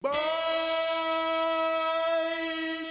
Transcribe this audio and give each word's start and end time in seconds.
Boy, 0.00 0.10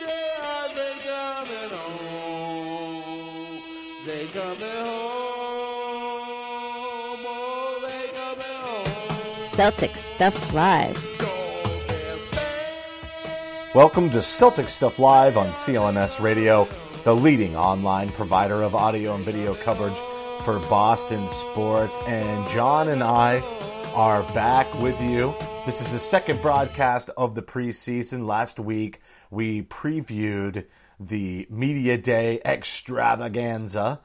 they 0.02 0.98
coming 1.06 1.70
home. 1.70 3.62
They 4.06 4.28
coming 4.28 4.60
home. 4.60 5.00
Oh, 7.26 7.80
they 7.82 8.10
coming 8.10 8.44
home. 8.44 9.48
Celtic 9.48 9.96
Stuff 9.96 10.54
Live. 10.54 11.02
Welcome 13.74 14.10
to 14.10 14.22
Celtic 14.22 14.68
Stuff 14.68 15.00
Live 15.00 15.38
on 15.38 15.52
CLNS 15.52 16.20
Radio, 16.20 16.68
the 17.06 17.16
leading 17.16 17.56
online 17.56 18.10
provider 18.10 18.64
of 18.64 18.76
audio 18.76 19.16
and 19.16 19.24
video 19.24 19.56
coverage 19.56 20.02
for 20.42 20.60
Boston 20.68 21.30
sports. 21.30 22.02
And 22.06 22.46
Jon 22.50 22.90
and 22.90 23.02
I 23.02 23.40
are 23.96 24.24
back 24.34 24.68
with 24.82 25.02
you. 25.02 25.34
This 25.68 25.82
is 25.82 25.92
the 25.92 26.00
second 26.00 26.42
broadcast 26.42 27.10
of 27.18 27.36
the 27.36 27.42
preseason. 27.42 28.26
Last 28.26 28.58
week, 28.58 29.02
we 29.30 29.64
previewed 29.64 30.64
the 30.98 31.46
Media 31.50 31.98
Day 31.98 32.40
extravaganza. 32.46 34.00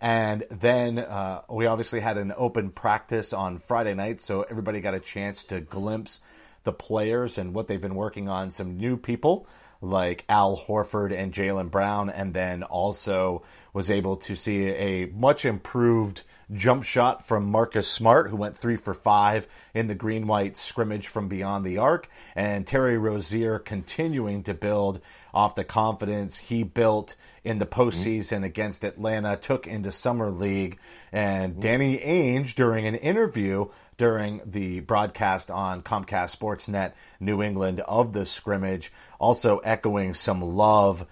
And 0.00 0.42
then 0.50 0.98
uh, 0.98 1.42
we 1.48 1.66
obviously 1.66 2.00
had 2.00 2.18
an 2.18 2.32
open 2.36 2.70
practice 2.70 3.32
on 3.32 3.58
Friday 3.58 3.94
night, 3.94 4.22
so 4.22 4.42
everybody 4.42 4.80
got 4.80 4.94
a 4.94 4.98
chance 4.98 5.44
to 5.44 5.60
glimpse 5.60 6.20
the 6.64 6.72
players 6.72 7.38
and 7.38 7.54
what 7.54 7.68
they've 7.68 7.80
been 7.80 7.94
working 7.94 8.28
on. 8.28 8.50
Some 8.50 8.76
new 8.76 8.96
people 8.96 9.46
like 9.80 10.24
Al 10.28 10.56
Horford 10.56 11.16
and 11.16 11.32
Jaylen 11.32 11.70
Brown, 11.70 12.10
and 12.10 12.34
then 12.34 12.64
also 12.64 13.44
was 13.72 13.88
able 13.88 14.16
to 14.16 14.34
see 14.34 14.66
a 14.66 15.06
much 15.06 15.44
improved 15.44 16.24
jump 16.52 16.84
shot 16.84 17.26
from 17.26 17.50
Marcus 17.50 17.88
Smart, 17.88 18.28
who 18.28 18.36
went 18.36 18.56
three 18.56 18.76
for 18.76 18.94
five 18.94 19.46
in 19.74 19.86
the 19.86 19.94
green 19.94 20.26
white 20.26 20.56
scrimmage 20.56 21.08
from 21.08 21.28
beyond 21.28 21.64
the 21.64 21.78
arc, 21.78 22.08
and 22.34 22.66
Terry 22.66 22.98
Rozier 22.98 23.58
continuing 23.58 24.42
to 24.44 24.54
build 24.54 25.00
off 25.32 25.56
the 25.56 25.64
confidence 25.64 26.38
he 26.38 26.62
built 26.62 27.16
in 27.42 27.58
the 27.58 27.66
postseason 27.66 28.44
against 28.44 28.84
Atlanta, 28.84 29.36
took 29.36 29.66
into 29.66 29.90
Summer 29.90 30.30
League. 30.30 30.78
And 31.12 31.52
mm-hmm. 31.52 31.60
Danny 31.60 31.98
Ainge, 31.98 32.54
during 32.54 32.86
an 32.86 32.94
interview 32.94 33.66
during 33.96 34.40
the 34.44 34.80
broadcast 34.80 35.50
on 35.50 35.82
Comcast 35.82 36.36
Sportsnet 36.36 36.92
New 37.20 37.42
England 37.42 37.80
of 37.80 38.12
the 38.12 38.26
scrimmage, 38.26 38.92
also 39.18 39.58
echoing 39.58 40.14
some 40.14 40.40
love 40.40 41.06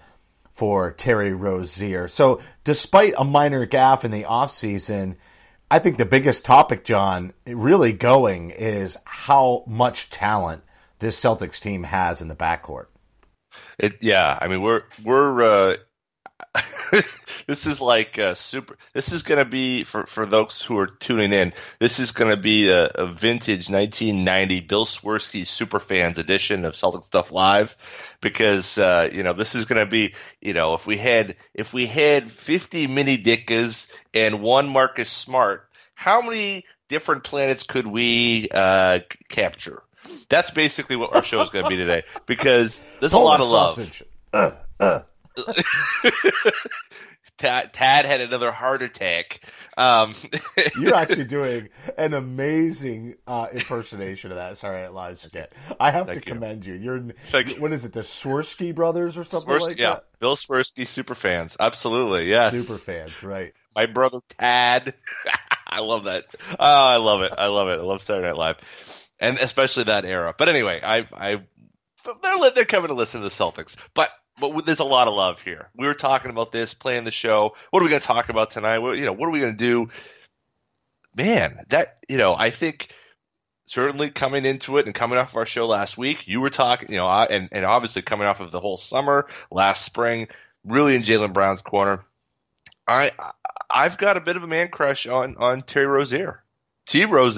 for 0.53 0.91
Terry 0.93 1.33
Rozier. 1.33 2.07
So, 2.07 2.39
despite 2.63 3.15
a 3.17 3.23
minor 3.23 3.65
gaffe 3.67 4.05
in 4.05 4.11
the 4.11 4.23
offseason, 4.23 5.17
I 5.69 5.79
think 5.79 5.97
the 5.97 6.05
biggest 6.05 6.45
topic, 6.45 6.83
Jon, 6.85 7.33
really 7.45 7.91
going 7.91 8.51
is 8.51 8.97
how 9.05 9.63
much 9.67 10.11
talent 10.11 10.63
this 10.99 11.19
Celtics 11.19 11.59
team 11.59 11.83
has 11.83 12.21
in 12.21 12.27
the 12.27 12.35
backcourt. 12.35 12.85
It, 13.79 13.97
yeah, 13.99 14.37
I 14.39 14.47
mean 14.47 14.61
we're 14.61 14.83
we're 15.03 15.41
uh, 15.41 15.77
this 17.47 17.65
is 17.65 17.81
like 17.81 18.17
uh, 18.19 18.35
super. 18.35 18.77
This 18.93 19.11
is 19.11 19.23
going 19.23 19.37
to 19.37 19.45
be 19.45 19.83
for 19.83 20.05
for 20.05 20.25
those 20.25 20.61
who 20.61 20.77
are 20.77 20.87
tuning 20.87 21.33
in. 21.33 21.53
This 21.79 21.99
is 21.99 22.11
going 22.11 22.31
to 22.31 22.41
be 22.41 22.69
a, 22.69 22.85
a 22.85 23.07
vintage 23.07 23.69
1990 23.69 24.61
Bill 24.61 24.85
Swerski 24.85 25.45
super 25.45 25.79
fans 25.79 26.17
edition 26.17 26.65
of 26.65 26.75
Celtic 26.75 27.03
Stuff 27.03 27.31
Live, 27.31 27.75
because 28.21 28.77
uh, 28.77 29.09
you 29.11 29.23
know 29.23 29.33
this 29.33 29.55
is 29.55 29.65
going 29.65 29.83
to 29.83 29.89
be 29.89 30.13
you 30.41 30.53
know 30.53 30.73
if 30.73 30.85
we 30.85 30.97
had 30.97 31.35
if 31.53 31.73
we 31.73 31.85
had 31.85 32.31
50 32.31 32.87
mini 32.87 33.17
Ditkas 33.17 33.89
and 34.13 34.41
one 34.41 34.67
Marcus 34.67 35.09
Smart, 35.09 35.67
how 35.95 36.21
many 36.21 36.65
different 36.89 37.23
planets 37.23 37.63
could 37.63 37.87
we 37.87 38.47
uh, 38.51 38.99
capture? 39.29 39.83
That's 40.29 40.51
basically 40.51 40.97
what 40.97 41.15
our 41.15 41.23
show 41.23 41.41
is 41.41 41.49
going 41.49 41.63
to 41.63 41.69
be 41.69 41.77
today 41.77 42.03
because 42.25 42.83
there's 42.99 43.13
a 43.13 43.17
lot 43.17 43.39
of 43.39 43.49
love. 43.49 43.75
sausage. 43.75 44.03
Uh, 44.31 44.51
uh. 44.79 45.01
Tad, 47.37 47.73
Tad 47.73 48.05
had 48.05 48.21
another 48.21 48.51
heart 48.51 48.83
attack. 48.83 49.41
Um, 49.75 50.13
You're 50.79 50.93
actually 50.93 51.25
doing 51.25 51.69
an 51.97 52.13
amazing 52.13 53.15
uh, 53.25 53.47
impersonation 53.51 54.31
of 54.31 54.37
that 54.37 54.57
Sorry, 54.57 54.81
Night 54.81 54.93
Live 54.93 55.19
skit. 55.19 55.51
I 55.79 55.91
have 55.91 56.07
Thank 56.07 56.21
to 56.21 56.29
you. 56.29 56.33
commend 56.35 56.65
you. 56.65 56.75
You're 56.75 57.03
Thank 57.29 57.57
what 57.57 57.71
is 57.71 57.85
it? 57.85 57.93
The 57.93 58.01
Swerski 58.01 58.73
brothers 58.73 59.17
or 59.17 59.23
something 59.23 59.49
Swerski- 59.49 59.61
like 59.61 59.79
yeah, 59.79 59.95
that. 59.95 60.05
Bill 60.19 60.35
Swerski 60.35 60.87
super 60.87 61.15
fans, 61.15 61.57
absolutely, 61.59 62.29
yes. 62.29 62.51
Super 62.51 62.77
fans, 62.77 63.23
right? 63.23 63.53
My 63.75 63.87
brother 63.87 64.19
Tad, 64.39 64.93
I 65.67 65.79
love 65.79 66.03
that. 66.05 66.25
Oh, 66.51 66.55
I 66.59 66.97
love 66.97 67.21
it. 67.23 67.33
I 67.35 67.47
love 67.47 67.67
it. 67.67 67.79
I 67.79 67.83
love 67.83 68.03
Saturday 68.03 68.27
Night 68.27 68.37
Live, 68.37 68.57
and 69.19 69.37
especially 69.39 69.85
that 69.85 70.05
era. 70.05 70.35
But 70.37 70.49
anyway, 70.49 70.79
I, 70.83 71.07
I, 71.11 71.43
they're 72.21 72.51
they're 72.51 72.65
coming 72.65 72.89
to 72.89 72.93
listen 72.93 73.21
to 73.21 73.27
the 73.27 73.33
Celtics, 73.33 73.75
but. 73.93 74.11
But 74.39 74.65
there's 74.65 74.79
a 74.79 74.83
lot 74.83 75.07
of 75.07 75.13
love 75.13 75.41
here. 75.41 75.69
We 75.75 75.85
were 75.85 75.93
talking 75.93 76.31
about 76.31 76.51
this, 76.51 76.73
playing 76.73 77.03
the 77.03 77.11
show. 77.11 77.55
What 77.69 77.79
are 77.79 77.83
we 77.83 77.89
going 77.89 78.01
to 78.01 78.07
talk 78.07 78.29
about 78.29 78.51
tonight? 78.51 78.79
What, 78.79 78.97
you 78.97 79.05
know, 79.05 79.13
what 79.13 79.27
are 79.27 79.31
we 79.31 79.39
going 79.39 79.55
to 79.55 79.57
do? 79.57 79.89
Man, 81.15 81.65
that 81.69 81.99
you 82.09 82.17
know, 82.17 82.33
I 82.35 82.49
think 82.49 82.89
certainly 83.65 84.09
coming 84.09 84.45
into 84.45 84.77
it 84.77 84.85
and 84.87 84.95
coming 84.95 85.19
off 85.19 85.29
of 85.29 85.37
our 85.37 85.45
show 85.45 85.67
last 85.67 85.97
week, 85.97 86.27
you 86.27 86.41
were 86.41 86.49
talking, 86.49 86.91
you 86.91 86.97
know, 86.97 87.07
and, 87.07 87.49
and 87.51 87.65
obviously 87.65 88.01
coming 88.01 88.27
off 88.27 88.39
of 88.39 88.51
the 88.51 88.59
whole 88.59 88.77
summer, 88.77 89.27
last 89.51 89.85
spring, 89.85 90.27
really 90.65 90.95
in 90.95 91.03
Jaylen 91.03 91.33
Brown's 91.33 91.61
corner. 91.61 92.03
I 92.87 93.11
I've 93.69 93.97
got 93.97 94.17
a 94.17 94.21
bit 94.21 94.35
of 94.35 94.43
a 94.43 94.47
man 94.47 94.69
crush 94.69 95.07
on 95.07 95.37
on 95.37 95.61
Terry 95.61 95.85
Rozier. 95.85 96.43
T 96.85 97.05
Rose 97.05 97.37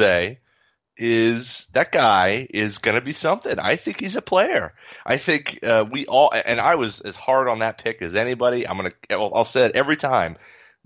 is 0.97 1.67
that 1.73 1.91
guy 1.91 2.47
is 2.49 2.77
going 2.77 2.95
to 2.95 3.01
be 3.01 3.13
something. 3.13 3.59
I 3.59 3.75
think 3.75 3.99
he's 3.99 4.15
a 4.15 4.21
player. 4.21 4.73
I 5.05 5.17
think 5.17 5.59
uh, 5.63 5.85
we 5.89 6.05
all 6.05 6.31
and 6.33 6.59
I 6.59 6.75
was 6.75 7.01
as 7.01 7.15
hard 7.15 7.47
on 7.47 7.59
that 7.59 7.77
pick 7.77 8.01
as 8.01 8.15
anybody. 8.15 8.67
I'm 8.67 8.77
gonna 8.77 8.91
I'll 9.09 9.45
say 9.45 9.65
it 9.65 9.75
every 9.75 9.97
time. 9.97 10.37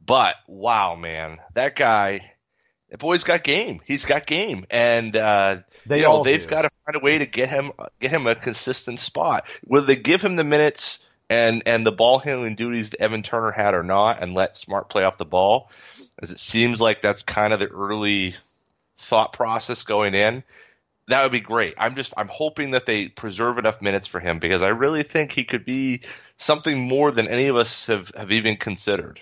But 0.04 0.36
wow, 0.48 0.96
man, 0.96 1.40
that 1.54 1.76
guy, 1.76 2.32
that 2.90 3.00
boy's 3.00 3.24
got 3.24 3.44
game. 3.44 3.82
He's 3.86 4.06
got 4.06 4.26
game, 4.26 4.66
and 4.70 5.16
uh, 5.16 5.58
They 5.86 5.98
you 5.98 6.04
know, 6.04 6.12
all 6.12 6.24
they've 6.24 6.48
got 6.48 6.64
to 6.64 6.70
find 6.86 6.96
a 6.96 7.00
way 7.00 7.20
to 7.20 7.26
get 7.26 7.50
him 7.50 7.72
get 8.00 8.12
him 8.12 8.26
a 8.26 8.36
consistent 8.36 9.00
spot. 9.00 9.46
Whether 9.64 9.88
they 9.88 9.96
give 9.96 10.22
him 10.22 10.36
the 10.36 10.44
minutes 10.44 11.00
and 11.30 11.64
and 11.66 11.86
the 11.86 11.92
ball 11.92 12.20
handling 12.20 12.56
duties 12.56 12.90
that 12.92 13.02
Evan 13.02 13.24
Turner 13.24 13.52
had 13.52 13.76
or 13.76 13.84
not, 13.84 14.24
and 14.24 14.34
let 14.34 14.56
Smart 14.56 14.90
play 14.90 15.04
off 15.04 15.18
the 15.18 15.26
ball, 15.26 15.70
as 16.20 16.32
it 16.32 16.40
seems 16.40 16.82
like 16.82 17.02
that's 17.02 17.24
kind 17.24 17.54
of 17.54 17.60
the 17.60 17.68
early 17.68 18.36
thought 19.00 19.34
process 19.34 19.84
going 19.84 20.14
in. 20.14 20.44
That 21.08 21.24
would 21.24 21.32
be 21.32 21.40
great. 21.40 21.74
I'm 21.78 21.96
just 21.96 22.14
I'm 22.16 22.28
hoping 22.28 22.72
that 22.72 22.86
they 22.86 23.08
preserve 23.08 23.58
enough 23.58 23.82
minutes 23.82 24.08
for 24.08 24.20
him 24.20 24.40
because 24.40 24.62
I 24.62 24.70
really 24.70 25.04
think 25.04 25.32
he 25.32 25.44
could 25.44 25.66
be 25.66 26.02
something 26.38 26.78
more 26.78 27.12
than 27.12 27.28
any 27.28 27.48
of 27.48 27.56
us 27.56 27.88
have, 27.88 28.12
have 28.16 28.32
even 28.32 28.58
considered. 28.58 29.20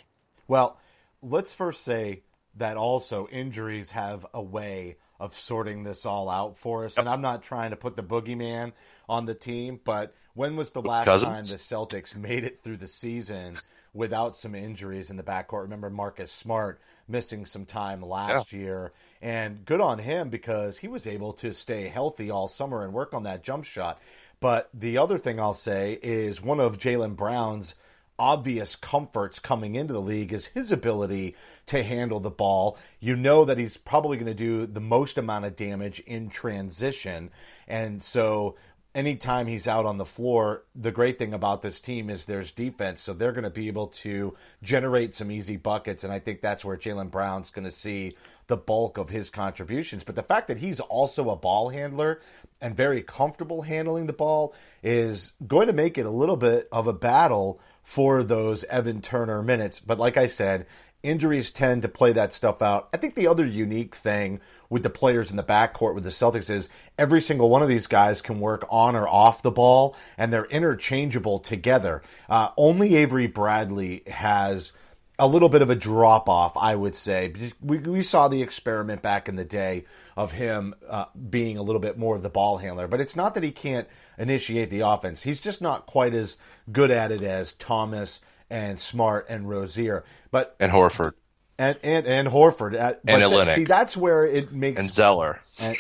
Well, 0.47 0.77
let's 1.21 1.53
first 1.53 1.83
say 1.83 2.23
that 2.55 2.75
also 2.75 3.27
injuries 3.27 3.91
have 3.91 4.25
a 4.33 4.41
way 4.41 4.97
of 5.19 5.33
sorting 5.33 5.83
this 5.83 6.05
all 6.05 6.29
out 6.29 6.57
for 6.57 6.85
us. 6.85 6.97
And 6.97 7.07
I'm 7.07 7.21
not 7.21 7.43
trying 7.43 7.71
to 7.71 7.77
put 7.77 7.95
the 7.95 8.03
boogeyman 8.03 8.73
on 9.07 9.25
the 9.25 9.33
team, 9.33 9.79
but 9.83 10.13
when 10.33 10.55
was 10.55 10.71
the 10.71 10.81
last 10.81 11.05
Cousins? 11.05 11.31
time 11.31 11.47
the 11.47 11.55
Celtics 11.55 12.15
made 12.15 12.43
it 12.43 12.59
through 12.59 12.77
the 12.77 12.87
season 12.87 13.57
without 13.97 14.35
some 14.35 14.55
injuries 14.55 15.09
in 15.09 15.17
the 15.17 15.23
backcourt? 15.23 15.63
Remember 15.63 15.89
Marcus 15.89 16.31
Smart 16.31 16.79
missing 17.07 17.45
some 17.45 17.65
time 17.65 18.01
last 18.01 18.53
year. 18.53 18.93
And 19.21 19.65
good 19.65 19.81
on 19.81 19.99
him 19.99 20.29
because 20.29 20.77
he 20.77 20.87
was 20.87 21.07
able 21.07 21.33
to 21.33 21.53
stay 21.53 21.87
healthy 21.87 22.29
all 22.29 22.47
summer 22.47 22.85
and 22.85 22.93
work 22.93 23.13
on 23.13 23.23
that 23.23 23.43
jump 23.43 23.65
shot. 23.65 23.99
But 24.39 24.69
the 24.73 24.99
other 24.99 25.17
thing 25.17 25.39
I'll 25.39 25.53
say 25.53 25.97
is 26.01 26.41
one 26.41 26.59
of 26.59 26.77
Jaylen 26.77 27.15
Brown's 27.15 27.75
obvious 28.19 28.75
comforts 28.75 29.39
coming 29.39 29.75
into 29.75 29.93
the 29.93 30.01
league 30.01 30.33
is 30.33 30.45
his 30.45 30.71
ability 30.71 31.35
to 31.67 31.83
handle 31.83 32.19
the 32.19 32.29
ball. 32.29 32.77
You 32.99 33.15
know 33.15 33.45
that 33.45 33.57
he's 33.57 33.77
probably 33.77 34.17
going 34.17 34.27
to 34.27 34.33
do 34.33 34.65
the 34.65 34.79
most 34.79 35.17
amount 35.17 35.45
of 35.45 35.55
damage 35.55 35.99
in 36.01 36.29
transition. 36.29 37.31
And 37.67 38.01
so 38.01 38.55
anytime 38.95 39.47
he's 39.47 39.67
out 39.67 39.85
on 39.85 39.97
the 39.97 40.05
floor, 40.05 40.63
the 40.75 40.91
great 40.91 41.19
thing 41.19 41.33
about 41.33 41.61
this 41.61 41.79
team 41.79 42.09
is 42.09 42.25
there's 42.25 42.51
defense, 42.51 43.01
so 43.01 43.13
they're 43.13 43.31
going 43.31 43.43
to 43.43 43.49
be 43.49 43.67
able 43.67 43.87
to 43.87 44.35
generate 44.63 45.13
some 45.15 45.31
easy 45.31 45.57
buckets, 45.57 46.03
and 46.03 46.11
I 46.11 46.19
think 46.19 46.41
that's 46.41 46.65
where 46.65 46.77
Jaylen 46.77 47.11
Brown's 47.11 47.49
going 47.49 47.65
to 47.65 47.71
see 47.71 48.15
the 48.47 48.57
bulk 48.57 48.97
of 48.97 49.09
his 49.09 49.29
contributions. 49.29 50.03
But 50.03 50.15
the 50.15 50.23
fact 50.23 50.47
that 50.47 50.57
he's 50.57 50.79
also 50.79 51.29
a 51.29 51.35
ball 51.35 51.69
handler 51.69 52.21
and 52.61 52.75
very 52.75 53.01
comfortable 53.01 53.61
handling 53.61 54.07
the 54.07 54.13
ball 54.13 54.55
is 54.81 55.33
going 55.45 55.67
to 55.67 55.73
make 55.73 55.97
it 55.97 56.05
a 56.05 56.11
little 56.11 56.37
bit 56.37 56.67
of 56.71 56.87
a 56.87 56.93
battle 56.93 57.59
for 57.83 58.21
those 58.23 58.63
Evan 58.65 59.01
Turner 59.01 59.41
minutes. 59.43 59.79
But 59.79 59.97
like 59.99 60.17
I 60.17 60.27
said, 60.27 60.65
injuries 61.03 61.51
tend 61.51 61.83
to 61.83 61.87
play 61.87 62.11
that 62.13 62.33
stuff 62.33 62.61
out. 62.61 62.89
I 62.93 62.97
think 62.97 63.15
the 63.15 63.27
other 63.27 63.45
unique 63.45 63.95
thing 63.95 64.41
with 64.69 64.83
the 64.83 64.89
players 64.89 65.31
in 65.31 65.37
the 65.37 65.43
backcourt 65.43 65.95
with 65.95 66.03
the 66.03 66.09
Celtics 66.09 66.49
is 66.49 66.69
every 66.97 67.21
single 67.21 67.49
one 67.49 67.61
of 67.61 67.67
these 67.67 67.87
guys 67.87 68.21
can 68.21 68.39
work 68.39 68.65
on 68.69 68.95
or 68.95 69.07
off 69.07 69.41
the 69.43 69.51
ball, 69.51 69.95
and 70.17 70.31
they're 70.31 70.45
interchangeable 70.45 71.39
together. 71.39 72.01
Uh, 72.29 72.49
only 72.57 72.95
Avery 72.95 73.27
Bradley 73.27 74.03
has 74.07 74.73
a 75.19 75.27
little 75.27 75.49
bit 75.49 75.61
of 75.61 75.69
a 75.69 75.75
drop 75.75 76.29
off, 76.29 76.55
I 76.55 76.75
would 76.75 76.95
say. 76.95 77.33
We, 77.61 77.79
we 77.79 78.03
saw 78.03 78.27
the 78.27 78.43
experiment 78.43 79.01
back 79.01 79.27
in 79.27 79.35
the 79.35 79.45
day 79.45 79.85
of 80.15 80.31
him 80.31 80.75
uh, 80.87 81.05
being 81.29 81.57
a 81.57 81.63
little 81.63 81.81
bit 81.81 81.97
more 81.97 82.15
of 82.15 82.21
the 82.21 82.29
ball 82.29 82.57
handler, 82.57 82.87
but 82.87 83.01
it's 83.01 83.15
not 83.15 83.33
that 83.33 83.43
he 83.43 83.51
can't 83.51 83.87
initiate 84.17 84.69
the 84.69 84.81
offense. 84.81 85.23
He's 85.23 85.41
just 85.41 85.61
not 85.61 85.87
quite 85.87 86.13
as 86.13 86.37
good 86.71 86.91
at 86.91 87.11
it 87.11 87.23
as 87.23 87.53
Thomas 87.53 88.21
and 88.49 88.79
Smart 88.79 89.27
and 89.29 89.49
Rozier. 89.49 90.03
But 90.31 90.55
and 90.59 90.71
Horford 90.71 91.13
and 91.59 91.77
and 91.83 92.05
and 92.05 92.27
Horford 92.27 92.73
uh, 92.73 92.77
at, 92.77 93.01
and 93.07 93.21
that, 93.21 93.55
see 93.55 93.65
that's 93.65 93.97
where 93.97 94.25
it 94.25 94.51
makes 94.51 94.81
and 94.81 94.91
Zeller 94.91 95.39
and 95.59 95.75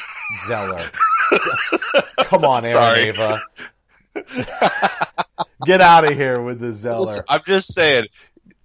Zeller. 0.47 0.89
Come 2.19 2.45
on, 2.45 2.65
Aaron 2.65 2.99
Ava. 3.07 3.41
Get 5.65 5.81
out 5.81 6.05
of 6.05 6.13
here 6.13 6.41
with 6.41 6.59
the 6.59 6.73
Zeller. 6.73 7.23
I'm 7.29 7.41
just 7.45 7.73
saying, 7.73 8.05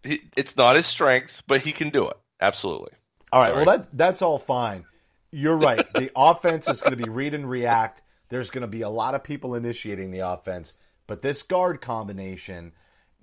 it's 0.04 0.56
not 0.56 0.76
his 0.76 0.86
strength, 0.86 1.42
but 1.46 1.60
he 1.60 1.72
can 1.72 1.90
do 1.90 2.08
it. 2.08 2.16
Absolutely. 2.40 2.92
All 3.32 3.40
right. 3.40 3.52
Sorry. 3.52 3.64
Well, 3.64 3.78
that 3.78 3.88
that's 3.96 4.22
all 4.22 4.38
fine. 4.38 4.84
You're 5.30 5.56
right. 5.56 5.84
The 5.94 6.10
offense 6.16 6.68
is 6.68 6.80
going 6.80 6.96
to 6.96 7.02
be 7.02 7.10
read 7.10 7.34
and 7.34 7.48
react. 7.48 8.02
There's 8.28 8.50
going 8.50 8.62
to 8.62 8.68
be 8.68 8.82
a 8.82 8.88
lot 8.88 9.14
of 9.14 9.22
people 9.22 9.54
initiating 9.54 10.10
the 10.10 10.20
offense, 10.20 10.72
but 11.06 11.20
this 11.20 11.42
guard 11.42 11.80
combination 11.80 12.72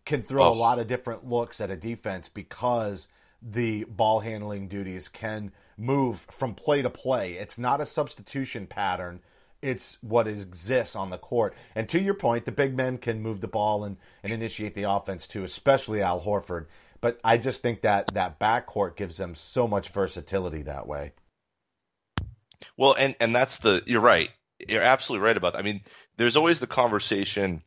can 0.09 0.23
throw 0.23 0.45
oh. 0.45 0.51
a 0.51 0.55
lot 0.55 0.79
of 0.79 0.87
different 0.87 1.23
looks 1.23 1.61
at 1.61 1.69
a 1.69 1.77
defense 1.77 2.29
because 2.29 3.07
the 3.43 3.83
ball 3.83 4.19
handling 4.19 4.67
duties 4.67 5.07
can 5.07 5.51
move 5.77 6.19
from 6.31 6.55
play 6.55 6.81
to 6.81 6.89
play. 6.89 7.33
It's 7.33 7.59
not 7.59 7.79
a 7.79 7.85
substitution 7.85 8.65
pattern. 8.65 9.21
It's 9.61 9.99
what 10.01 10.27
exists 10.27 10.95
on 10.95 11.11
the 11.11 11.19
court. 11.19 11.53
And 11.75 11.87
to 11.89 12.01
your 12.01 12.15
point, 12.15 12.45
the 12.45 12.51
big 12.51 12.75
men 12.75 12.97
can 12.97 13.21
move 13.21 13.39
the 13.39 13.47
ball 13.47 13.83
and, 13.83 13.97
and 14.23 14.33
initiate 14.33 14.73
the 14.73 14.89
offense 14.89 15.27
too, 15.27 15.43
especially 15.43 16.01
Al 16.01 16.19
Horford. 16.19 16.65
But 17.01 17.19
I 17.23 17.37
just 17.37 17.61
think 17.61 17.81
that 17.81 18.07
that 18.15 18.39
backcourt 18.39 18.95
gives 18.95 19.15
them 19.15 19.35
so 19.35 19.67
much 19.67 19.89
versatility 19.89 20.63
that 20.63 20.87
way. 20.87 21.13
Well, 22.77 22.95
and, 22.97 23.15
and 23.19 23.35
that's 23.35 23.59
the, 23.59 23.83
you're 23.85 24.01
right. 24.01 24.31
You're 24.57 24.81
absolutely 24.81 25.25
right 25.25 25.37
about 25.37 25.53
that. 25.53 25.59
I 25.59 25.61
mean, 25.61 25.81
there's 26.17 26.35
always 26.35 26.59
the 26.59 26.67
conversation 26.67 27.61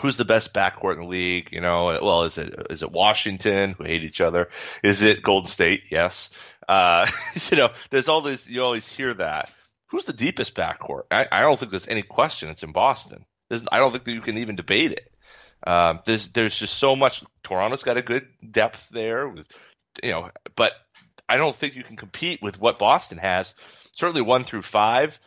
who's 0.00 0.16
the 0.16 0.24
best 0.24 0.54
backcourt 0.54 0.94
in 0.94 1.00
the 1.00 1.06
league? 1.06 1.50
You 1.52 1.60
know, 1.60 1.86
well, 2.02 2.24
is 2.24 2.38
it 2.38 2.54
is 2.70 2.82
it 2.82 2.90
Washington 2.92 3.72
who 3.72 3.84
hate 3.84 4.04
each 4.04 4.20
other? 4.20 4.48
Is 4.82 5.02
it 5.02 5.22
Golden 5.22 5.50
State? 5.50 5.84
Yes. 5.90 6.30
Uh, 6.68 7.06
you 7.50 7.56
know, 7.56 7.70
there's 7.90 8.08
all 8.08 8.22
this. 8.22 8.48
You 8.48 8.62
always 8.62 8.88
hear 8.88 9.14
that. 9.14 9.50
Who's 9.88 10.04
the 10.06 10.12
deepest 10.12 10.54
backcourt? 10.54 11.02
I, 11.10 11.26
I 11.30 11.40
don't 11.42 11.58
think 11.58 11.70
there's 11.70 11.88
any 11.88 12.02
question. 12.02 12.48
It's 12.48 12.62
in 12.62 12.72
Boston. 12.72 13.26
There's, 13.50 13.62
I 13.70 13.78
don't 13.78 13.92
think 13.92 14.04
that 14.04 14.12
you 14.12 14.22
can 14.22 14.38
even 14.38 14.56
debate 14.56 14.92
it. 14.92 15.12
Um, 15.66 16.00
there's 16.06 16.30
there's 16.30 16.56
just 16.56 16.78
so 16.78 16.96
much. 16.96 17.22
Toronto's 17.42 17.82
got 17.82 17.98
a 17.98 18.02
good 18.02 18.26
depth 18.50 18.88
there, 18.90 19.28
with 19.28 19.46
you 20.02 20.10
know, 20.10 20.30
but 20.56 20.72
I 21.28 21.36
don't 21.36 21.54
think 21.54 21.76
you 21.76 21.84
can 21.84 21.96
compete 21.96 22.42
with 22.42 22.58
what 22.58 22.78
Boston 22.78 23.18
has. 23.18 23.54
Certainly 23.92 24.22
one 24.22 24.44
through 24.44 24.62
five. 24.62 25.18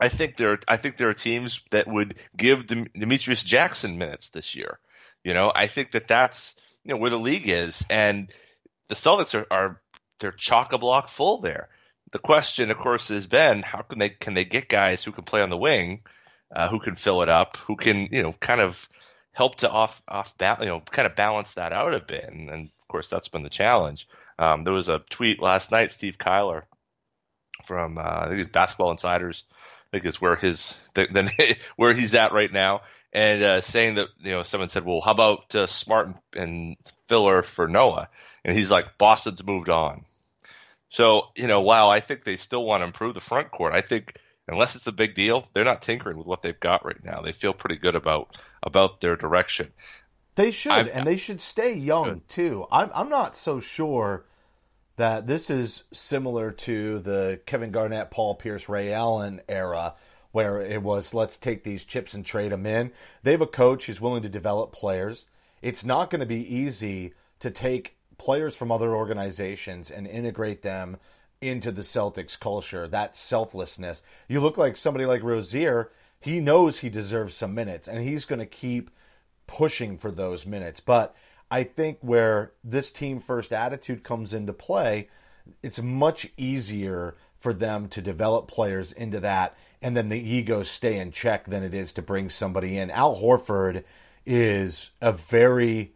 I 0.00 0.08
think 0.08 0.36
there 0.36 0.58
I 0.66 0.76
think 0.78 0.96
there 0.96 1.10
are 1.10 1.14
teams 1.14 1.62
that 1.70 1.86
would 1.86 2.16
give 2.36 2.66
Demetrius 2.66 3.42
Jackson 3.42 3.98
minutes 3.98 4.30
this 4.30 4.54
year. 4.54 4.78
You 5.24 5.34
know, 5.34 5.52
I 5.54 5.66
think 5.66 5.92
that 5.92 6.08
that's 6.08 6.54
you 6.84 6.92
know 6.92 6.96
where 6.96 7.10
the 7.10 7.18
league 7.18 7.48
is, 7.48 7.84
and 7.90 8.32
the 8.88 8.94
Celtics 8.94 9.34
are, 9.34 9.46
are 9.50 9.80
they're 10.18 10.32
chock 10.32 10.72
a 10.72 10.78
block 10.78 11.10
full 11.10 11.40
there. 11.40 11.68
The 12.12 12.18
question, 12.18 12.70
of 12.70 12.78
course, 12.78 13.08
has 13.08 13.26
been 13.26 13.62
how 13.62 13.82
can 13.82 13.98
they 13.98 14.08
can 14.08 14.34
they 14.34 14.46
get 14.46 14.68
guys 14.68 15.04
who 15.04 15.12
can 15.12 15.24
play 15.24 15.42
on 15.42 15.50
the 15.50 15.56
wing, 15.56 16.00
uh, 16.54 16.68
who 16.68 16.80
can 16.80 16.96
fill 16.96 17.22
it 17.22 17.28
up, 17.28 17.58
who 17.58 17.76
can 17.76 18.08
you 18.10 18.22
know 18.22 18.32
kind 18.40 18.62
of 18.62 18.88
help 19.32 19.56
to 19.56 19.70
off 19.70 20.00
off 20.08 20.34
you 20.40 20.66
know 20.66 20.80
kind 20.80 21.06
of 21.06 21.14
balance 21.14 21.54
that 21.54 21.72
out 21.72 21.94
a 21.94 22.00
bit, 22.00 22.24
and, 22.24 22.48
and 22.48 22.66
of 22.68 22.88
course 22.88 23.08
that's 23.08 23.28
been 23.28 23.42
the 23.42 23.50
challenge. 23.50 24.08
Um, 24.38 24.64
there 24.64 24.72
was 24.72 24.88
a 24.88 25.02
tweet 25.10 25.42
last 25.42 25.70
night, 25.70 25.92
Steve 25.92 26.16
Kyler 26.16 26.62
from 27.66 27.98
uh, 27.98 28.44
Basketball 28.44 28.90
Insiders 28.90 29.44
think 29.92 30.06
is 30.06 30.20
where 30.20 30.36
his 30.36 30.74
then 30.94 31.30
where 31.76 31.94
he's 31.94 32.14
at 32.14 32.32
right 32.32 32.52
now, 32.52 32.82
and 33.12 33.42
uh, 33.42 33.60
saying 33.60 33.96
that 33.96 34.08
you 34.20 34.30
know 34.30 34.42
someone 34.42 34.68
said, 34.68 34.84
well, 34.84 35.00
how 35.00 35.12
about 35.12 35.54
uh, 35.54 35.66
Smart 35.66 36.14
and 36.34 36.76
Filler 37.08 37.42
for 37.42 37.68
Noah, 37.68 38.08
and 38.44 38.56
he's 38.56 38.70
like, 38.70 38.98
Boston's 38.98 39.44
moved 39.44 39.68
on. 39.68 40.04
So 40.88 41.28
you 41.36 41.46
know, 41.46 41.60
while 41.60 41.90
I 41.90 42.00
think 42.00 42.24
they 42.24 42.36
still 42.36 42.64
want 42.64 42.82
to 42.82 42.86
improve 42.86 43.14
the 43.14 43.20
front 43.20 43.50
court, 43.50 43.74
I 43.74 43.80
think 43.80 44.16
unless 44.48 44.74
it's 44.74 44.86
a 44.86 44.92
big 44.92 45.14
deal, 45.14 45.46
they're 45.52 45.64
not 45.64 45.82
tinkering 45.82 46.16
with 46.16 46.26
what 46.26 46.42
they've 46.42 46.58
got 46.58 46.84
right 46.84 47.02
now. 47.04 47.22
They 47.22 47.32
feel 47.32 47.52
pretty 47.52 47.76
good 47.76 47.94
about 47.94 48.36
about 48.62 49.00
their 49.00 49.16
direction. 49.16 49.72
They 50.36 50.50
should, 50.52 50.72
I've, 50.72 50.88
and 50.88 51.06
they 51.06 51.16
should 51.16 51.40
stay 51.40 51.74
young 51.74 52.22
too. 52.28 52.66
I'm 52.70 52.90
I'm 52.94 53.08
not 53.08 53.36
so 53.36 53.60
sure 53.60 54.24
that 54.96 55.26
this 55.26 55.50
is 55.50 55.84
similar 55.92 56.50
to 56.52 56.98
the 56.98 57.40
Kevin 57.46 57.70
Garnett, 57.70 58.10
Paul 58.10 58.34
Pierce, 58.34 58.68
Ray 58.68 58.92
Allen 58.92 59.40
era, 59.48 59.94
where 60.32 60.60
it 60.60 60.82
was 60.82 61.14
let's 61.14 61.36
take 61.36 61.64
these 61.64 61.84
chips 61.84 62.14
and 62.14 62.24
trade 62.24 62.52
them 62.52 62.66
in. 62.66 62.92
They 63.22 63.32
have 63.32 63.40
a 63.40 63.46
coach 63.46 63.86
who's 63.86 64.00
willing 64.00 64.22
to 64.22 64.28
develop 64.28 64.72
players. 64.72 65.26
It's 65.62 65.84
not 65.84 66.10
going 66.10 66.20
to 66.20 66.26
be 66.26 66.56
easy 66.56 67.14
to 67.40 67.50
take 67.50 67.96
players 68.18 68.56
from 68.56 68.70
other 68.70 68.94
organizations 68.94 69.90
and 69.90 70.06
integrate 70.06 70.62
them 70.62 70.98
into 71.40 71.72
the 71.72 71.82
Celtics 71.82 72.38
culture, 72.38 72.86
that 72.88 73.16
selflessness. 73.16 74.02
You 74.28 74.40
look 74.40 74.58
like 74.58 74.76
somebody 74.76 75.06
like 75.06 75.22
Rozier, 75.22 75.90
he 76.20 76.40
knows 76.40 76.78
he 76.78 76.90
deserves 76.90 77.34
some 77.34 77.54
minutes 77.54 77.88
and 77.88 78.02
he's 78.02 78.26
going 78.26 78.40
to 78.40 78.46
keep 78.46 78.90
pushing 79.46 79.96
for 79.96 80.10
those 80.10 80.44
minutes. 80.46 80.80
But 80.80 81.16
I 81.50 81.64
think 81.64 81.98
where 82.00 82.52
this 82.62 82.90
team 82.90 83.20
first 83.20 83.52
attitude 83.52 84.04
comes 84.04 84.34
into 84.34 84.52
play, 84.52 85.08
it's 85.62 85.82
much 85.82 86.28
easier 86.36 87.16
for 87.38 87.52
them 87.52 87.88
to 87.88 88.02
develop 88.02 88.48
players 88.48 88.92
into 88.92 89.20
that 89.20 89.56
and 89.82 89.96
then 89.96 90.08
the 90.08 90.18
egos 90.18 90.70
stay 90.70 90.98
in 90.98 91.10
check 91.10 91.44
than 91.46 91.62
it 91.62 91.74
is 91.74 91.92
to 91.94 92.02
bring 92.02 92.28
somebody 92.28 92.78
in. 92.78 92.90
Al 92.90 93.16
Horford 93.16 93.84
is 94.26 94.90
a 95.00 95.12
very 95.12 95.92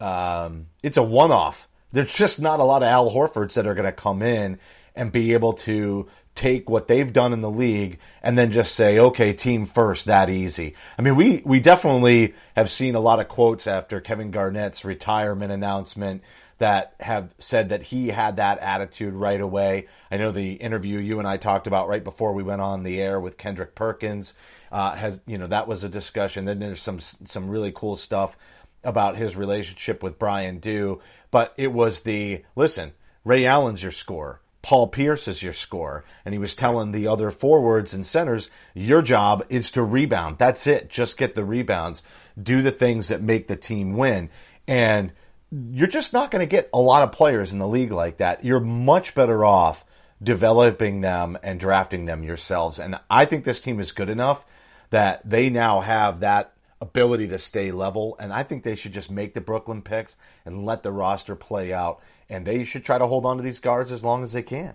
um, 0.00 0.66
it's 0.82 0.96
a 0.96 1.02
one 1.02 1.32
off. 1.32 1.68
There's 1.90 2.14
just 2.14 2.40
not 2.40 2.60
a 2.60 2.64
lot 2.64 2.82
of 2.82 2.88
Al 2.88 3.10
Horfords 3.10 3.54
that 3.54 3.66
are 3.66 3.74
going 3.74 3.86
to 3.86 3.92
come 3.92 4.22
in 4.22 4.58
and 4.94 5.12
be 5.12 5.34
able 5.34 5.54
to 5.54 6.06
take 6.38 6.70
what 6.70 6.86
they've 6.86 7.12
done 7.12 7.32
in 7.32 7.40
the 7.40 7.50
league 7.50 7.98
and 8.22 8.38
then 8.38 8.52
just 8.52 8.76
say, 8.76 9.00
okay, 9.00 9.32
team 9.32 9.66
first, 9.66 10.06
that 10.06 10.30
easy. 10.30 10.76
I 10.96 11.02
mean, 11.02 11.16
we, 11.16 11.42
we 11.44 11.58
definitely 11.58 12.34
have 12.54 12.70
seen 12.70 12.94
a 12.94 13.00
lot 13.00 13.18
of 13.18 13.26
quotes 13.26 13.66
after 13.66 14.00
Kevin 14.00 14.30
Garnett's 14.30 14.84
retirement 14.84 15.50
announcement 15.50 16.22
that 16.58 16.94
have 17.00 17.34
said 17.38 17.70
that 17.70 17.82
he 17.82 18.06
had 18.06 18.36
that 18.36 18.60
attitude 18.60 19.14
right 19.14 19.40
away. 19.40 19.86
I 20.12 20.16
know 20.16 20.30
the 20.30 20.52
interview 20.52 21.00
you 21.00 21.18
and 21.18 21.26
I 21.26 21.38
talked 21.38 21.66
about 21.66 21.88
right 21.88 22.04
before 22.04 22.32
we 22.32 22.44
went 22.44 22.60
on 22.60 22.84
the 22.84 23.02
air 23.02 23.18
with 23.18 23.36
Kendrick 23.36 23.74
Perkins 23.74 24.34
uh, 24.70 24.94
has, 24.94 25.20
you 25.26 25.38
know, 25.38 25.48
that 25.48 25.66
was 25.66 25.82
a 25.82 25.88
discussion. 25.88 26.44
Then 26.44 26.60
there's 26.60 26.80
some, 26.80 27.00
some 27.00 27.50
really 27.50 27.72
cool 27.72 27.96
stuff 27.96 28.36
about 28.84 29.16
his 29.16 29.34
relationship 29.34 30.04
with 30.04 30.20
Brian 30.20 30.58
Dew, 30.58 31.00
but 31.32 31.52
it 31.56 31.72
was 31.72 32.02
the, 32.02 32.44
listen, 32.54 32.92
Ray 33.24 33.44
Allen's 33.44 33.82
your 33.82 33.90
scorer. 33.90 34.40
Paul 34.62 34.88
Pierce 34.88 35.28
is 35.28 35.42
your 35.42 35.52
scorer. 35.52 36.04
And 36.24 36.34
he 36.34 36.38
was 36.38 36.54
telling 36.54 36.92
the 36.92 37.08
other 37.08 37.30
forwards 37.30 37.94
and 37.94 38.04
centers, 38.04 38.50
your 38.74 39.02
job 39.02 39.44
is 39.48 39.72
to 39.72 39.82
rebound. 39.82 40.38
That's 40.38 40.66
it. 40.66 40.90
Just 40.90 41.18
get 41.18 41.34
the 41.34 41.44
rebounds. 41.44 42.02
Do 42.40 42.62
the 42.62 42.70
things 42.70 43.08
that 43.08 43.22
make 43.22 43.48
the 43.48 43.56
team 43.56 43.96
win. 43.96 44.30
And 44.66 45.12
you're 45.50 45.86
just 45.86 46.12
not 46.12 46.30
going 46.30 46.40
to 46.40 46.50
get 46.50 46.68
a 46.74 46.80
lot 46.80 47.04
of 47.04 47.12
players 47.12 47.52
in 47.52 47.58
the 47.58 47.68
league 47.68 47.92
like 47.92 48.18
that. 48.18 48.44
You're 48.44 48.60
much 48.60 49.14
better 49.14 49.44
off 49.44 49.84
developing 50.22 51.00
them 51.00 51.38
and 51.42 51.60
drafting 51.60 52.04
them 52.04 52.22
yourselves. 52.22 52.78
And 52.78 52.98
I 53.08 53.24
think 53.24 53.44
this 53.44 53.60
team 53.60 53.80
is 53.80 53.92
good 53.92 54.10
enough 54.10 54.44
that 54.90 55.28
they 55.28 55.48
now 55.50 55.80
have 55.80 56.20
that 56.20 56.52
ability 56.80 57.28
to 57.28 57.38
stay 57.38 57.70
level. 57.70 58.16
And 58.18 58.32
I 58.32 58.42
think 58.42 58.62
they 58.62 58.76
should 58.76 58.92
just 58.92 59.10
make 59.10 59.34
the 59.34 59.40
Brooklyn 59.40 59.82
picks 59.82 60.16
and 60.44 60.66
let 60.66 60.82
the 60.82 60.92
roster 60.92 61.34
play 61.34 61.72
out 61.72 62.00
and 62.28 62.46
they 62.46 62.64
should 62.64 62.84
try 62.84 62.98
to 62.98 63.06
hold 63.06 63.26
on 63.26 63.36
to 63.36 63.42
these 63.42 63.60
guards 63.60 63.92
as 63.92 64.04
long 64.04 64.22
as 64.22 64.32
they 64.32 64.42
can. 64.42 64.74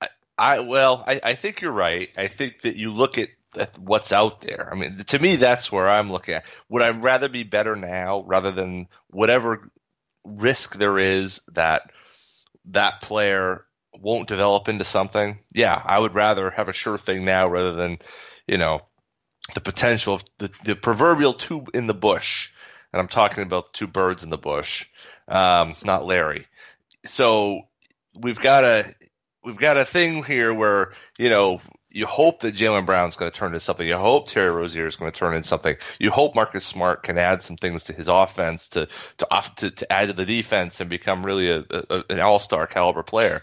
I, 0.00 0.08
I 0.38 0.60
well, 0.60 1.04
I, 1.06 1.20
I 1.22 1.34
think 1.34 1.60
you're 1.60 1.72
right. 1.72 2.08
I 2.16 2.28
think 2.28 2.62
that 2.62 2.76
you 2.76 2.92
look 2.92 3.18
at 3.18 3.28
at 3.56 3.78
what's 3.78 4.12
out 4.12 4.40
there. 4.40 4.68
I 4.72 4.76
mean, 4.76 4.98
to 5.08 5.18
me, 5.18 5.36
that's 5.36 5.70
where 5.70 5.88
I'm 5.88 6.10
looking 6.10 6.34
at. 6.34 6.44
Would 6.68 6.82
I 6.82 6.90
rather 6.90 7.28
be 7.28 7.42
better 7.42 7.76
now 7.76 8.24
rather 8.26 8.50
than 8.50 8.88
whatever 9.08 9.70
risk 10.24 10.76
there 10.76 10.98
is 10.98 11.40
that 11.52 11.90
that 12.66 13.00
player 13.02 13.66
won't 13.92 14.28
develop 14.28 14.68
into 14.68 14.84
something? 14.84 15.38
Yeah, 15.52 15.80
I 15.84 15.98
would 15.98 16.14
rather 16.14 16.50
have 16.50 16.68
a 16.68 16.72
sure 16.72 16.98
thing 16.98 17.24
now 17.24 17.48
rather 17.48 17.74
than, 17.74 17.98
you 18.46 18.56
know, 18.56 18.82
the 19.54 19.60
potential 19.60 20.14
of 20.14 20.24
the, 20.38 20.50
the 20.64 20.76
proverbial 20.76 21.34
two 21.34 21.66
in 21.74 21.86
the 21.86 21.94
bush. 21.94 22.50
And 22.92 23.00
I'm 23.00 23.08
talking 23.08 23.42
about 23.42 23.72
two 23.72 23.86
birds 23.86 24.22
in 24.22 24.30
the 24.30 24.38
bush, 24.38 24.86
um, 25.28 25.74
not 25.84 26.06
Larry. 26.06 26.46
So 27.06 27.62
we've 28.14 28.40
got 28.40 28.64
a 28.64 28.94
we've 29.44 29.56
got 29.56 29.76
a 29.76 29.84
thing 29.84 30.22
here 30.22 30.52
where 30.52 30.92
you 31.18 31.30
know 31.30 31.60
you 31.90 32.06
hope 32.06 32.40
that 32.40 32.54
Jaylen 32.54 32.86
Brown's 32.86 33.16
going 33.16 33.30
to 33.30 33.36
turn 33.36 33.52
into 33.52 33.60
something. 33.60 33.86
You 33.86 33.96
hope 33.96 34.28
Terry 34.28 34.50
Rozier 34.50 34.86
is 34.86 34.96
going 34.96 35.12
to 35.12 35.18
turn 35.18 35.34
into 35.34 35.46
something. 35.46 35.76
You 35.98 36.10
hope 36.10 36.34
Marcus 36.34 36.64
Smart 36.64 37.02
can 37.02 37.18
add 37.18 37.42
some 37.42 37.56
things 37.56 37.84
to 37.84 37.92
his 37.92 38.08
offense 38.08 38.68
to 38.68 38.88
to 39.18 39.26
off, 39.30 39.54
to, 39.56 39.70
to 39.70 39.92
add 39.92 40.08
to 40.08 40.14
the 40.14 40.24
defense 40.24 40.80
and 40.80 40.88
become 40.88 41.24
really 41.24 41.50
a, 41.50 41.64
a 41.70 42.04
an 42.08 42.20
all 42.20 42.38
star 42.38 42.66
caliber 42.66 43.02
player. 43.02 43.42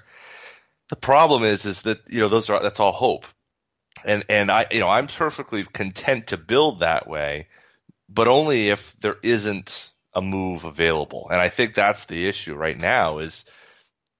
The 0.90 0.96
problem 0.96 1.44
is 1.44 1.66
is 1.66 1.84
that 1.84 2.00
you 2.10 2.20
know 2.20 2.30
those 2.30 2.50
are 2.50 2.62
that's 2.62 2.80
all 2.80 2.92
hope, 2.92 3.26
and 4.04 4.26
and 4.30 4.50
I 4.50 4.68
you 4.72 4.80
know 4.80 4.90
I'm 4.90 5.08
perfectly 5.08 5.64
content 5.64 6.28
to 6.28 6.38
build 6.38 6.80
that 6.80 7.08
way, 7.08 7.48
but 8.10 8.28
only 8.28 8.70
if 8.70 8.96
there 9.00 9.18
isn't 9.22 9.89
a 10.14 10.22
move 10.22 10.64
available. 10.64 11.28
And 11.32 11.40
I 11.40 11.50
think 11.50 11.74
that's 11.74 12.06
the 12.06 12.28
issue 12.28 12.56
right 12.56 12.78
now 12.78 13.20
is 13.20 13.46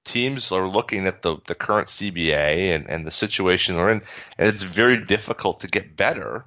teams 0.04 0.52
are 0.52 0.68
looking 0.68 1.06
at 1.06 1.22
the, 1.22 1.36
the 1.46 1.54
current 1.54 1.88
CBA 1.88 2.74
and, 2.74 2.88
and 2.88 3.06
the 3.06 3.10
situation 3.10 3.76
they're 3.76 3.90
in, 3.90 4.02
and 4.38 4.48
it's 4.48 4.62
very 4.62 5.04
difficult 5.04 5.60
to 5.60 5.68
get 5.68 5.96
better 5.96 6.46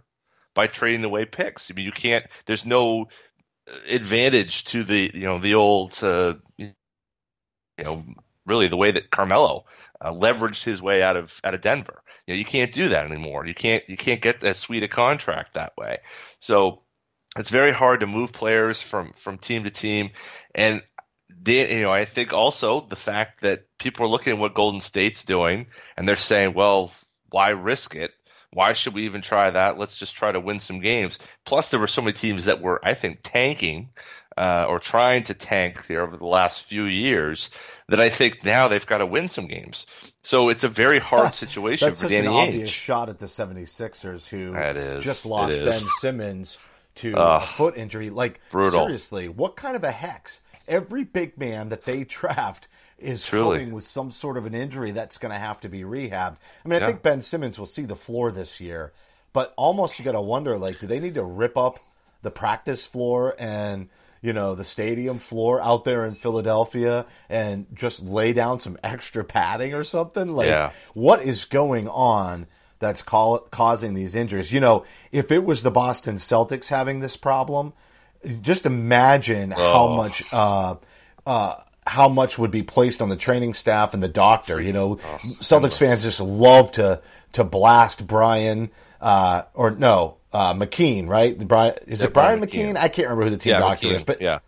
by 0.55 0.67
trading 0.67 1.03
away 1.03 1.25
picks. 1.25 1.69
I 1.69 1.73
mean, 1.73 1.85
you 1.85 1.91
can't. 1.91 2.25
There's 2.45 2.65
no 2.65 3.07
advantage 3.87 4.65
to 4.65 4.83
the 4.83 5.11
you 5.13 5.21
know 5.21 5.39
the 5.39 5.55
old 5.55 6.01
uh, 6.03 6.35
you 6.57 6.73
know 7.79 8.03
really 8.45 8.67
the 8.67 8.77
way 8.77 8.91
that 8.91 9.09
Carmelo 9.09 9.65
uh, 10.01 10.11
leveraged 10.11 10.63
his 10.63 10.81
way 10.81 11.01
out 11.01 11.17
of 11.17 11.39
out 11.43 11.53
of 11.53 11.61
Denver. 11.61 12.01
You 12.27 12.33
know, 12.33 12.37
you 12.37 12.45
can't 12.45 12.71
do 12.71 12.89
that 12.89 13.05
anymore. 13.05 13.45
You 13.45 13.53
can't 13.53 13.83
you 13.87 13.97
can't 13.97 14.21
get 14.21 14.43
as 14.43 14.59
sweet 14.59 14.83
a 14.83 14.87
contract 14.87 15.53
that 15.53 15.73
way. 15.77 15.99
So 16.39 16.83
it's 17.37 17.49
very 17.49 17.71
hard 17.71 18.01
to 18.01 18.07
move 18.07 18.31
players 18.31 18.81
from 18.81 19.13
from 19.13 19.37
team 19.37 19.63
to 19.63 19.71
team, 19.71 20.11
and 20.53 20.81
you 21.45 21.81
know, 21.81 21.91
I 21.91 22.05
think 22.05 22.33
also 22.33 22.81
the 22.81 22.95
fact 22.95 23.41
that 23.41 23.65
people 23.77 24.05
are 24.05 24.09
looking 24.09 24.33
at 24.33 24.39
what 24.39 24.53
Golden 24.53 24.81
State's 24.81 25.25
doing 25.25 25.67
and 25.97 26.07
they're 26.07 26.15
saying, 26.15 26.53
well, 26.53 26.93
why 27.29 27.49
risk 27.49 27.95
it? 27.95 28.11
Why 28.51 28.73
should 28.73 28.93
we 28.93 29.05
even 29.05 29.21
try 29.21 29.49
that? 29.49 29.79
Let's 29.79 29.95
just 29.95 30.15
try 30.15 30.31
to 30.31 30.39
win 30.39 30.59
some 30.59 30.79
games. 30.79 31.17
Plus, 31.43 31.69
there 31.69 31.79
were 31.79 31.87
so 31.87 32.03
many 32.03 32.13
teams 32.13 32.45
that 32.45 32.61
were, 32.61 32.79
I 32.85 32.93
think, 32.93 33.19
tanking 33.23 33.89
uh, 34.37 34.65
or 34.69 34.79
trying 34.79 35.23
to 35.23 35.33
tank 35.33 35.85
here 35.87 36.03
over 36.03 36.17
the 36.17 36.25
last 36.25 36.63
few 36.63 36.83
years 36.85 37.49
that 37.89 37.99
I 37.99 38.09
think 38.09 38.43
now 38.43 38.67
they've 38.67 38.85
got 38.85 38.99
to 38.99 39.07
win 39.07 39.27
some 39.27 39.47
games. 39.47 39.87
So 40.23 40.49
it's 40.49 40.63
a 40.63 40.69
very 40.69 40.99
hard 40.99 41.33
situation 41.33 41.87
That's 41.87 42.01
for 42.01 42.05
such 42.05 42.11
Danny 42.11 42.27
an 42.27 42.33
obvious 42.33 42.69
Ainge. 42.69 42.73
shot 42.73 43.09
at 43.09 43.17
the 43.17 43.25
76ers 43.25 44.29
who 44.29 44.99
just 44.99 45.25
lost. 45.25 45.57
Ben 45.57 45.83
Simmons 45.99 46.59
to 46.95 47.15
Ugh. 47.17 47.43
a 47.43 47.47
foot 47.47 47.77
injury. 47.77 48.09
Like 48.09 48.39
Brutal. 48.51 48.71
seriously, 48.85 49.29
what 49.29 49.55
kind 49.55 49.75
of 49.75 49.83
a 49.83 49.91
hex? 49.91 50.41
Every 50.67 51.03
big 51.03 51.37
man 51.37 51.69
that 51.69 51.85
they 51.85 52.03
draft 52.03 52.67
is 52.99 53.25
Truly. 53.25 53.57
coping 53.59 53.73
with 53.73 53.83
some 53.83 54.11
sort 54.11 54.37
of 54.37 54.45
an 54.45 54.55
injury 54.55 54.91
that's 54.91 55.17
going 55.17 55.33
to 55.33 55.37
have 55.39 55.59
to 55.61 55.69
be 55.69 55.81
rehabbed. 55.81 56.37
I 56.63 56.67
mean, 56.67 56.77
I 56.77 56.85
Yeah. 56.85 56.87
think 56.87 57.01
Ben 57.01 57.21
Simmons 57.21 57.59
will 57.59 57.65
see 57.65 57.83
the 57.83 57.95
floor 57.95 58.31
this 58.31 58.61
year, 58.61 58.93
but 59.33 59.53
almost 59.57 59.99
you 59.99 60.05
got 60.05 60.13
to 60.13 60.21
wonder 60.21 60.57
like, 60.57 60.79
do 60.79 60.87
they 60.87 60.99
need 60.99 61.15
to 61.15 61.23
rip 61.23 61.57
up 61.57 61.79
the 62.21 62.31
practice 62.31 62.85
floor 62.85 63.35
and 63.37 63.89
you 64.21 64.31
know 64.31 64.55
the 64.55 64.63
stadium 64.63 65.19
floor 65.19 65.61
out 65.61 65.83
there 65.83 66.05
in 66.05 66.15
Philadelphia 66.15 67.05
and 67.29 67.65
just 67.73 68.05
lay 68.05 68.31
down 68.31 68.57
some 68.59 68.77
extra 68.83 69.25
padding 69.25 69.73
or 69.73 69.83
something? 69.83 70.27
Like, 70.33 70.47
Yeah. 70.47 70.71
what 70.93 71.21
is 71.23 71.43
going 71.45 71.89
on? 71.89 72.47
That's 72.83 73.01
call, 73.01 73.39
causing 73.39 73.93
these 73.95 74.15
injuries. 74.15 74.51
You 74.51 74.59
know, 74.59 74.85
if 75.11 75.31
it 75.31 75.43
was 75.43 75.63
the 75.63 75.71
Boston 75.71 76.17
Celtics 76.17 76.67
having 76.69 76.99
this 76.99 77.17
problem, 77.17 77.73
just 78.41 78.65
imagine 78.65 79.51
how 79.51 79.87
Oh. 79.87 79.95
much 79.97 80.23
uh, 80.31 80.75
uh, 81.25 81.55
how 81.87 82.07
much 82.09 82.37
would 82.39 82.51
be 82.51 82.63
placed 82.63 83.01
on 83.01 83.09
the 83.09 83.15
training 83.17 83.53
staff 83.53 83.93
and 83.93 84.01
the 84.03 84.07
doctor. 84.07 84.61
You 84.61 84.73
know, 84.73 84.99
Oh, 85.03 85.19
Celtics 85.39 85.79
fans 85.79 86.03
just 86.03 86.21
love 86.21 86.71
to 86.73 87.01
to 87.33 87.43
blast 87.43 88.05
Brian 88.05 88.69
uh, 89.01 89.43
or 89.53 89.71
no 89.71 90.17
uh, 90.31 90.53
McKeon, 90.53 91.07
right? 91.07 91.37
Brian 91.37 91.75
is 91.87 92.03
it 92.03 92.13
Brian, 92.13 92.39
Brian 92.39 92.49
McKeon? 92.49 92.75
McKeon. 92.75 92.77
I 92.77 92.87
can't 92.89 93.07
remember 93.07 93.23
who 93.25 93.29
the 93.31 93.37
team 93.37 93.51
Yeah, 93.51 93.59
doctor 93.59 93.87
McKeon. 93.87 93.95
is, 93.95 94.03
but 94.03 94.21
yeah, 94.21 94.39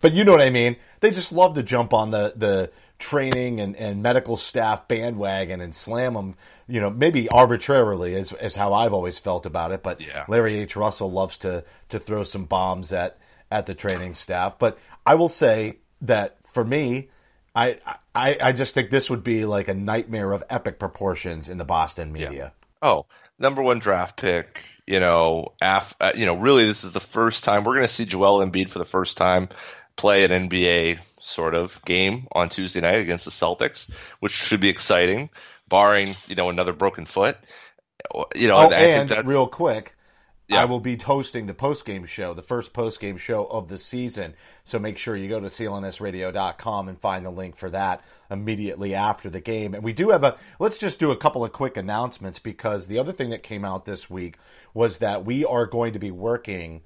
but 0.00 0.12
you 0.12 0.24
know 0.24 0.32
what 0.32 0.40
I 0.40 0.50
mean. 0.50 0.76
They 1.00 1.10
just 1.10 1.32
love 1.32 1.54
to 1.54 1.62
jump 1.62 1.92
on 1.92 2.10
the 2.10 2.32
the 2.36 2.70
training 2.98 3.60
and, 3.60 3.76
and 3.76 4.02
medical 4.02 4.36
staff 4.36 4.88
bandwagon 4.88 5.60
and 5.60 5.74
slam 5.74 6.14
them. 6.14 6.34
You 6.68 6.80
know, 6.80 6.90
maybe 6.90 7.28
arbitrarily 7.28 8.14
is 8.14 8.32
is 8.32 8.54
how 8.54 8.74
I've 8.74 8.92
always 8.92 9.18
felt 9.18 9.46
about 9.46 9.72
it. 9.72 9.82
But 9.82 10.00
Yeah. 10.00 10.24
Larry 10.28 10.58
H. 10.58 10.76
Russell 10.76 11.10
loves 11.10 11.38
to 11.38 11.64
to 11.90 11.98
throw 11.98 12.22
some 12.22 12.44
bombs 12.44 12.92
at 12.92 13.18
at 13.50 13.66
the 13.66 13.74
training 13.74 14.14
staff. 14.14 14.58
But 14.58 14.78
I 15.04 15.14
will 15.14 15.28
say 15.28 15.78
that 16.02 16.44
for 16.44 16.64
me. 16.64 17.08
I, 17.54 17.78
I 18.14 18.36
I 18.40 18.52
just 18.52 18.74
think 18.74 18.90
this 18.90 19.10
would 19.10 19.24
be 19.24 19.44
like 19.44 19.66
a 19.68 19.74
nightmare 19.74 20.32
of 20.32 20.44
epic 20.48 20.78
proportions 20.78 21.48
in 21.48 21.58
the 21.58 21.64
Boston 21.64 22.12
media. 22.12 22.52
Oh, 22.80 23.06
number 23.38 23.62
one 23.62 23.78
draft 23.80 24.16
pick. 24.16 24.62
You 24.86 25.00
know, 25.00 25.52
af, 25.60 25.94
uh, 26.00 26.12
you 26.14 26.24
know, 26.24 26.36
really, 26.36 26.66
this 26.66 26.84
is 26.84 26.92
the 26.92 27.00
first 27.00 27.44
time 27.44 27.64
we're 27.64 27.74
going 27.74 27.88
to 27.88 27.92
see 27.92 28.06
Joel 28.06 28.46
Embiid 28.46 28.70
for 28.70 28.78
the 28.78 28.84
first 28.84 29.16
time 29.16 29.48
play 29.96 30.24
an 30.24 30.48
NBA 30.48 31.00
sort 31.20 31.54
of 31.54 31.78
game 31.84 32.26
on 32.32 32.48
Tuesday 32.48 32.80
night 32.80 33.00
against 33.00 33.26
the 33.26 33.30
Celtics, 33.30 33.86
which 34.20 34.32
should 34.32 34.60
be 34.60 34.70
exciting, 34.70 35.28
barring 35.68 36.16
you 36.26 36.34
know 36.34 36.48
another 36.50 36.72
broken 36.72 37.04
foot. 37.04 37.36
You 38.34 38.48
know, 38.48 38.56
Oh, 38.56 38.70
and 38.70 39.08
that- 39.08 39.26
real 39.26 39.46
quick, 39.48 39.94
Yeah. 40.48 40.62
I 40.62 40.64
will 40.66 40.80
be 40.80 40.96
hosting 40.96 41.46
the 41.46 41.52
post 41.54 41.84
game 41.84 42.06
show, 42.06 42.32
the 42.32 42.42
first 42.42 42.72
post 42.72 43.00
game 43.00 43.16
show 43.18 43.44
of 43.44 43.68
the 43.68 43.76
season. 43.76 44.34
So 44.64 44.78
make 44.78 44.96
sure 44.96 45.16
you 45.16 45.28
go 45.28 45.40
to 45.40 45.46
clnsradio.com 45.46 46.88
and 46.88 46.98
find 46.98 47.24
the 47.24 47.30
link 47.30 47.56
for 47.56 47.70
that 47.70 48.02
immediately 48.30 48.94
after 48.94 49.28
the 49.30 49.40
game. 49.40 49.74
And 49.74 49.82
we 49.82 49.92
do 49.92 50.10
have 50.10 50.24
a, 50.24 50.36
let's 50.58 50.78
just 50.78 51.00
do 51.00 51.10
a 51.10 51.16
couple 51.16 51.44
of 51.44 51.52
quick 51.52 51.76
announcements 51.76 52.38
because 52.38 52.86
the 52.86 52.98
other 52.98 53.12
thing 53.12 53.30
that 53.30 53.42
came 53.42 53.64
out 53.64 53.84
this 53.84 54.08
week 54.08 54.36
was 54.74 54.98
that 54.98 55.24
we 55.24 55.44
are 55.44 55.66
going 55.66 55.92
to 55.94 55.98
be 55.98 56.10
working 56.10 56.82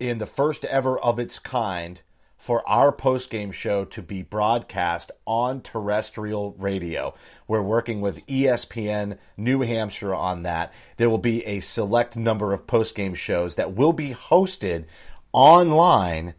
in 0.00 0.18
the 0.18 0.26
first 0.26 0.64
ever 0.64 0.98
of 0.98 1.18
its 1.18 1.38
kind 1.38 2.00
for 2.38 2.66
our 2.68 2.92
post 2.92 3.30
game 3.30 3.50
show 3.50 3.84
to 3.84 4.00
be 4.00 4.22
broadcast 4.22 5.10
on 5.26 5.60
terrestrial 5.60 6.54
radio. 6.58 7.12
We're 7.46 7.62
working 7.62 8.00
with 8.00 8.24
ESPN 8.26 9.18
New 9.36 9.60
Hampshire 9.60 10.14
on 10.14 10.44
that. 10.44 10.72
There 10.96 11.10
will 11.10 11.18
be 11.18 11.44
a 11.44 11.60
select 11.60 12.16
number 12.16 12.52
of 12.52 12.66
post 12.66 12.94
game 12.94 13.14
shows 13.14 13.56
that 13.56 13.74
will 13.74 13.92
be 13.92 14.10
hosted 14.10 14.84
online 15.32 16.34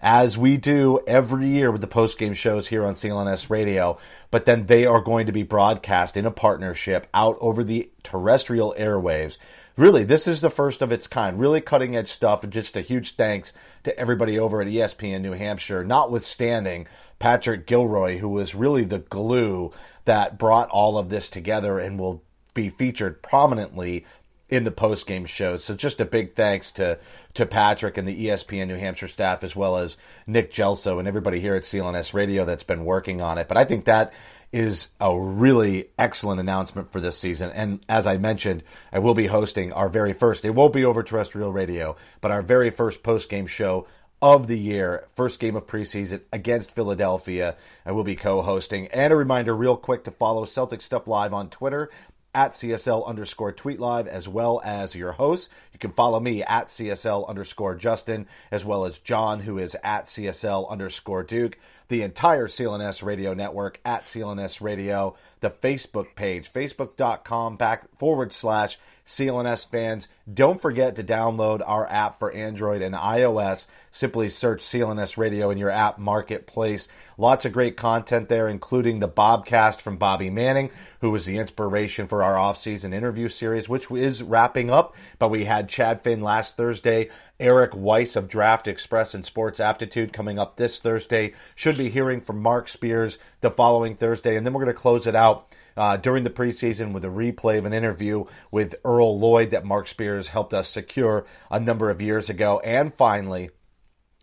as 0.00 0.38
we 0.38 0.56
do 0.56 1.00
every 1.06 1.46
year 1.46 1.72
with 1.72 1.80
the 1.80 1.86
post 1.86 2.18
game 2.18 2.34
shows 2.34 2.68
here 2.68 2.84
on 2.84 2.94
CLNS 2.94 3.50
Radio, 3.50 3.98
but 4.30 4.44
then 4.44 4.66
they 4.66 4.86
are 4.86 5.00
going 5.00 5.26
to 5.26 5.32
be 5.32 5.42
broadcast 5.42 6.16
in 6.16 6.26
a 6.26 6.30
partnership 6.30 7.06
out 7.12 7.36
over 7.40 7.64
the 7.64 7.90
terrestrial 8.02 8.74
airwaves. 8.78 9.38
Really, 9.78 10.02
this 10.02 10.26
is 10.26 10.40
the 10.40 10.50
first 10.50 10.82
of 10.82 10.90
its 10.90 11.06
kind. 11.06 11.38
Really 11.38 11.60
cutting 11.60 11.94
edge 11.94 12.08
stuff, 12.08 12.42
and 12.42 12.52
just 12.52 12.76
a 12.76 12.80
huge 12.80 13.12
thanks 13.12 13.52
to 13.84 13.96
everybody 13.96 14.36
over 14.36 14.60
at 14.60 14.66
ESPN 14.66 15.20
New 15.20 15.34
Hampshire, 15.34 15.84
notwithstanding 15.84 16.88
Patrick 17.20 17.64
Gilroy, 17.64 18.18
who 18.18 18.28
was 18.28 18.56
really 18.56 18.82
the 18.82 18.98
glue 18.98 19.70
that 20.04 20.36
brought 20.36 20.68
all 20.70 20.98
of 20.98 21.10
this 21.10 21.30
together 21.30 21.78
and 21.78 21.96
will 21.96 22.24
be 22.54 22.70
featured 22.70 23.22
prominently 23.22 24.04
in 24.48 24.64
the 24.64 24.72
post 24.72 25.06
game 25.06 25.26
shows. 25.26 25.62
So 25.62 25.76
just 25.76 26.00
a 26.00 26.04
big 26.04 26.32
thanks 26.32 26.72
to 26.72 26.98
to 27.34 27.46
Patrick 27.46 27.98
and 27.98 28.08
the 28.08 28.26
ESPN 28.26 28.66
New 28.66 28.74
Hampshire 28.74 29.06
staff 29.06 29.44
as 29.44 29.54
well 29.54 29.76
as 29.76 29.96
Nick 30.26 30.50
Gelso 30.50 30.98
and 30.98 31.06
everybody 31.06 31.38
here 31.38 31.54
at 31.54 31.62
CLNS 31.62 32.14
Radio 32.14 32.44
that's 32.44 32.64
been 32.64 32.84
working 32.84 33.20
on 33.20 33.38
it. 33.38 33.46
But 33.46 33.58
I 33.58 33.64
think 33.64 33.84
that 33.84 34.12
is 34.52 34.92
a 35.00 35.18
really 35.18 35.90
excellent 35.98 36.40
announcement 36.40 36.90
for 36.90 37.00
this 37.00 37.18
season. 37.18 37.50
And 37.52 37.80
as 37.88 38.06
I 38.06 38.16
mentioned, 38.16 38.62
I 38.92 39.00
will 39.00 39.14
be 39.14 39.26
hosting 39.26 39.72
our 39.72 39.88
very 39.88 40.12
first, 40.12 40.44
it 40.44 40.50
won't 40.50 40.72
be 40.72 40.84
over 40.84 41.02
terrestrial 41.02 41.52
radio, 41.52 41.96
but 42.20 42.30
our 42.30 42.42
very 42.42 42.70
first 42.70 43.02
post 43.02 43.28
game 43.28 43.46
show 43.46 43.86
of 44.20 44.48
the 44.48 44.58
year, 44.58 45.06
first 45.14 45.38
game 45.38 45.54
of 45.54 45.66
preseason 45.66 46.20
against 46.32 46.74
Philadelphia. 46.74 47.56
I 47.86 47.92
will 47.92 48.04
be 48.04 48.16
co-hosting. 48.16 48.88
And 48.88 49.12
a 49.12 49.16
reminder 49.16 49.54
real 49.54 49.76
quick 49.76 50.04
to 50.04 50.10
follow 50.10 50.44
Celtic 50.44 50.80
Stuff 50.80 51.06
Live 51.06 51.32
on 51.32 51.50
Twitter 51.50 51.90
at 52.38 52.52
CSL 52.52 53.04
underscore 53.04 53.50
tweet 53.50 53.80
live, 53.80 54.06
as 54.06 54.28
well 54.28 54.62
as 54.64 54.94
your 54.94 55.10
host. 55.10 55.50
You 55.72 55.80
can 55.80 55.90
follow 55.90 56.20
me 56.20 56.44
at 56.44 56.68
CSL 56.68 57.28
underscore 57.28 57.74
Justin, 57.74 58.28
as 58.52 58.64
well 58.64 58.84
as 58.84 59.00
Jon, 59.00 59.40
who 59.40 59.58
is 59.58 59.76
at 59.82 60.04
CSL 60.04 60.70
underscore 60.70 61.24
Duke. 61.24 61.58
the 61.88 62.02
entire 62.02 62.46
CLNS 62.46 63.02
radio 63.02 63.34
network 63.34 63.80
at 63.84 64.04
CLNS 64.04 64.60
radio, 64.60 65.16
the 65.40 65.50
Facebook 65.50 66.14
page, 66.14 66.52
facebook.com 66.52 67.56
back 67.56 67.88
forward 67.96 68.32
slash 68.32 68.78
CLNS 69.06 69.68
fans. 69.68 70.06
Don't 70.32 70.60
forget 70.60 70.96
to 70.96 71.02
download 71.02 71.62
our 71.66 71.86
app 71.88 72.18
for 72.18 72.30
Android 72.30 72.82
and 72.82 72.94
iOS. 72.94 73.66
Simply 73.98 74.28
search 74.28 74.62
CLNS 74.62 75.16
Radio 75.16 75.50
in 75.50 75.58
your 75.58 75.70
app 75.70 75.98
marketplace. 75.98 76.86
Lots 77.16 77.46
of 77.46 77.52
great 77.52 77.76
content 77.76 78.28
there, 78.28 78.48
including 78.48 79.00
the 79.00 79.08
Bobcast 79.08 79.80
from 79.80 79.96
Bobby 79.96 80.30
Manning, 80.30 80.70
who 81.00 81.10
was 81.10 81.26
the 81.26 81.38
inspiration 81.38 82.06
for 82.06 82.22
our 82.22 82.38
off-season 82.38 82.92
interview 82.92 83.28
series, 83.28 83.68
which 83.68 83.90
is 83.90 84.22
wrapping 84.22 84.70
up. 84.70 84.94
But 85.18 85.30
we 85.30 85.42
had 85.42 85.68
Chad 85.68 86.00
Finn 86.00 86.20
last 86.20 86.56
Thursday, 86.56 87.08
Eric 87.40 87.72
Weiss 87.74 88.14
of 88.14 88.28
Draft 88.28 88.68
Express 88.68 89.14
and 89.14 89.26
Sports 89.26 89.58
Aptitude 89.58 90.12
coming 90.12 90.38
up 90.38 90.54
this 90.56 90.78
Thursday. 90.78 91.34
Should 91.56 91.76
be 91.76 91.90
hearing 91.90 92.20
from 92.20 92.40
Mark 92.40 92.68
Spears 92.68 93.18
the 93.40 93.50
following 93.50 93.96
Thursday, 93.96 94.36
and 94.36 94.46
then 94.46 94.52
we're 94.52 94.62
going 94.62 94.76
to 94.76 94.80
close 94.80 95.08
it 95.08 95.16
out 95.16 95.52
uh, 95.76 95.96
during 95.96 96.22
the 96.22 96.30
preseason 96.30 96.92
with 96.92 97.04
a 97.04 97.08
replay 97.08 97.58
of 97.58 97.64
an 97.64 97.72
interview 97.72 98.26
with 98.52 98.76
Earl 98.84 99.18
Lloyd 99.18 99.50
that 99.50 99.64
Mark 99.64 99.88
Spears 99.88 100.28
helped 100.28 100.54
us 100.54 100.68
secure 100.68 101.26
a 101.50 101.58
number 101.58 101.90
of 101.90 102.00
years 102.00 102.30
ago. 102.30 102.60
And 102.60 102.94
finally, 102.94 103.50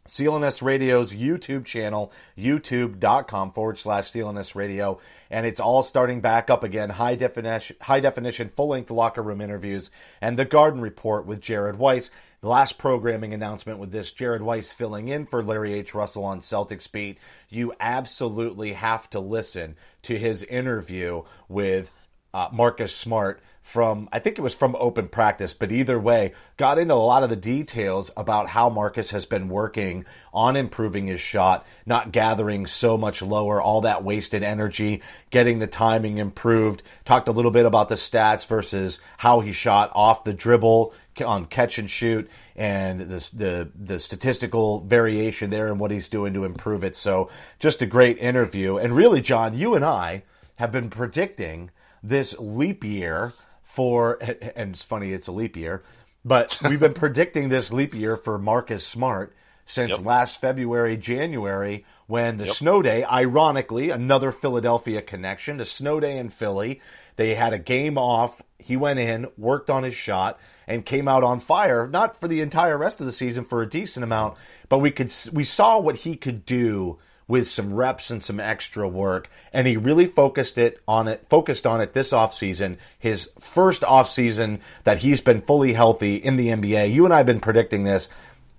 CLNS 0.07 0.61
Radio's 0.61 1.13
YouTube 1.13 1.65
channel, 1.65 2.11
youtube.com 2.37 3.51
forward 3.51 3.79
slash 3.79 4.11
CLNS 4.11 4.53
Radio. 4.53 4.99
And 5.31 5.47
it's 5.47 5.59
all 5.59 5.81
starting 5.81 6.21
back 6.21 6.51
up 6.51 6.63
again. 6.63 6.91
High 6.91 7.15
definition, 7.15 7.75
high 7.81 8.01
definition, 8.01 8.49
full 8.49 8.67
length 8.67 8.91
locker 8.91 9.23
room 9.23 9.41
interviews 9.41 9.89
and 10.21 10.37
the 10.37 10.45
Garden 10.45 10.81
Report 10.81 11.25
with 11.25 11.41
Jared 11.41 11.77
Weiss. 11.77 12.11
The 12.41 12.49
last 12.49 12.77
programming 12.77 13.33
announcement 13.33 13.79
with 13.79 13.91
this, 13.91 14.11
Jared 14.11 14.43
Weiss 14.43 14.71
filling 14.71 15.07
in 15.07 15.25
for 15.25 15.43
Larry 15.43 15.73
H. 15.73 15.95
Russell 15.95 16.25
on 16.25 16.39
Celtics 16.39 16.91
Beat. 16.91 17.17
You 17.49 17.73
absolutely 17.79 18.73
have 18.73 19.09
to 19.09 19.19
listen 19.19 19.75
to 20.03 20.15
his 20.15 20.43
interview 20.43 21.23
with 21.49 21.91
uh, 22.35 22.49
Marcus 22.51 22.95
Smart 22.95 23.41
from, 23.65 24.07
I 24.11 24.19
think 24.19 24.37
it 24.37 24.43
was 24.43 24.53
from 24.53 24.75
open 24.77 25.07
practice, 25.07 25.55
but 25.55 25.71
either 25.71 25.99
way, 25.99 26.33
got 26.55 26.77
into 26.77 26.93
a 26.93 26.95
lot 26.95 27.23
of 27.23 27.31
the 27.31 27.35
details 27.35 28.11
about 28.15 28.47
how 28.47 28.69
Marcus 28.69 29.09
has 29.09 29.25
been 29.25 29.49
working 29.49 30.05
on 30.31 30.55
improving 30.55 31.07
his 31.07 31.19
shot, 31.19 31.65
not 31.83 32.11
gathering 32.11 32.67
so 32.67 32.95
much 32.95 33.23
lower, 33.23 33.59
all 33.59 33.81
that 33.81 34.03
wasted 34.03 34.43
energy, 34.43 35.01
getting 35.31 35.57
the 35.57 35.65
timing 35.65 36.19
improved. 36.19 36.83
Talked 37.05 37.27
a 37.27 37.31
little 37.31 37.49
bit 37.49 37.65
about 37.65 37.89
the 37.89 37.95
stats 37.95 38.47
versus 38.47 38.99
how 39.17 39.39
he 39.39 39.51
shot 39.51 39.89
off 39.95 40.23
the 40.23 40.35
dribble 40.35 40.93
on 41.25 41.45
catch 41.45 41.79
and 41.79 41.89
shoot 41.89 42.29
and 42.55 43.01
the, 43.01 43.29
the, 43.33 43.71
the 43.73 43.99
statistical 43.99 44.81
variation 44.81 45.49
there 45.49 45.67
and 45.67 45.79
what 45.79 45.89
he's 45.89 46.09
doing 46.09 46.35
to 46.35 46.45
improve 46.45 46.83
it. 46.83 46.95
So 46.95 47.31
just 47.57 47.81
a 47.81 47.87
great 47.87 48.19
interview. 48.19 48.77
And 48.77 48.95
really, 48.95 49.21
Jon, 49.21 49.57
you 49.57 49.73
and 49.73 49.83
I 49.83 50.21
have 50.57 50.71
been 50.71 50.91
predicting 50.91 51.71
this 52.03 52.37
leap 52.39 52.83
year 52.83 53.33
for, 53.65 54.19
and 54.55 54.73
it's 54.75 54.85
funny, 54.85 55.11
it's 55.11 55.27
a 55.27 55.31
leap 55.31 55.57
year, 55.57 55.83
but 56.23 56.57
we've 56.61 56.79
been 56.79 56.93
predicting 57.05 57.49
this 57.49 57.73
leap 57.73 57.95
year 57.95 58.15
for 58.15 58.37
Marcus 58.37 58.85
Smart 58.85 59.35
since 59.65 59.97
Yep. 59.97 60.05
last 60.05 60.39
February, 60.39 60.95
January, 60.95 61.83
when 62.05 62.37
the 62.37 62.45
Yep. 62.45 62.53
snow 62.53 62.81
day, 62.83 63.03
ironically, 63.03 63.89
another 63.89 64.31
Philadelphia 64.31 65.01
connection, 65.01 65.57
the 65.57 65.65
snow 65.65 65.99
day 65.99 66.19
in 66.19 66.29
Philly, 66.29 66.79
they 67.15 67.33
had 67.33 67.53
a 67.53 67.57
game 67.57 67.97
off. 67.97 68.39
He 68.59 68.77
went 68.77 68.99
in, 68.99 69.27
worked 69.35 69.71
on 69.71 69.81
his 69.81 69.95
shot, 69.95 70.39
and 70.67 70.85
came 70.85 71.07
out 71.07 71.23
on 71.23 71.39
fire. 71.39 71.87
Not 71.87 72.15
for 72.15 72.27
the 72.27 72.41
entire 72.41 72.77
rest 72.77 72.99
of 72.99 73.07
the 73.07 73.11
season, 73.11 73.45
for 73.45 73.63
a 73.63 73.69
decent 73.69 74.03
amount, 74.03 74.37
but 74.69 74.77
we 74.79 74.91
could 74.91 75.11
we 75.33 75.43
saw 75.43 75.79
what 75.79 75.95
he 75.95 76.15
could 76.15 76.45
do 76.45 76.99
with 77.27 77.47
some 77.47 77.73
reps 77.73 78.11
and 78.11 78.23
some 78.23 78.39
extra 78.39 78.87
work, 78.87 79.29
and 79.51 79.65
he 79.65 79.77
really 79.77 80.05
focused 80.05 80.57
it 80.57 80.79
on 80.87 81.07
it. 81.07 81.25
Focused 81.29 81.65
on 81.65 81.81
it 81.81 81.93
this 81.93 82.11
offseason, 82.11 82.77
his 82.99 83.31
first 83.39 83.81
offseason 83.81 84.59
that 84.83 84.99
he's 84.99 85.21
been 85.21 85.41
fully 85.41 85.73
healthy 85.73 86.15
in 86.15 86.35
the 86.35 86.49
NBA. 86.49 86.91
You 86.91 87.05
and 87.05 87.13
I 87.13 87.17
have 87.17 87.25
been 87.25 87.39
predicting 87.39 87.83
this, 87.83 88.09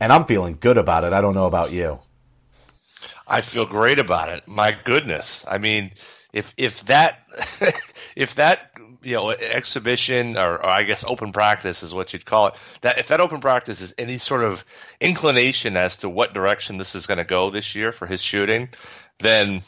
and 0.00 0.12
I'm 0.12 0.24
feeling 0.24 0.58
good 0.60 0.78
about 0.78 1.04
it. 1.04 1.12
I 1.12 1.20
don't 1.20 1.34
know 1.34 1.46
about 1.46 1.72
you. 1.72 2.00
I 3.26 3.40
feel 3.40 3.66
great 3.66 3.98
about 3.98 4.28
it. 4.28 4.46
My 4.46 4.76
goodness. 4.84 5.44
I 5.48 5.58
mean, 5.58 5.90
if 6.32 6.52
if 6.56 6.84
that 6.86 7.20
if 8.16 8.34
that 8.36 8.72
you 9.02 9.14
know 9.14 9.30
exhibition 9.30 10.36
or, 10.36 10.56
or 10.56 10.66
I 10.66 10.82
guess 10.82 11.04
open 11.04 11.32
practice 11.32 11.82
is 11.82 11.94
what 11.94 12.12
you'd 12.12 12.24
call 12.24 12.48
it. 12.48 12.54
That 12.82 12.98
if 12.98 13.08
that 13.08 13.20
open 13.20 13.40
practice 13.40 13.80
is 13.80 13.94
any 13.98 14.18
sort 14.18 14.44
of 14.44 14.64
inclination 15.00 15.76
as 15.76 15.98
to 15.98 16.08
what 16.08 16.34
direction 16.34 16.78
this 16.78 16.94
is 16.94 17.06
going 17.06 17.18
to 17.18 17.24
go 17.24 17.50
this 17.50 17.74
year 17.74 17.92
for 17.92 18.06
his 18.06 18.20
shooting, 18.20 18.68
then 19.18 19.62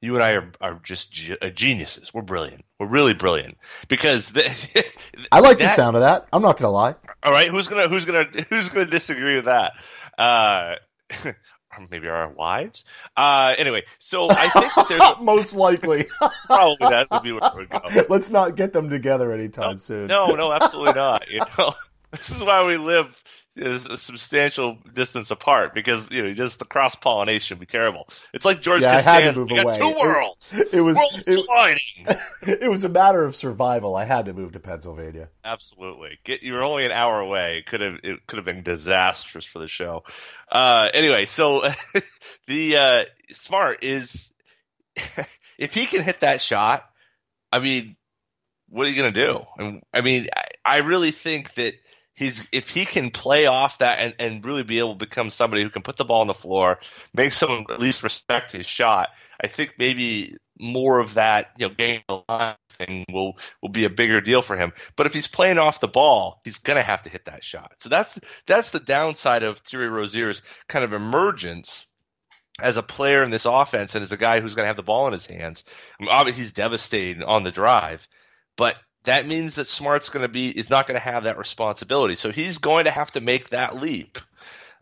you 0.00 0.14
and 0.14 0.22
I 0.22 0.32
are, 0.32 0.52
are 0.60 0.80
just 0.82 1.14
uh, 1.42 1.50
geniuses. 1.50 2.14
We're 2.14 2.22
brilliant. 2.22 2.64
We're 2.78 2.86
really 2.86 3.14
brilliant 3.14 3.58
because 3.88 4.30
the, 4.30 4.44
I 5.32 5.40
like 5.40 5.58
the 5.58 5.68
sound 5.68 5.96
of 5.96 6.02
that. 6.02 6.26
I'm 6.32 6.42
not 6.42 6.58
gonna 6.58 6.70
lie. 6.70 6.94
all 7.22 7.32
right, 7.32 7.48
who's 7.48 7.68
gonna 7.68 7.88
who's 7.88 8.04
gonna 8.04 8.24
who's 8.48 8.68
gonna 8.68 8.86
disagree 8.86 9.36
with 9.36 9.46
that? 9.46 9.72
Uh, 10.16 10.76
maybe 11.90 12.08
our 12.08 12.28
wives. 12.28 12.84
Uh, 13.16 13.54
anyway, 13.58 13.84
so 13.98 14.28
I 14.30 14.48
think 14.48 14.74
that 14.74 14.88
there's 14.88 15.02
Most 15.20 15.54
likely. 15.54 16.06
probably 16.46 16.88
that 16.88 17.08
would 17.10 17.22
be 17.22 17.32
where 17.32 17.50
we 17.54 17.60
would 17.60 17.70
go. 17.70 18.04
Let's 18.08 18.30
not 18.30 18.56
get 18.56 18.72
them 18.72 18.88
together 18.90 19.32
anytime 19.32 19.78
soon. 19.78 20.06
No, 20.06 20.34
no, 20.34 20.52
absolutely 20.52 20.94
not. 20.94 21.28
You 21.30 21.40
know, 21.58 21.74
this 22.12 22.30
is 22.30 22.42
why 22.42 22.64
we 22.64 22.76
live 22.76 23.22
is 23.58 23.86
a 23.86 23.96
substantial 23.96 24.78
distance 24.94 25.30
apart 25.30 25.74
because 25.74 26.10
you 26.10 26.22
know 26.22 26.34
just 26.34 26.58
the 26.58 26.64
cross 26.64 26.94
pollination 26.94 27.56
would 27.56 27.60
be 27.60 27.70
terrible. 27.70 28.08
It's 28.32 28.44
like 28.44 28.60
George 28.62 28.82
Yeah, 28.82 28.96
I 28.96 29.00
had 29.00 29.34
to 29.34 29.40
Costanza. 29.40 29.54
move 29.54 29.64
away. 29.64 29.78
two 29.78 29.98
worlds. 30.00 30.52
It 30.72 30.80
was 30.80 30.96
Worlds 30.96 31.28
it, 31.28 31.46
colliding. 31.46 32.20
it 32.62 32.70
was 32.70 32.84
a 32.84 32.88
matter 32.88 33.24
of 33.24 33.34
survival. 33.34 33.96
I 33.96 34.04
had 34.04 34.26
to 34.26 34.34
move 34.34 34.52
to 34.52 34.60
Pennsylvania. 34.60 35.28
Absolutely. 35.44 36.18
Get 36.24 36.42
you 36.42 36.52
were 36.54 36.62
only 36.62 36.84
an 36.86 36.92
hour 36.92 37.20
away. 37.20 37.58
It 37.58 37.66
could 37.66 37.80
have 37.80 37.98
it 38.02 38.26
could 38.26 38.36
have 38.36 38.44
been 38.46 38.62
disastrous 38.62 39.44
for 39.44 39.58
the 39.58 39.68
show. 39.68 40.04
Uh, 40.50 40.88
anyway, 40.94 41.26
so 41.26 41.62
the 42.46 42.76
uh, 42.76 43.04
smart 43.32 43.84
is 43.84 44.30
if 45.58 45.74
he 45.74 45.86
can 45.86 46.02
hit 46.02 46.20
that 46.20 46.40
shot, 46.40 46.84
I 47.52 47.60
mean, 47.60 47.96
what 48.68 48.86
are 48.86 48.90
you 48.90 48.96
gonna 48.96 49.12
do? 49.12 49.40
And 49.58 49.82
I 49.92 50.00
mean, 50.02 50.28
I, 50.34 50.44
I 50.64 50.76
really 50.78 51.10
think 51.10 51.54
that 51.54 51.74
he's 52.18 52.42
if 52.50 52.68
he 52.68 52.84
can 52.84 53.10
play 53.10 53.46
off 53.46 53.78
that 53.78 54.00
and, 54.00 54.14
and 54.18 54.44
really 54.44 54.64
be 54.64 54.80
able 54.80 54.94
to 54.94 55.06
become 55.06 55.30
somebody 55.30 55.62
who 55.62 55.70
can 55.70 55.82
put 55.82 55.96
the 55.96 56.04
ball 56.04 56.20
on 56.20 56.26
the 56.26 56.34
floor, 56.34 56.80
make 57.14 57.32
someone 57.32 57.64
at 57.70 57.80
least 57.80 58.02
respect 58.02 58.52
his 58.52 58.66
shot. 58.66 59.10
I 59.40 59.46
think 59.46 59.74
maybe 59.78 60.36
more 60.58 60.98
of 60.98 61.14
that, 61.14 61.52
you 61.56 61.68
know, 61.68 61.74
game 61.74 62.00
the 62.08 62.22
line 62.28 62.56
thing 62.72 63.04
will 63.12 63.38
will 63.62 63.68
be 63.68 63.84
a 63.84 63.90
bigger 63.90 64.20
deal 64.20 64.42
for 64.42 64.56
him. 64.56 64.72
But 64.96 65.06
if 65.06 65.14
he's 65.14 65.28
playing 65.28 65.58
off 65.58 65.78
the 65.78 65.86
ball, 65.86 66.40
he's 66.44 66.58
gonna 66.58 66.82
have 66.82 67.04
to 67.04 67.10
hit 67.10 67.26
that 67.26 67.44
shot. 67.44 67.74
So 67.78 67.88
that's 67.88 68.18
that's 68.46 68.72
the 68.72 68.80
downside 68.80 69.44
of 69.44 69.62
Terry 69.62 69.88
Rozier's 69.88 70.42
kind 70.68 70.84
of 70.84 70.92
emergence 70.92 71.86
as 72.60 72.76
a 72.76 72.82
player 72.82 73.22
in 73.22 73.30
this 73.30 73.44
offense 73.44 73.94
and 73.94 74.02
as 74.02 74.10
a 74.10 74.16
guy 74.16 74.40
who's 74.40 74.56
going 74.56 74.64
to 74.64 74.68
have 74.68 74.76
the 74.76 74.82
ball 74.82 75.06
in 75.06 75.12
his 75.12 75.26
hands. 75.26 75.62
I 75.68 76.02
mean, 76.02 76.10
obviously, 76.10 76.42
he's 76.42 76.52
devastating 76.52 77.22
on 77.22 77.44
the 77.44 77.52
drive, 77.52 78.08
but 78.56 78.74
that 79.04 79.26
means 79.26 79.54
that 79.56 79.66
Smart's 79.66 80.08
going 80.08 80.22
to 80.22 80.28
be 80.28 80.48
is 80.50 80.70
not 80.70 80.86
going 80.86 80.96
to 80.96 81.04
have 81.04 81.24
that 81.24 81.38
responsibility. 81.38 82.16
So 82.16 82.30
he's 82.30 82.58
going 82.58 82.84
to 82.84 82.90
have 82.90 83.10
to 83.12 83.20
make 83.20 83.50
that 83.50 83.76
leap 83.76 84.18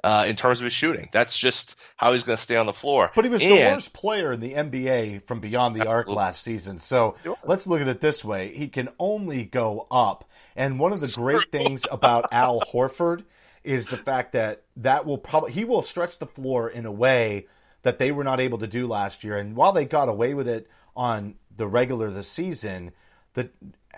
uh, 0.03 0.25
in 0.27 0.37
terms 0.37 0.61
of 0.61 0.65
his 0.65 0.73
shooting. 0.73 1.09
That's 1.13 1.37
just 1.37 1.77
how 1.97 2.13
he's 2.13 2.23
going 2.23 2.37
to 2.37 2.43
stay 2.43 2.57
on 2.57 2.67
the 2.67 2.73
floor. 2.73 3.11
But 3.15 3.25
he 3.25 3.31
was 3.31 3.43
the 3.43 3.51
worst 3.51 3.93
player 3.93 4.33
in 4.33 4.41
the 4.41 4.55
NBA 4.55 5.25
from 5.25 5.41
beyond 5.41 5.75
the 5.75 5.89
arc 5.89 6.09
last 6.09 6.43
season. 6.43 6.79
So 6.79 7.17
let's 7.45 7.67
look 7.67 7.81
at 7.81 7.89
it 7.89 8.01
this 8.01 8.25
way. 8.25 8.55
He 8.55 8.69
can 8.69 8.89
only 8.99 9.45
go 9.45 9.87
up. 9.91 10.29
And 10.55 10.79
one 10.79 10.93
of 10.93 11.01
the 11.01 11.09
great 11.09 11.51
things 11.51 11.85
about 11.91 12.29
Al 12.33 12.61
Horford 12.61 13.25
is 13.65 13.89
the 13.89 13.97
fact 13.97 14.33
that 14.33 14.63
that 14.77 15.07
will 15.07 15.19
probably 15.19 15.53
he 15.53 15.65
will 15.65 15.83
stretch 15.83 16.19
the 16.19 16.27
floor 16.27 16.71
in 16.71 16.87
a 16.87 16.93
way 16.93 17.47
that 17.83 17.99
they 17.99 18.13
were 18.13 18.25
not 18.25 18.41
able 18.41 18.59
to 18.59 18.67
do 18.67 18.87
last 18.87 19.25
year. 19.25 19.39
And 19.39 19.57
while 19.57 19.73
they 19.73 19.87
got 19.87 20.09
away 20.09 20.35
with 20.35 20.49
it 20.49 20.69
on 20.97 21.35
the 21.57 21.67
regular 21.67 22.11
this 22.11 22.29
season, 22.29 22.93
the 23.35 23.51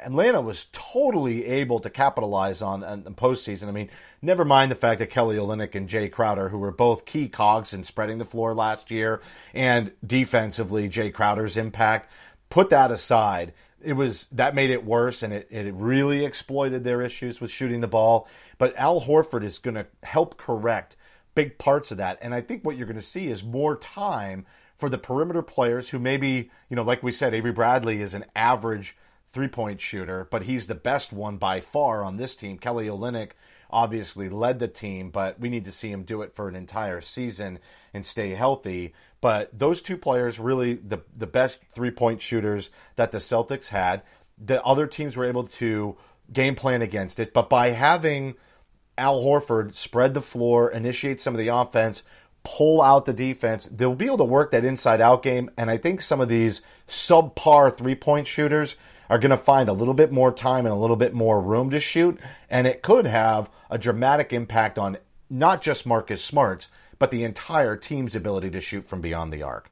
Atlanta 0.04 0.40
was 0.40 0.68
totally 0.72 1.44
able 1.46 1.80
to 1.80 1.90
capitalize 1.90 2.62
on 2.62 2.84
on 2.84 3.02
the 3.04 3.10
postseason. 3.10 3.68
I 3.68 3.72
mean, 3.72 3.90
never 4.22 4.44
mind 4.44 4.70
the 4.70 4.76
fact 4.76 4.98
that 5.00 5.10
Kelly 5.10 5.36
Olynyk 5.36 5.74
and 5.74 5.88
Jay 5.88 6.08
Crowder, 6.08 6.48
who 6.48 6.58
were 6.58 6.72
both 6.72 7.04
key 7.04 7.28
cogs 7.28 7.74
in 7.74 7.84
spreading 7.84 8.18
the 8.18 8.24
floor 8.24 8.54
last 8.54 8.90
year, 8.90 9.20
and 9.54 9.92
defensively 10.06 10.88
Jay 10.88 11.10
Crowder's 11.10 11.56
impact. 11.56 12.10
Put 12.50 12.70
that 12.70 12.90
aside, 12.90 13.52
it 13.82 13.92
was 13.92 14.26
that 14.32 14.54
made 14.54 14.70
it 14.70 14.84
worse, 14.84 15.22
and 15.22 15.32
it, 15.32 15.48
it 15.50 15.74
really 15.74 16.24
exploited 16.24 16.84
their 16.84 17.02
issues 17.02 17.40
with 17.40 17.50
shooting 17.50 17.80
the 17.80 17.88
ball. 17.88 18.28
But 18.56 18.76
Al 18.76 19.00
Horford 19.00 19.42
is 19.42 19.58
going 19.58 19.74
to 19.74 19.86
help 20.02 20.36
correct 20.36 20.96
big 21.34 21.58
parts 21.58 21.92
of 21.92 21.98
that. 21.98 22.18
And 22.22 22.34
I 22.34 22.40
think 22.40 22.64
what 22.64 22.76
you're 22.76 22.86
going 22.86 22.96
to 22.96 23.02
see 23.02 23.28
is 23.28 23.44
more 23.44 23.76
time 23.76 24.46
for 24.76 24.88
the 24.88 24.98
perimeter 24.98 25.42
players 25.42 25.88
who 25.88 25.98
maybe, 25.98 26.50
you 26.68 26.76
know, 26.76 26.82
like 26.82 27.02
we 27.02 27.12
said, 27.12 27.34
Avery 27.34 27.52
Bradley 27.52 28.00
is 28.00 28.14
an 28.14 28.24
average 28.34 28.96
three 29.30 29.48
point 29.48 29.80
shooter, 29.80 30.26
but 30.30 30.44
he's 30.44 30.66
the 30.66 30.74
best 30.74 31.12
one 31.12 31.36
by 31.36 31.60
far 31.60 32.02
on 32.02 32.16
this 32.16 32.34
team. 32.36 32.58
Kelly 32.58 32.86
Olynyk 32.86 33.30
obviously 33.70 34.28
led 34.28 34.58
the 34.58 34.68
team, 34.68 35.10
but 35.10 35.38
we 35.38 35.48
need 35.48 35.66
to 35.66 35.72
see 35.72 35.90
him 35.90 36.02
do 36.02 36.22
it 36.22 36.34
for 36.34 36.48
an 36.48 36.56
entire 36.56 37.00
season 37.00 37.58
and 37.92 38.04
stay 38.04 38.30
healthy. 38.30 38.94
But 39.20 39.56
those 39.56 39.82
two 39.82 39.98
players 39.98 40.38
really 40.38 40.74
the 40.74 41.02
the 41.16 41.26
best 41.26 41.60
three 41.72 41.90
point 41.90 42.20
shooters 42.20 42.70
that 42.96 43.12
the 43.12 43.18
Celtics 43.18 43.68
had. 43.68 44.02
The 44.38 44.62
other 44.64 44.86
teams 44.86 45.16
were 45.16 45.24
able 45.24 45.44
to 45.44 45.96
game 46.32 46.54
plan 46.54 46.82
against 46.82 47.18
it, 47.20 47.32
but 47.32 47.48
by 47.48 47.70
having 47.70 48.34
Al 48.96 49.20
Horford 49.22 49.72
spread 49.72 50.14
the 50.14 50.20
floor, 50.20 50.70
initiate 50.70 51.20
some 51.20 51.34
of 51.34 51.38
the 51.38 51.48
offense, 51.48 52.02
pull 52.44 52.80
out 52.80 53.06
the 53.06 53.12
defense, 53.12 53.66
they'll 53.66 53.94
be 53.94 54.06
able 54.06 54.18
to 54.18 54.24
work 54.24 54.52
that 54.52 54.64
inside 54.64 55.00
out 55.00 55.22
game. 55.22 55.50
And 55.56 55.70
I 55.70 55.76
think 55.76 56.02
some 56.02 56.20
of 56.20 56.28
these 56.28 56.62
subpar 56.86 57.74
three 57.76 57.94
point 57.94 58.26
shooters 58.26 58.76
are 59.08 59.18
going 59.18 59.30
to 59.30 59.36
find 59.36 59.68
a 59.68 59.72
little 59.72 59.94
bit 59.94 60.12
more 60.12 60.32
time 60.32 60.66
and 60.66 60.72
a 60.72 60.78
little 60.78 60.96
bit 60.96 61.14
more 61.14 61.40
room 61.40 61.70
to 61.70 61.80
shoot. 61.80 62.18
And 62.50 62.66
it 62.66 62.82
could 62.82 63.06
have 63.06 63.50
a 63.70 63.78
dramatic 63.78 64.32
impact 64.32 64.78
on 64.78 64.98
not 65.30 65.62
just 65.62 65.86
Marcus 65.86 66.24
Smart's, 66.24 66.68
but 66.98 67.10
the 67.10 67.24
entire 67.24 67.76
team's 67.76 68.16
ability 68.16 68.50
to 68.50 68.60
shoot 68.60 68.84
from 68.84 69.00
beyond 69.00 69.32
the 69.32 69.44
arc. 69.44 69.70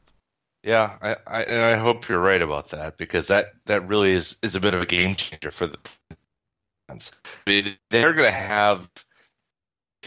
Yeah, 0.62 0.96
I, 1.01 1.16
I, 1.27 1.42
and 1.42 1.62
I 1.62 1.77
hope 1.77 2.09
you're 2.09 2.20
right 2.20 2.42
about 2.42 2.70
that 2.70 2.96
because 2.96 3.29
that, 3.29 3.46
that 3.66 3.87
really 3.87 4.12
is, 4.12 4.37
is 4.42 4.57
a 4.57 4.61
bit 4.61 4.75
of 4.75 4.81
a 4.81 4.87
game 4.87 5.14
changer 5.14 5.51
for 5.51 5.68
the 5.68 5.79
fans. 6.88 7.12
They're 7.46 8.12
going 8.12 8.16
to 8.16 8.31
have, 8.31 8.88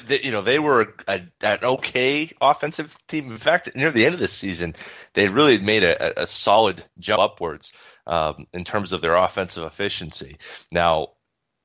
they, 0.06 0.22
you 0.22 0.32
know, 0.32 0.42
they 0.42 0.60
were 0.60 0.94
a, 1.08 1.22
an 1.42 1.60
okay 1.64 2.32
offensive 2.42 2.98
team. 3.08 3.32
In 3.32 3.38
fact, 3.38 3.74
near 3.76 3.92
the 3.92 4.06
end 4.06 4.16
of 4.16 4.20
the 4.20 4.28
season, 4.28 4.76
they 5.14 5.30
really 5.30 5.60
made 5.60 5.84
a, 5.84 6.24
a 6.24 6.28
solid 6.28 6.84
jump 7.00 7.22
upwards 7.22 7.72
um, 8.10 8.48
in 8.54 8.66
terms 8.66 8.92
of 8.92 9.02
their 9.02 9.16
offensive 9.16 9.64
efficiency. 9.64 10.40
Now, 10.72 11.10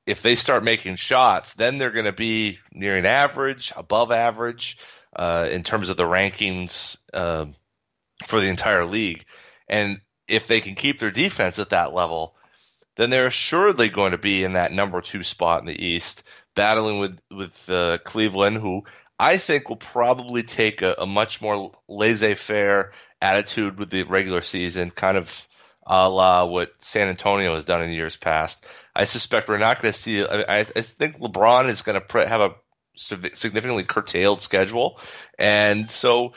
if 0.05 0.21
they 0.21 0.35
start 0.35 0.63
making 0.63 0.97
shots, 0.97 1.55
then 1.55 1.77
they're 1.79 1.89
going 1.89 2.05
to 2.05 2.13
be 2.13 2.59
nearing 2.71 3.07
average, 3.07 3.73
above 3.75 4.11
average 4.11 4.77
uh, 5.15 5.49
in 5.51 5.63
terms 5.63 5.89
of 5.89 5.97
the 5.97 6.03
rankings 6.03 6.97
uh, 7.11 7.47
for 8.27 8.39
the 8.39 8.47
entire 8.47 8.85
league. 8.85 9.25
And 9.67 10.01
if 10.27 10.45
they 10.45 10.61
can 10.61 10.75
keep 10.75 10.99
their 10.99 11.09
defense 11.09 11.57
at 11.57 11.71
that 11.71 11.93
level, 11.93 12.35
then 12.95 13.09
they're 13.09 13.27
assuredly 13.27 13.89
going 13.89 14.11
to 14.11 14.19
be 14.19 14.43
in 14.43 14.53
that 14.53 14.71
number 14.71 15.01
two 15.01 15.23
spot 15.23 15.61
in 15.61 15.65
the 15.65 15.83
East, 15.83 16.21
battling 16.55 16.99
with 16.99 17.19
with 17.31 17.69
uh, 17.69 17.97
Cleveland, 18.05 18.57
who 18.57 18.83
I 19.17 19.37
think 19.37 19.67
will 19.67 19.77
probably 19.77 20.43
take 20.43 20.83
a, 20.83 20.93
a 20.99 21.05
much 21.07 21.41
more 21.41 21.71
laissez-faire 21.89 22.93
attitude 23.19 23.79
with 23.79 23.89
the 23.89 24.03
regular 24.03 24.43
season, 24.43 24.91
kind 24.91 25.17
of 25.17 25.47
a 25.85 26.09
la 26.09 26.45
what 26.45 26.73
San 26.79 27.07
Antonio 27.07 27.55
has 27.55 27.65
done 27.65 27.81
in 27.81 27.91
years 27.91 28.15
past. 28.15 28.65
I 28.95 29.05
suspect 29.05 29.49
we're 29.49 29.57
not 29.57 29.81
going 29.81 29.93
to 29.93 29.99
see. 29.99 30.25
I, 30.25 30.59
I 30.59 30.63
think 30.63 31.19
LeBron 31.19 31.69
is 31.69 31.81
going 31.81 32.01
to 32.01 32.27
have 32.27 32.41
a 32.41 32.55
significantly 32.95 33.83
curtailed 33.83 34.41
schedule, 34.41 34.99
and 35.37 35.91
so 35.91 36.33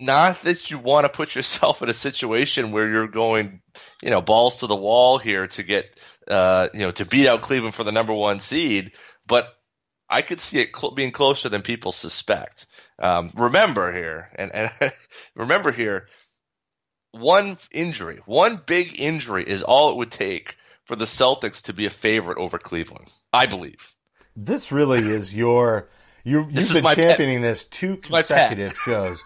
not 0.00 0.42
that 0.42 0.70
you 0.70 0.78
want 0.78 1.04
to 1.04 1.08
put 1.08 1.34
yourself 1.34 1.82
in 1.82 1.88
a 1.88 1.94
situation 1.94 2.72
where 2.72 2.88
you're 2.88 3.08
going, 3.08 3.60
you 4.02 4.10
know, 4.10 4.20
balls 4.20 4.58
to 4.58 4.66
the 4.66 4.76
wall 4.76 5.18
here 5.18 5.46
to 5.48 5.62
get, 5.62 5.98
uh, 6.28 6.68
you 6.72 6.80
know, 6.80 6.90
to 6.92 7.04
beat 7.04 7.26
out 7.26 7.42
Cleveland 7.42 7.74
for 7.74 7.84
the 7.84 7.92
number 7.92 8.12
one 8.12 8.40
seed, 8.40 8.92
but 9.26 9.48
I 10.08 10.22
could 10.22 10.40
see 10.40 10.60
it 10.60 10.74
cl- 10.74 10.94
being 10.94 11.12
closer 11.12 11.48
than 11.48 11.62
people 11.62 11.92
suspect. 11.92 12.66
Um, 12.98 13.30
remember 13.34 13.92
here, 13.92 14.30
and, 14.36 14.52
and 14.54 14.70
remember 15.34 15.72
here, 15.72 16.08
one 17.12 17.58
injury, 17.70 18.20
one 18.26 18.60
big 18.64 19.00
injury 19.00 19.44
is 19.44 19.62
all 19.62 19.90
it 19.90 19.96
would 19.96 20.12
take 20.12 20.56
for 20.84 20.96
the 20.96 21.04
Celtics 21.04 21.62
to 21.62 21.72
be 21.72 21.86
a 21.86 21.90
favorite 21.90 22.38
over 22.38 22.58
Cleveland. 22.58 23.10
I 23.32 23.46
believe. 23.46 23.94
This 24.36 24.70
really 24.72 25.00
is 25.00 25.34
your 25.34 25.88
you've, 26.24 26.52
you've 26.52 26.72
been 26.72 26.84
championing 26.94 27.42
this 27.42 27.64
two 27.64 27.96
consecutive 27.96 28.76
shows. 28.76 29.24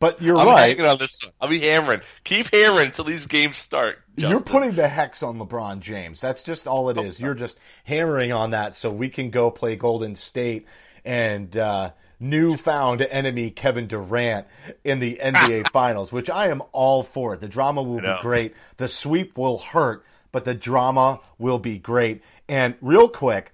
But 0.00 0.22
you're 0.22 0.38
I'm 0.38 0.46
right. 0.46 0.80
on 0.80 0.98
this 0.98 1.20
one. 1.22 1.32
I'll 1.40 1.48
be 1.48 1.60
hammering. 1.60 2.00
Keep 2.24 2.52
hammering 2.52 2.86
until 2.86 3.04
these 3.04 3.26
games 3.26 3.56
start. 3.56 3.98
Justin. 4.16 4.30
You're 4.30 4.40
putting 4.40 4.72
the 4.72 4.88
hex 4.88 5.22
on 5.22 5.38
LeBron 5.38 5.80
James. 5.80 6.20
That's 6.20 6.44
just 6.44 6.66
all 6.66 6.88
it 6.90 6.98
is. 6.98 7.20
You're 7.20 7.34
just 7.34 7.58
hammering 7.84 8.32
on 8.32 8.50
that 8.50 8.74
so 8.74 8.90
we 8.90 9.08
can 9.08 9.30
go 9.30 9.50
play 9.50 9.76
Golden 9.76 10.14
State 10.14 10.66
and 11.04 11.54
uh, 11.56 11.90
newfound 12.20 13.02
enemy 13.02 13.50
Kevin 13.50 13.86
Durant 13.86 14.46
in 14.84 14.98
the 15.00 15.18
NBA 15.22 15.68
Finals, 15.72 16.12
which 16.12 16.30
I 16.30 16.48
am 16.48 16.62
all 16.72 17.02
for. 17.02 17.36
The 17.36 17.48
drama 17.48 17.82
will 17.82 18.00
be 18.00 18.16
great. 18.20 18.54
The 18.76 18.88
sweep 18.88 19.38
will 19.38 19.58
hurt, 19.58 20.04
but 20.32 20.44
the 20.44 20.54
drama 20.54 21.20
will 21.38 21.58
be 21.58 21.78
great. 21.78 22.22
And 22.48 22.74
real 22.80 23.08
quick, 23.08 23.53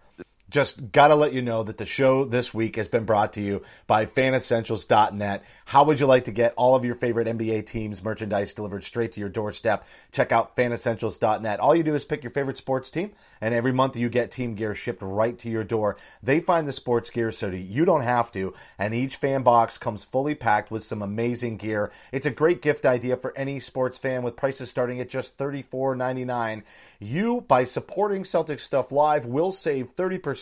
just 0.51 0.91
got 0.91 1.09
to 1.09 1.15
let 1.15 1.33
you 1.33 1.43
know 1.43 1.63
that 1.63 1.79
the 1.79 1.87
show 1.87 2.25
this 2.25 2.53
week 2.53 2.75
has 2.77 2.89
been 2.89 3.05
brought 3.05 3.35
to 3.35 3.41
you 3.41 3.63
by 3.87 4.05
fanessentials.net. 4.05 5.45
How 5.65 5.85
would 5.85 6.01
you 6.01 6.07
like 6.07 6.25
to 6.25 6.33
get 6.33 6.55
all 6.57 6.75
of 6.75 6.85
your 6.85 6.97
favorite 6.97 7.29
NBA 7.29 7.67
teams 7.67 8.03
merchandise 8.03 8.53
delivered 8.53 8.83
straight 8.83 9.13
to 9.13 9.21
your 9.21 9.29
doorstep? 9.29 9.87
Check 10.11 10.33
out 10.33 10.57
fanessentials.net. 10.57 11.61
All 11.61 11.77
you 11.77 11.85
do 11.85 11.95
is 11.95 12.05
pick 12.05 12.25
your 12.25 12.33
favorite 12.33 12.59
sports 12.59 12.91
team, 12.91 13.13
and 13.41 13.55
every 13.55 13.73
month 13.73 13.97
you 13.97 14.09
get 14.09 14.33
team 14.33 14.57
gear 14.57 14.75
shipped 14.75 15.03
right 15.03 15.39
to 15.39 15.49
your 15.49 15.65
door. 15.65 15.97
They 16.23 16.41
find 16.41 16.67
the 16.67 16.73
sports 16.73 17.11
gear 17.11 17.31
so 17.31 17.49
that 17.49 17.59
you 17.59 17.85
don't 17.85 18.03
have 18.03 18.33
to, 18.33 18.53
and 18.77 18.93
each 18.93 19.17
fan 19.17 19.45
box 19.45 19.79
comes 19.79 20.05
fully 20.05 20.35
packed 20.35 20.73
with 20.73 20.83
some 20.83 21.03
amazing 21.03 21.59
gear. 21.59 21.93
It's 22.11 22.27
a 22.27 22.31
great 22.31 22.61
gift 22.61 22.87
idea 22.87 23.17
for 23.17 23.33
any 23.37 23.61
sports 23.61 23.99
fan 23.99 24.25
with 24.25 24.37
prices 24.37 24.69
starting 24.69 25.01
at 25.01 25.09
just 25.09 25.39
$34.99. 25.39 26.65
You, 26.99 27.43
by 27.43 27.65
supporting 27.65 28.25
Celtic 28.25 28.59
Stuff 28.59 28.91
Live, 28.91 29.27
will 29.27 29.53
save 29.53 29.95
30% 29.95 30.40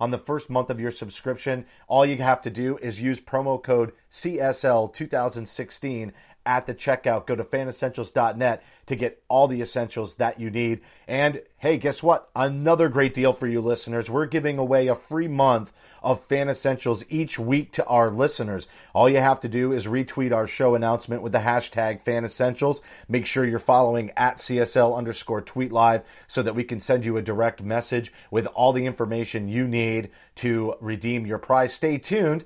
on 0.00 0.10
the 0.10 0.18
first 0.18 0.48
month 0.48 0.70
of 0.70 0.80
your 0.80 0.90
subscription. 0.90 1.66
All 1.88 2.06
you 2.06 2.16
have 2.18 2.40
to 2.42 2.50
do 2.50 2.78
is 2.78 3.00
use 3.00 3.20
promo 3.20 3.62
code 3.62 3.92
CSL2016 4.12 6.12
at 6.46 6.66
the 6.66 6.74
checkout. 6.74 7.26
Go 7.26 7.36
to 7.36 7.44
fanessentials.net 7.44 8.62
to 8.86 8.96
get 8.96 9.22
all 9.28 9.48
the 9.48 9.62
essentials 9.62 10.16
that 10.16 10.38
you 10.38 10.50
need. 10.50 10.80
And 11.08 11.42
hey, 11.58 11.78
guess 11.78 12.02
what? 12.02 12.28
Another 12.36 12.88
great 12.88 13.14
deal 13.14 13.32
for 13.32 13.46
you 13.46 13.60
listeners. 13.60 14.10
We're 14.10 14.26
giving 14.26 14.58
away 14.58 14.88
a 14.88 14.94
free 14.94 15.28
month 15.28 15.72
of 16.02 16.20
Fan 16.20 16.48
Essentials 16.50 17.02
each 17.08 17.38
week 17.38 17.72
to 17.72 17.86
our 17.86 18.10
listeners. 18.10 18.68
All 18.94 19.08
you 19.08 19.18
have 19.18 19.40
to 19.40 19.48
do 19.48 19.72
is 19.72 19.86
retweet 19.86 20.32
our 20.32 20.46
show 20.46 20.74
announcement 20.74 21.22
with 21.22 21.32
the 21.32 21.38
hashtag 21.38 22.02
Fan 22.02 22.24
Essentials. 22.24 22.82
Make 23.08 23.24
sure 23.24 23.46
you're 23.46 23.58
following 23.58 24.10
at 24.16 24.36
CSL 24.36 24.96
underscore 24.96 25.40
tweet 25.40 25.72
live 25.72 26.02
so 26.26 26.42
that 26.42 26.54
we 26.54 26.64
can 26.64 26.80
send 26.80 27.04
you 27.04 27.16
a 27.16 27.22
direct 27.22 27.62
message 27.62 28.12
with 28.30 28.46
all 28.48 28.72
the 28.72 28.86
information 28.86 29.48
you 29.48 29.66
need 29.66 30.10
to 30.36 30.74
redeem 30.80 31.26
your 31.26 31.38
prize. 31.38 31.72
Stay 31.72 31.96
tuned 31.96 32.44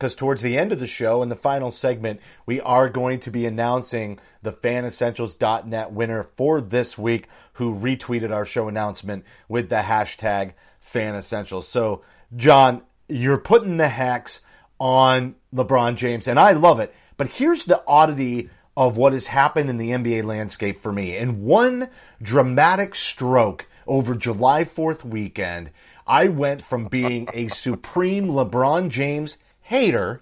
because 0.00 0.14
towards 0.14 0.40
the 0.40 0.56
end 0.56 0.72
of 0.72 0.80
the 0.80 0.86
show, 0.86 1.22
in 1.22 1.28
the 1.28 1.36
final 1.36 1.70
segment, 1.70 2.20
we 2.46 2.58
are 2.62 2.88
going 2.88 3.20
to 3.20 3.30
be 3.30 3.44
announcing 3.44 4.18
the 4.40 4.50
fanessentials.net 4.50 5.92
winner 5.92 6.22
for 6.22 6.62
this 6.62 6.96
week 6.96 7.28
who 7.52 7.78
retweeted 7.78 8.34
our 8.34 8.46
show 8.46 8.66
announcement 8.66 9.26
with 9.46 9.68
the 9.68 9.76
hashtag 9.76 10.54
fanessentials. 10.82 11.64
So, 11.64 12.00
Jon, 12.34 12.80
you're 13.10 13.36
putting 13.36 13.76
the 13.76 13.88
hex 13.88 14.40
on 14.78 15.36
LeBron 15.54 15.96
James, 15.96 16.28
and 16.28 16.38
I 16.38 16.52
love 16.52 16.80
it. 16.80 16.94
But 17.18 17.28
here's 17.28 17.66
the 17.66 17.84
oddity 17.86 18.48
of 18.78 18.96
what 18.96 19.12
has 19.12 19.26
happened 19.26 19.68
in 19.68 19.76
the 19.76 19.90
NBA 19.90 20.24
landscape 20.24 20.78
for 20.78 20.92
me. 20.92 21.18
In 21.18 21.44
one 21.44 21.90
dramatic 22.22 22.94
stroke 22.94 23.66
over 23.86 24.14
July 24.14 24.64
4th 24.64 25.04
weekend, 25.04 25.68
I 26.06 26.28
went 26.28 26.64
from 26.64 26.86
being 26.86 27.28
a 27.34 27.48
supreme 27.48 28.28
LeBron 28.28 28.88
James 28.88 29.36
hater 29.70 30.20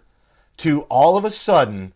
to 0.59 0.83
all 0.83 1.17
of 1.17 1.25
a 1.25 1.31
sudden 1.31 1.91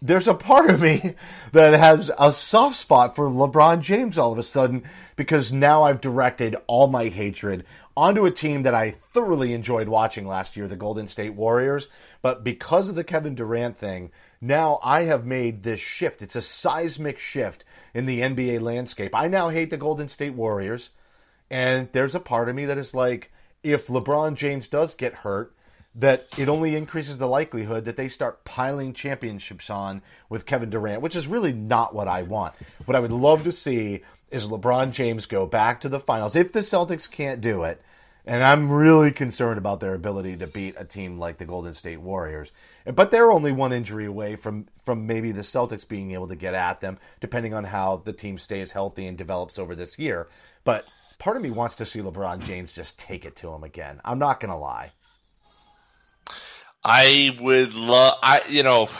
there's 0.00 0.28
a 0.28 0.34
part 0.34 0.70
of 0.70 0.80
me 0.80 1.02
that 1.52 1.76
has 1.76 2.12
a 2.16 2.30
soft 2.30 2.76
spot 2.76 3.16
for 3.16 3.28
LeBron 3.28 3.80
James 3.80 4.18
all 4.18 4.32
of 4.32 4.38
a 4.38 4.44
sudden 4.44 4.84
because 5.16 5.52
now 5.52 5.82
I've 5.82 6.00
directed 6.00 6.54
all 6.68 6.86
my 6.86 7.08
hatred 7.08 7.64
onto 7.96 8.24
a 8.24 8.30
team 8.30 8.62
that 8.62 8.74
I 8.74 8.92
thoroughly 8.92 9.52
enjoyed 9.52 9.88
watching 9.88 10.28
last 10.28 10.56
year, 10.56 10.68
the 10.68 10.76
Golden 10.76 11.08
State 11.08 11.34
Warriors. 11.34 11.88
But 12.22 12.44
because 12.44 12.88
of 12.88 12.94
the 12.94 13.02
Kevin 13.02 13.34
Durant 13.34 13.76
thing, 13.76 14.12
now 14.40 14.78
I 14.80 15.02
have 15.02 15.26
made 15.26 15.64
this 15.64 15.80
shift. 15.80 16.22
It's 16.22 16.36
a 16.36 16.42
seismic 16.42 17.18
shift 17.18 17.64
in 17.94 18.06
the 18.06 18.20
NBA 18.20 18.60
landscape. 18.60 19.12
I 19.12 19.26
now 19.26 19.48
hate 19.48 19.70
the 19.70 19.76
Golden 19.76 20.06
State 20.06 20.34
Warriors. 20.34 20.90
And 21.50 21.88
there's 21.90 22.14
a 22.14 22.20
part 22.20 22.48
of 22.48 22.54
me 22.54 22.66
that 22.66 22.78
is 22.78 22.94
like, 22.94 23.32
if 23.64 23.88
LeBron 23.88 24.36
James 24.36 24.68
does 24.68 24.94
get 24.94 25.14
hurt, 25.14 25.55
that 25.98 26.26
it 26.36 26.48
only 26.48 26.76
increases 26.76 27.18
the 27.18 27.26
likelihood 27.26 27.86
that 27.86 27.96
they 27.96 28.08
start 28.08 28.44
piling 28.44 28.92
championships 28.92 29.70
on 29.70 30.02
with 30.28 30.46
Kevin 30.46 30.70
Durant, 30.70 31.02
which 31.02 31.16
is 31.16 31.26
really 31.26 31.52
not 31.52 31.94
what 31.94 32.06
I 32.06 32.22
want. 32.22 32.54
What 32.84 32.96
I 32.96 33.00
would 33.00 33.12
love 33.12 33.44
to 33.44 33.52
see 33.52 34.02
is 34.30 34.48
LeBron 34.48 34.92
James 34.92 35.26
go 35.26 35.46
back 35.46 35.80
to 35.80 35.88
the 35.88 36.00
finals. 36.00 36.36
If 36.36 36.52
the 36.52 36.60
Celtics 36.60 37.10
can't 37.10 37.40
do 37.40 37.64
it, 37.64 37.80
And 38.28 38.42
I'm 38.42 38.72
really 38.72 39.12
concerned 39.12 39.56
about 39.56 39.78
their 39.78 39.94
ability 39.94 40.38
to 40.38 40.48
beat 40.48 40.74
a 40.76 40.84
team 40.84 41.16
like 41.16 41.38
the 41.38 41.46
Golden 41.46 41.72
State 41.72 42.00
Warriors. 42.00 42.50
But 42.84 43.12
they're 43.12 43.30
only 43.30 43.52
one 43.52 43.72
injury 43.72 44.06
away 44.06 44.34
from, 44.34 44.66
from 44.82 45.06
maybe 45.06 45.30
the 45.30 45.42
Celtics 45.42 45.86
being 45.86 46.10
able 46.10 46.26
to 46.28 46.36
get 46.36 46.52
at 46.52 46.80
them, 46.80 46.98
depending 47.20 47.54
on 47.54 47.62
how 47.62 47.98
the 47.98 48.12
team 48.12 48.38
stays 48.38 48.72
healthy 48.72 49.06
and 49.06 49.16
develops 49.16 49.60
over 49.60 49.76
this 49.76 49.96
year. 49.96 50.26
But 50.64 50.86
part 51.18 51.36
of 51.36 51.42
me 51.42 51.50
wants 51.50 51.76
to 51.76 51.84
see 51.84 52.00
LeBron 52.00 52.40
James 52.40 52.72
just 52.72 52.98
take 52.98 53.24
it 53.24 53.36
to 53.36 53.52
him 53.52 53.62
again. 53.62 54.00
I'm 54.04 54.18
not 54.18 54.40
going 54.40 54.50
to 54.50 54.56
lie. 54.56 54.90
I 56.88 57.36
would 57.40 57.74
love. 57.74 58.14
I 58.22 58.42
you 58.48 58.62
know. 58.62 58.88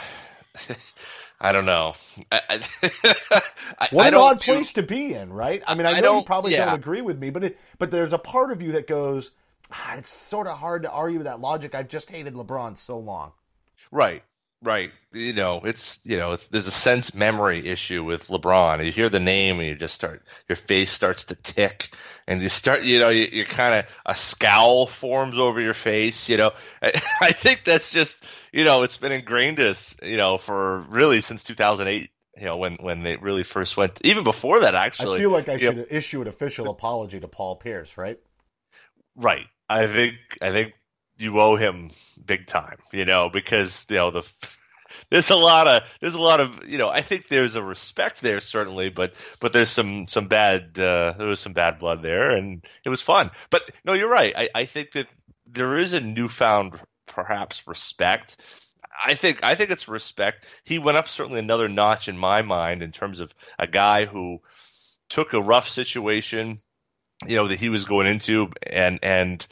I 1.39 1.51
don't 1.51 1.65
know. 1.65 1.93
I, 2.31 2.41
I, 2.49 2.59
what 3.91 4.05
I 4.05 4.07
an 4.07 4.13
don't 4.13 4.23
odd 4.23 4.41
place 4.41 4.73
to 4.73 4.83
be 4.83 5.13
in, 5.13 5.31
right? 5.31 5.61
I 5.67 5.75
mean, 5.75 5.85
I 5.85 5.91
I 5.91 5.99
know 5.99 6.17
you 6.17 6.23
probably 6.23 6.53
yeah. 6.53 6.65
don't 6.65 6.75
agree 6.75 7.01
with 7.01 7.19
me, 7.19 7.29
but 7.29 7.43
it, 7.43 7.59
but 7.77 7.91
there's 7.91 8.11
a 8.11 8.17
part 8.17 8.51
of 8.51 8.61
you 8.61 8.71
that 8.73 8.87
goes, 8.87 9.31
ah, 9.71 9.95
it's 9.97 10.09
sort 10.09 10.47
of 10.47 10.57
hard 10.57 10.83
to 10.83 10.91
argue 10.91 11.19
with 11.19 11.27
that 11.27 11.39
logic. 11.39 11.75
I've 11.75 11.87
just 11.87 12.09
hated 12.09 12.33
LeBron 12.33 12.75
so 12.75 12.97
long. 12.97 13.33
Right, 13.91 14.23
right. 14.63 14.91
You 15.13 15.33
know, 15.33 15.61
it's 15.63 15.99
you 16.03 16.17
know, 16.17 16.33
it's, 16.33 16.47
there's 16.47 16.67
a 16.67 16.71
sense 16.71 17.13
memory 17.13 17.69
issue 17.69 18.03
with 18.03 18.27
LeBron. 18.27 18.83
You 18.83 18.91
hear 18.91 19.09
the 19.09 19.19
name 19.19 19.59
and 19.59 19.69
you 19.69 19.75
just 19.75 19.93
start, 19.93 20.23
your 20.49 20.55
face 20.55 20.91
starts 20.91 21.25
to 21.25 21.35
tick, 21.35 21.91
and 22.27 22.41
you 22.41 22.49
start, 22.49 22.83
you 22.83 22.99
know, 22.99 23.09
you, 23.09 23.27
you're 23.31 23.45
kind 23.45 23.73
of 23.75 23.85
a 24.05 24.15
scowl 24.15 24.85
forms 24.85 25.39
over 25.39 25.61
your 25.61 25.73
face. 25.73 26.27
You 26.27 26.37
know, 26.37 26.51
I, 26.81 27.01
I 27.21 27.31
think 27.31 27.63
that's 27.63 27.89
just, 27.89 28.23
you 28.51 28.65
know, 28.65 28.83
it's 28.83 28.97
been 28.97 29.11
ingrained 29.11 29.59
us, 29.59 29.95
you 30.03 30.17
know, 30.17 30.37
for 30.37 30.81
really 30.81 31.21
since 31.21 31.43
2008. 31.43 32.09
You 32.39 32.45
know, 32.45 32.57
when 32.57 32.75
when 32.75 33.01
they 33.01 33.15
really 33.15 33.41
first 33.41 33.75
went, 33.77 33.99
even 34.03 34.23
before 34.23 34.59
that, 34.59 34.75
actually. 34.75 35.17
I 35.17 35.21
feel 35.21 35.31
like 35.31 35.49
I 35.49 35.57
should 35.57 35.77
know, 35.77 35.85
issue 35.89 36.21
an 36.21 36.27
official 36.27 36.69
apology 36.69 37.19
to 37.19 37.27
Paul 37.27 37.55
Pierce, 37.55 37.97
right? 37.97 38.19
Right. 39.15 39.47
I 39.67 39.87
think 39.87 40.17
I 40.39 40.51
think 40.51 40.73
you 41.17 41.39
owe 41.39 41.55
him 41.55 41.89
big 42.23 42.45
time, 42.45 42.77
you 42.93 43.05
know, 43.05 43.29
because 43.29 43.87
you 43.89 43.95
know 43.95 44.11
the 44.11 44.29
there's 45.09 45.29
a 45.29 45.37
lot 45.37 45.67
of 45.67 45.83
there's 46.01 46.15
a 46.15 46.21
lot 46.21 46.39
of 46.39 46.67
you 46.67 46.77
know 46.77 46.89
I 46.89 47.01
think 47.01 47.27
there's 47.27 47.55
a 47.55 47.63
respect 47.63 48.21
there 48.21 48.41
certainly, 48.41 48.89
but 48.89 49.13
but 49.39 49.53
there's 49.53 49.69
some 49.69 50.07
some 50.07 50.27
bad 50.27 50.79
uh, 50.79 51.13
there 51.17 51.27
was 51.27 51.39
some 51.39 51.53
bad 51.53 51.79
blood 51.79 52.01
there, 52.01 52.31
and 52.31 52.65
it 52.83 52.89
was 52.89 53.01
fun. 53.01 53.31
But 53.49 53.63
no, 53.85 53.93
you're 53.93 54.09
right. 54.09 54.33
I, 54.35 54.49
I 54.53 54.65
think 54.65 54.91
that 54.93 55.07
there 55.45 55.77
is 55.77 55.93
a 55.93 56.01
newfound 56.01 56.79
perhaps 57.05 57.67
respect. 57.67 58.37
I 59.03 59.15
think 59.15 59.43
I 59.43 59.55
think 59.55 59.71
it's 59.71 59.87
respect. 59.87 60.45
He 60.63 60.79
went 60.79 60.97
up 60.97 61.07
certainly 61.07 61.39
another 61.39 61.69
notch 61.69 62.07
in 62.07 62.17
my 62.17 62.41
mind 62.41 62.83
in 62.83 62.91
terms 62.91 63.19
of 63.19 63.31
a 63.57 63.67
guy 63.67 64.05
who 64.05 64.39
took 65.09 65.33
a 65.33 65.41
rough 65.41 65.69
situation 65.69 66.59
you 67.25 67.35
know 67.35 67.47
that 67.47 67.59
he 67.59 67.69
was 67.69 67.85
going 67.85 68.07
into 68.07 68.49
and 68.63 68.99
and 69.01 69.47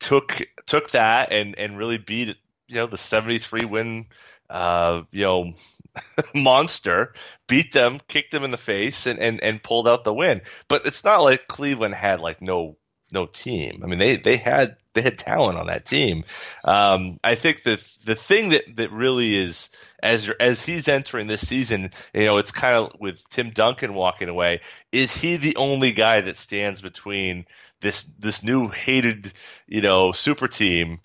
took 0.00 0.40
took 0.66 0.90
that 0.90 1.32
and 1.32 1.56
and 1.58 1.78
really 1.78 1.98
beat 1.98 2.36
you 2.66 2.76
know 2.76 2.86
the 2.86 2.98
73 2.98 3.64
win 3.64 4.06
uh 4.50 5.02
you 5.10 5.24
know 5.24 5.52
monster 6.34 7.14
beat 7.46 7.72
them 7.72 8.00
kicked 8.08 8.32
them 8.32 8.44
in 8.44 8.50
the 8.50 8.56
face 8.56 9.06
and 9.06 9.18
and 9.18 9.42
and 9.42 9.62
pulled 9.62 9.88
out 9.88 10.04
the 10.04 10.14
win 10.14 10.40
but 10.68 10.86
it's 10.86 11.04
not 11.04 11.22
like 11.22 11.46
Cleveland 11.46 11.94
had 11.94 12.20
like 12.20 12.40
no 12.40 12.76
no 13.10 13.24
team 13.24 13.80
i 13.82 13.86
mean 13.86 13.98
they 13.98 14.16
they 14.16 14.36
had 14.36 14.76
they 14.92 15.00
had 15.00 15.16
talent 15.16 15.58
on 15.58 15.68
that 15.68 15.86
team 15.86 16.24
um 16.62 17.18
i 17.24 17.34
think 17.34 17.62
that 17.62 17.80
the 18.04 18.14
thing 18.14 18.50
that 18.50 18.64
that 18.76 18.92
really 18.92 19.34
is 19.34 19.70
as 20.02 20.30
as 20.40 20.64
he's 20.64 20.88
entering 20.88 21.26
this 21.26 21.46
season, 21.46 21.90
you 22.14 22.26
know, 22.26 22.38
it's 22.38 22.52
kind 22.52 22.76
of 22.76 23.00
with 23.00 23.18
Tim 23.30 23.50
Duncan 23.50 23.94
walking 23.94 24.28
away. 24.28 24.60
Is 24.92 25.14
he 25.14 25.36
the 25.36 25.56
only 25.56 25.92
guy 25.92 26.20
that 26.20 26.36
stands 26.36 26.80
between 26.80 27.46
this 27.80 28.04
this 28.18 28.42
new 28.42 28.68
hated, 28.68 29.32
you 29.66 29.80
know, 29.80 30.12
super 30.12 30.48
team? 30.48 31.00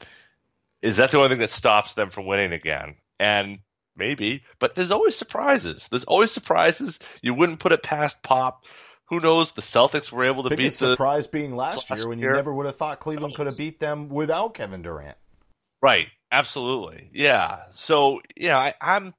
Is 0.81 0.97
that 0.97 1.11
the 1.11 1.17
only 1.17 1.29
thing 1.29 1.39
that 1.39 1.51
stops 1.51 1.93
them 1.93 2.09
from 2.09 2.25
winning 2.25 2.51
again? 2.51 2.95
And 3.23 3.59
maybe, 3.95 4.43
but 4.59 4.75
there's 4.75 4.91
always 4.91 5.15
surprises. 5.15 5.87
There's 5.89 6.03
always 6.03 6.31
surprises. 6.31 6.99
You 7.21 7.33
wouldn't 7.33 7.59
put 7.59 7.71
it 7.71 7.81
past 7.81 8.21
Pop. 8.21 8.65
Who 9.09 9.19
knows? 9.19 9.51
The 9.51 9.61
Celtics 9.61 10.11
were 10.11 10.25
able 10.25 10.43
to 10.43 10.49
beat 10.49 10.63
the 10.63 10.71
surprise 10.71 11.27
being 11.27 11.55
last 11.55 11.89
last 11.89 11.99
year 11.99 12.09
when 12.09 12.19
you 12.19 12.25
year. 12.25 12.33
never 12.33 12.53
would 12.53 12.65
have 12.65 12.75
thought 12.75 12.99
Cleveland 12.99 13.35
could 13.35 13.47
have 13.47 13.57
beat 13.57 13.79
them 13.79 14.09
without 14.09 14.53
Kevin 14.53 14.81
Durant. 14.81 15.17
Right. 15.81 16.07
Absolutely. 16.31 17.09
Yeah. 17.13 17.59
So 17.71 18.21
yeah, 18.35 18.57
I, 18.57 18.73
I'm 18.81 19.13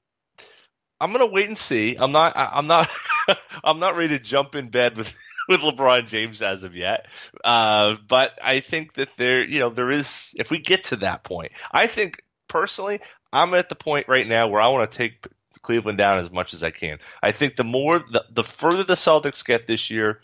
I'm 1.01 1.13
gonna 1.13 1.27
wait 1.27 1.47
and 1.47 1.57
see. 1.57 1.97
I'm 1.97 2.13
not 2.13 2.37
I, 2.37 2.51
I'm 2.55 2.67
not 2.67 2.91
I'm 3.65 3.79
not 3.79 3.97
ready 3.97 4.19
to 4.19 4.25
jump 4.25 4.55
in 4.55 4.69
bed 4.69 4.97
with 4.97 5.15
with 5.49 5.61
LeBron 5.61 6.09
James 6.09 6.43
as 6.43 6.65
of 6.65 6.75
yet. 6.75 7.07
Uh, 7.45 7.97
but 8.09 8.33
I 8.43 8.61
think 8.61 8.95
that 8.95 9.11
there 9.17 9.45
you 9.45 9.61
know 9.61 9.71
there 9.71 9.91
is 9.91 10.35
if 10.37 10.51
we 10.51 10.59
get 10.59 10.85
to 10.85 10.97
that 10.97 11.23
point, 11.23 11.53
I 11.71 11.87
think 11.87 12.21
personally 12.49 13.01
I'm 13.35 13.53
at 13.55 13.69
the 13.69 13.75
point 13.75 14.09
right 14.09 14.27
now 14.27 14.49
where 14.49 14.61
I 14.61 14.69
want 14.69 14.91
to 14.91 14.97
take 14.97 15.27
Cleveland 15.61 15.99
down 15.99 16.21
as 16.21 16.31
much 16.31 16.55
as 16.55 16.63
I 16.63 16.71
can. 16.71 16.99
I 17.23 17.33
think 17.33 17.57
the 17.57 17.65
more 17.65 17.99
the, 17.99 18.25
the 18.31 18.45
further 18.45 18.85
the 18.85 18.95
Celtics 18.95 19.45
get 19.45 19.67
this 19.67 19.91
year, 19.91 20.21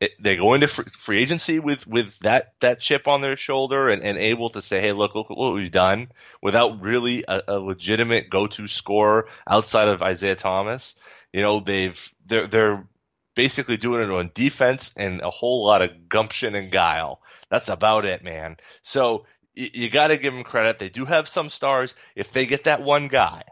it, 0.00 0.12
they 0.18 0.36
go 0.36 0.54
into 0.54 0.66
free, 0.66 0.86
free 0.98 1.22
agency 1.22 1.58
with, 1.58 1.86
with 1.86 2.18
that, 2.20 2.54
that 2.60 2.80
chip 2.80 3.06
on 3.06 3.20
their 3.20 3.36
shoulder 3.36 3.88
and, 3.90 4.02
and 4.02 4.16
able 4.16 4.48
to 4.50 4.62
say, 4.62 4.80
hey, 4.80 4.92
look, 4.92 5.14
look 5.14 5.28
what 5.28 5.52
we've 5.52 5.70
done 5.70 6.08
without 6.40 6.80
really 6.80 7.24
a, 7.28 7.42
a 7.48 7.58
legitimate 7.58 8.30
go-to 8.30 8.66
scorer 8.66 9.26
outside 9.46 9.88
of 9.88 10.00
Isaiah 10.00 10.36
Thomas. 10.36 10.94
You 11.32 11.42
know, 11.42 11.60
they've 11.60 12.12
they're 12.26 12.46
they're 12.46 12.86
basically 13.34 13.76
doing 13.76 14.02
it 14.02 14.10
on 14.10 14.30
defense 14.34 14.90
and 14.96 15.20
a 15.20 15.30
whole 15.30 15.66
lot 15.66 15.82
of 15.82 16.08
gumption 16.08 16.54
and 16.54 16.72
guile. 16.72 17.20
That's 17.50 17.68
about 17.68 18.04
it, 18.04 18.24
man. 18.24 18.56
So 18.82 19.26
you, 19.58 19.70
you 19.74 19.90
got 19.90 20.08
to 20.08 20.16
give 20.16 20.32
them 20.32 20.44
credit. 20.44 20.78
They 20.78 20.88
do 20.88 21.04
have 21.04 21.28
some 21.28 21.50
stars. 21.50 21.94
If 22.14 22.32
they 22.32 22.46
get 22.46 22.64
that 22.64 22.82
one 22.82 23.08
guy, 23.08 23.42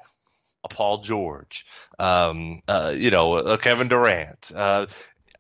a 0.64 0.68
Paul 0.68 0.98
George, 0.98 1.66
um, 1.98 2.62
uh, 2.68 2.94
you 2.96 3.10
know, 3.10 3.36
a 3.36 3.58
Kevin 3.58 3.88
Durant, 3.88 4.52
uh, 4.54 4.86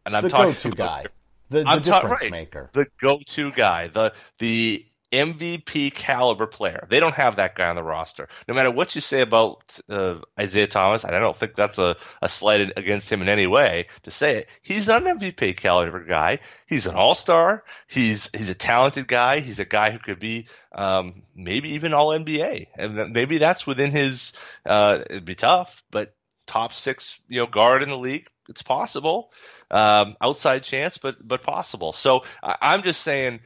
and 0.04 0.16
I'm 0.16 0.24
the 0.24 0.30
talking 0.30 0.52
go-to 0.52 0.70
guy, 0.70 1.06
the, 1.48 1.60
the 1.62 1.68
I'm 1.68 1.82
ta- 1.82 2.00
difference 2.00 2.22
right. 2.22 2.30
maker. 2.30 2.70
the 2.72 2.86
go-to 3.00 3.52
guy, 3.52 3.86
the 3.88 4.12
the 4.38 4.84
MVP 5.12 5.94
caliber 5.94 6.46
player. 6.46 6.86
They 6.90 7.00
don't 7.00 7.14
have 7.14 7.36
that 7.36 7.54
guy 7.54 7.68
on 7.68 7.76
the 7.76 7.82
roster. 7.82 8.28
No 8.48 8.54
matter 8.54 8.70
what 8.70 8.94
you 8.94 9.00
say 9.00 9.20
about 9.20 9.62
uh, 9.88 10.16
Isaiah 10.38 10.66
Thomas, 10.66 11.04
I 11.04 11.10
don't 11.10 11.36
think 11.36 11.54
that's 11.54 11.78
a, 11.78 11.96
a 12.20 12.28
slight 12.28 12.72
against 12.76 13.10
him 13.10 13.22
in 13.22 13.28
any 13.28 13.46
way 13.46 13.88
to 14.02 14.10
say 14.10 14.38
it. 14.38 14.48
He's 14.62 14.86
not 14.86 15.06
an 15.06 15.18
MVP 15.18 15.56
caliber 15.56 16.04
guy. 16.04 16.40
He's 16.66 16.86
an 16.86 16.96
all-star. 16.96 17.64
He's 17.86 18.28
he's 18.36 18.50
a 18.50 18.54
talented 18.54 19.06
guy. 19.06 19.40
He's 19.40 19.58
a 19.58 19.64
guy 19.64 19.90
who 19.90 19.98
could 19.98 20.18
be 20.18 20.48
um, 20.72 21.22
maybe 21.34 21.70
even 21.70 21.94
all 21.94 22.08
NBA, 22.08 22.68
and 22.76 23.12
maybe 23.12 23.38
that's 23.38 23.66
within 23.66 23.90
his. 23.90 24.32
Uh, 24.64 25.00
it'd 25.08 25.24
be 25.24 25.34
tough, 25.34 25.82
but 25.90 26.14
top 26.46 26.72
six, 26.72 27.18
you 27.28 27.40
know, 27.40 27.46
guard 27.46 27.82
in 27.82 27.88
the 27.88 27.98
league. 27.98 28.28
It's 28.48 28.62
possible. 28.62 29.32
Um, 29.70 30.16
outside 30.20 30.62
chance, 30.62 30.98
but 30.98 31.16
but 31.26 31.42
possible. 31.42 31.92
So 31.92 32.24
I, 32.42 32.56
I'm 32.60 32.82
just 32.82 33.02
saying. 33.02 33.40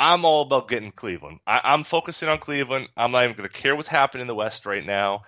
I'm 0.00 0.24
all 0.24 0.42
about 0.42 0.66
getting 0.68 0.90
Cleveland. 0.92 1.40
I, 1.46 1.60
I'm 1.62 1.84
focusing 1.84 2.28
on 2.28 2.38
Cleveland. 2.38 2.88
I'm 2.96 3.12
not 3.12 3.24
even 3.24 3.36
going 3.36 3.48
to 3.48 3.54
care 3.54 3.76
what's 3.76 3.88
happening 3.88 4.22
in 4.22 4.26
the 4.26 4.34
West 4.34 4.64
right 4.64 4.84
now. 4.84 5.22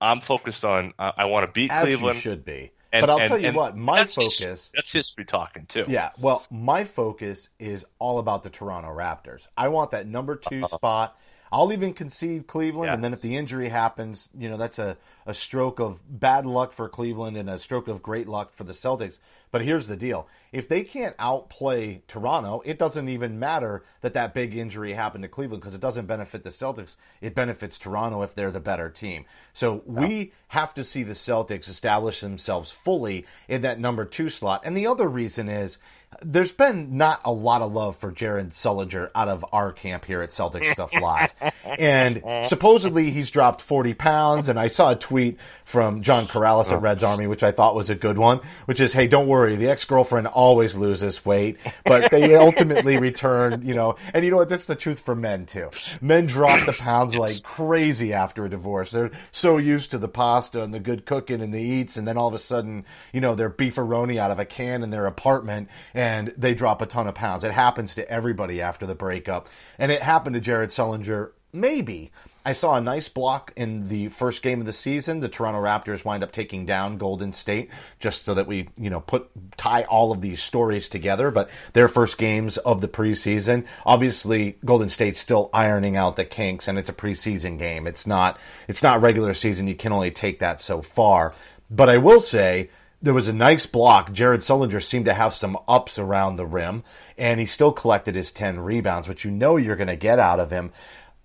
I'm 0.00 0.20
focused 0.20 0.64
on. 0.64 0.94
I, 0.98 1.12
I 1.18 1.24
want 1.26 1.46
to 1.46 1.52
beat 1.52 1.72
As 1.72 1.84
Cleveland. 1.84 2.14
you 2.14 2.20
should 2.20 2.44
be. 2.44 2.70
And- 2.92 3.02
but 3.02 3.10
I'll 3.10 3.18
and- 3.18 3.28
tell 3.28 3.38
you 3.38 3.52
what, 3.52 3.76
my 3.76 3.98
that's 3.98 4.14
his- 4.14 4.38
focus. 4.38 4.72
that's 4.72 4.92
history 4.92 5.24
talking 5.24 5.66
too. 5.66 5.84
Yeah, 5.88 6.10
well, 6.18 6.44
my 6.48 6.84
focus 6.84 7.50
is 7.58 7.84
all 7.98 8.20
about 8.20 8.44
the 8.44 8.50
Toronto 8.50 8.88
Raptors. 8.90 9.48
I 9.56 9.68
want 9.68 9.90
that 9.90 10.06
number 10.06 10.36
2 10.36 10.64
uh-huh. 10.64 10.76
spot. 10.76 11.18
I'll 11.50 11.72
even 11.72 11.92
concede 11.92 12.46
Cleveland, 12.46 12.88
Yeah. 12.88 12.94
and 12.94 13.04
then 13.04 13.12
if 13.12 13.20
the 13.20 13.36
injury 13.36 13.68
happens, 13.68 14.28
you 14.36 14.48
know, 14.48 14.56
that's 14.56 14.78
a, 14.78 14.96
a 15.26 15.34
stroke 15.34 15.78
of 15.78 16.02
bad 16.08 16.46
luck 16.46 16.72
for 16.72 16.88
Cleveland 16.88 17.36
and 17.36 17.48
a 17.48 17.58
stroke 17.58 17.86
of 17.88 18.02
great 18.02 18.28
luck 18.28 18.52
for 18.52 18.64
the 18.64 18.72
Celtics. 18.72 19.18
But 19.54 19.62
here's 19.62 19.86
the 19.86 19.96
deal. 19.96 20.26
If 20.50 20.68
they 20.68 20.82
can't 20.82 21.14
outplay 21.16 22.02
Toronto, 22.08 22.60
it 22.64 22.76
doesn't 22.76 23.08
even 23.08 23.38
matter 23.38 23.84
that 24.00 24.14
that 24.14 24.34
big 24.34 24.56
injury 24.56 24.92
happened 24.92 25.22
to 25.22 25.28
Cleveland 25.28 25.62
because 25.62 25.76
it 25.76 25.80
doesn't 25.80 26.06
benefit 26.06 26.42
the 26.42 26.50
Celtics. 26.50 26.96
It 27.20 27.36
benefits 27.36 27.78
Toronto 27.78 28.22
if 28.22 28.34
they're 28.34 28.50
the 28.50 28.58
better 28.58 28.90
team. 28.90 29.26
So 29.52 29.84
we 29.86 30.32
have 30.48 30.74
to 30.74 30.82
see 30.82 31.04
the 31.04 31.12
Celtics 31.12 31.68
establish 31.68 32.20
themselves 32.20 32.72
fully 32.72 33.26
in 33.46 33.62
that 33.62 33.78
number 33.78 34.04
two 34.04 34.28
slot. 34.28 34.62
And 34.64 34.76
the 34.76 34.88
other 34.88 35.06
reason 35.06 35.48
is 35.48 35.78
there's 36.22 36.52
been 36.52 36.96
not 36.96 37.20
a 37.24 37.32
lot 37.32 37.62
of 37.62 37.72
love 37.72 37.96
for 37.96 38.12
Jared 38.12 38.50
Sullinger 38.50 39.10
out 39.14 39.28
of 39.28 39.44
our 39.52 39.72
camp 39.72 40.04
here 40.04 40.22
at 40.22 40.32
Celtic 40.32 40.64
Stuff 40.66 40.94
Live. 40.94 41.34
And 41.78 42.22
supposedly 42.46 43.10
he's 43.10 43.30
dropped 43.30 43.60
40 43.60 43.94
pounds. 43.94 44.48
And 44.48 44.58
I 44.58 44.68
saw 44.68 44.92
a 44.92 44.96
tweet 44.96 45.40
from 45.64 46.02
John 46.02 46.26
Corrales 46.26 46.72
at 46.72 46.80
Reds 46.82 47.02
Army, 47.02 47.26
which 47.26 47.42
I 47.42 47.52
thought 47.52 47.74
was 47.74 47.90
a 47.90 47.94
good 47.94 48.18
one, 48.18 48.40
which 48.66 48.80
is, 48.80 48.92
hey, 48.92 49.08
don't 49.08 49.26
worry. 49.26 49.56
The 49.56 49.70
ex-girlfriend 49.70 50.26
always 50.26 50.76
loses 50.76 51.24
weight, 51.24 51.58
but 51.84 52.10
they 52.10 52.34
ultimately 52.34 52.98
return, 52.98 53.66
you 53.66 53.74
know, 53.74 53.96
and 54.12 54.24
you 54.24 54.30
know 54.30 54.36
what? 54.38 54.48
That's 54.48 54.66
the 54.66 54.76
truth 54.76 55.00
for 55.00 55.14
men 55.14 55.46
too. 55.46 55.70
Men 56.00 56.26
drop 56.26 56.66
the 56.66 56.72
pounds 56.72 57.14
like 57.14 57.42
crazy 57.42 58.12
after 58.12 58.44
a 58.44 58.50
divorce. 58.50 58.90
They're 58.90 59.10
so 59.30 59.58
used 59.58 59.92
to 59.92 59.98
the 59.98 60.08
pasta 60.08 60.62
and 60.62 60.72
the 60.72 60.80
good 60.80 61.06
cooking 61.06 61.40
and 61.40 61.52
the 61.52 61.62
eats. 61.62 61.96
And 61.96 62.06
then 62.06 62.16
all 62.16 62.28
of 62.28 62.34
a 62.34 62.38
sudden, 62.38 62.84
you 63.12 63.20
know, 63.20 63.34
they're 63.34 63.50
beefaroni 63.50 64.16
out 64.16 64.30
of 64.30 64.38
a 64.38 64.44
can 64.44 64.82
in 64.82 64.90
their 64.90 65.06
apartment 65.06 65.70
and 66.04 66.28
they 66.36 66.52
drop 66.52 66.82
a 66.82 66.86
ton 66.86 67.06
of 67.06 67.14
pounds. 67.14 67.44
It 67.44 67.52
happens 67.52 67.94
to 67.94 68.06
everybody 68.10 68.60
after 68.60 68.84
the 68.84 68.94
breakup, 68.94 69.48
and 69.78 69.90
it 69.90 70.02
happened 70.02 70.34
to 70.34 70.40
Jared 70.40 70.68
Sullinger. 70.68 71.32
Maybe 71.50 72.12
I 72.44 72.52
saw 72.52 72.74
a 72.74 72.80
nice 72.82 73.08
block 73.08 73.54
in 73.56 73.88
the 73.88 74.08
first 74.08 74.42
game 74.42 74.60
of 74.60 74.66
the 74.66 74.72
season. 74.74 75.20
The 75.20 75.30
Toronto 75.30 75.62
Raptors 75.62 76.04
wind 76.04 76.22
up 76.22 76.30
taking 76.30 76.66
down 76.66 76.98
Golden 76.98 77.32
State 77.32 77.70
just 78.00 78.24
so 78.24 78.34
that 78.34 78.46
we, 78.46 78.68
you 78.76 78.90
know, 78.90 79.00
put 79.00 79.30
tie 79.56 79.84
all 79.84 80.12
of 80.12 80.20
these 80.20 80.42
stories 80.42 80.90
together. 80.90 81.30
But 81.30 81.48
their 81.72 81.88
first 81.88 82.18
games 82.18 82.58
of 82.58 82.82
the 82.82 82.88
preseason, 82.88 83.66
obviously 83.86 84.58
Golden 84.62 84.90
State's 84.90 85.20
still 85.20 85.48
ironing 85.54 85.96
out 85.96 86.16
the 86.16 86.26
kinks, 86.26 86.68
and 86.68 86.78
it's 86.78 86.90
a 86.90 86.92
preseason 86.92 87.58
game. 87.58 87.86
It's 87.86 88.06
not 88.06 88.38
it's 88.68 88.82
not 88.82 89.00
regular 89.00 89.32
season. 89.32 89.68
You 89.68 89.74
can 89.74 89.92
only 89.92 90.10
take 90.10 90.40
that 90.40 90.60
so 90.60 90.82
far. 90.82 91.34
But 91.70 91.88
I 91.88 91.96
will 91.96 92.20
say 92.20 92.68
there 93.04 93.14
was 93.14 93.28
a 93.28 93.34
nice 93.34 93.66
block. 93.66 94.12
Jared 94.12 94.40
Sullinger 94.40 94.82
seemed 94.82 95.04
to 95.04 95.12
have 95.12 95.34
some 95.34 95.58
ups 95.68 95.98
around 95.98 96.36
the 96.36 96.46
rim, 96.46 96.82
and 97.18 97.38
he 97.38 97.44
still 97.44 97.70
collected 97.70 98.14
his 98.14 98.32
10 98.32 98.58
rebounds, 98.60 99.06
which 99.06 99.26
you 99.26 99.30
know 99.30 99.58
you're 99.58 99.76
going 99.76 99.88
to 99.88 99.96
get 99.96 100.18
out 100.18 100.40
of 100.40 100.50
him. 100.50 100.72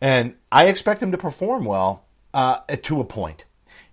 And 0.01 0.35
I 0.51 0.65
expect 0.65 1.01
him 1.01 1.13
to 1.13 1.17
perform 1.17 1.63
well 1.63 2.05
uh, 2.33 2.59
to 2.83 2.99
a 2.99 3.05
point. 3.05 3.45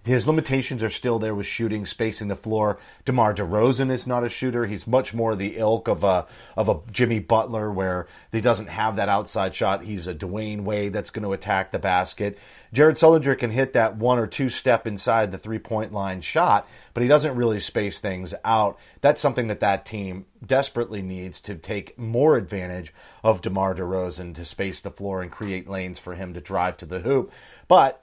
His 0.05 0.27
limitations 0.27 0.83
are 0.85 0.90
still 0.90 1.18
there 1.18 1.35
with 1.35 1.46
shooting, 1.46 1.87
spacing 1.87 2.29
the 2.29 2.37
floor. 2.37 2.79
DeMar 3.05 3.35
DeRozan 3.35 3.90
is 3.90 4.07
not 4.07 4.25
a 4.25 4.29
shooter. 4.29 4.64
He's 4.66 4.87
much 4.87 5.14
more 5.14 5.35
the 5.35 5.57
ilk 5.57 5.88
of 5.88 6.05
a 6.05 6.27
of 6.57 6.68
a 6.68 6.79
Jimmy 6.92 7.18
Butler, 7.18 7.72
where 7.72 8.07
he 8.31 8.40
doesn't 8.40 8.68
have 8.68 8.96
that 8.96 9.09
outside 9.09 9.53
shot. 9.53 9.83
He's 9.83 10.07
a 10.07 10.14
Dwyane 10.14 10.62
Wade 10.62 10.92
that's 10.92 11.11
going 11.11 11.25
to 11.25 11.33
attack 11.33 11.72
the 11.72 11.81
basket. 11.81 12.38
Jared 12.76 12.96
Sullinger 12.96 13.38
can 13.38 13.50
hit 13.50 13.72
that 13.72 13.96
one 13.96 14.18
or 14.18 14.26
two 14.26 14.50
step 14.50 14.86
inside 14.86 15.32
the 15.32 15.38
three 15.38 15.58
point 15.58 15.94
line 15.94 16.20
shot, 16.20 16.68
but 16.92 17.02
he 17.02 17.08
doesn't 17.08 17.34
really 17.34 17.58
space 17.58 18.00
things 18.00 18.34
out. 18.44 18.78
That's 19.00 19.18
something 19.18 19.46
that 19.46 19.60
that 19.60 19.86
team 19.86 20.26
desperately 20.44 21.00
needs 21.00 21.40
to 21.40 21.54
take 21.54 21.98
more 21.98 22.36
advantage 22.36 22.92
of 23.24 23.40
DeMar 23.40 23.76
DeRozan 23.76 24.34
to 24.34 24.44
space 24.44 24.82
the 24.82 24.90
floor 24.90 25.22
and 25.22 25.30
create 25.30 25.70
lanes 25.70 25.98
for 25.98 26.14
him 26.14 26.34
to 26.34 26.40
drive 26.42 26.76
to 26.76 26.84
the 26.84 27.00
hoop. 27.00 27.32
But 27.66 28.02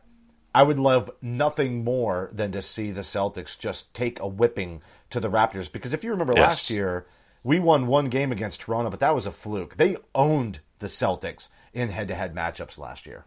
I 0.55 0.63
would 0.63 0.79
love 0.79 1.11
nothing 1.21 1.83
more 1.83 2.31
than 2.33 2.51
to 2.53 2.63
see 2.63 2.89
the 2.89 3.01
Celtics 3.01 3.59
just 3.59 3.93
take 3.93 4.19
a 4.21 4.27
whipping 4.27 4.81
to 5.11 5.19
the 5.19 5.29
Raptors 5.29 5.71
because 5.71 5.93
if 5.93 6.03
you 6.03 6.09
remember 6.09 6.33
Yes. 6.33 6.47
last 6.49 6.69
year, 6.71 7.05
we 7.43 7.59
won 7.59 7.85
one 7.85 8.09
game 8.09 8.31
against 8.31 8.61
Toronto, 8.61 8.89
but 8.89 9.01
that 9.01 9.13
was 9.13 9.27
a 9.27 9.31
fluke. 9.31 9.75
They 9.75 9.97
owned 10.15 10.61
the 10.79 10.87
Celtics 10.87 11.49
in 11.73 11.89
head-to-head 11.89 12.33
matchups 12.33 12.79
last 12.79 13.05
year. 13.05 13.25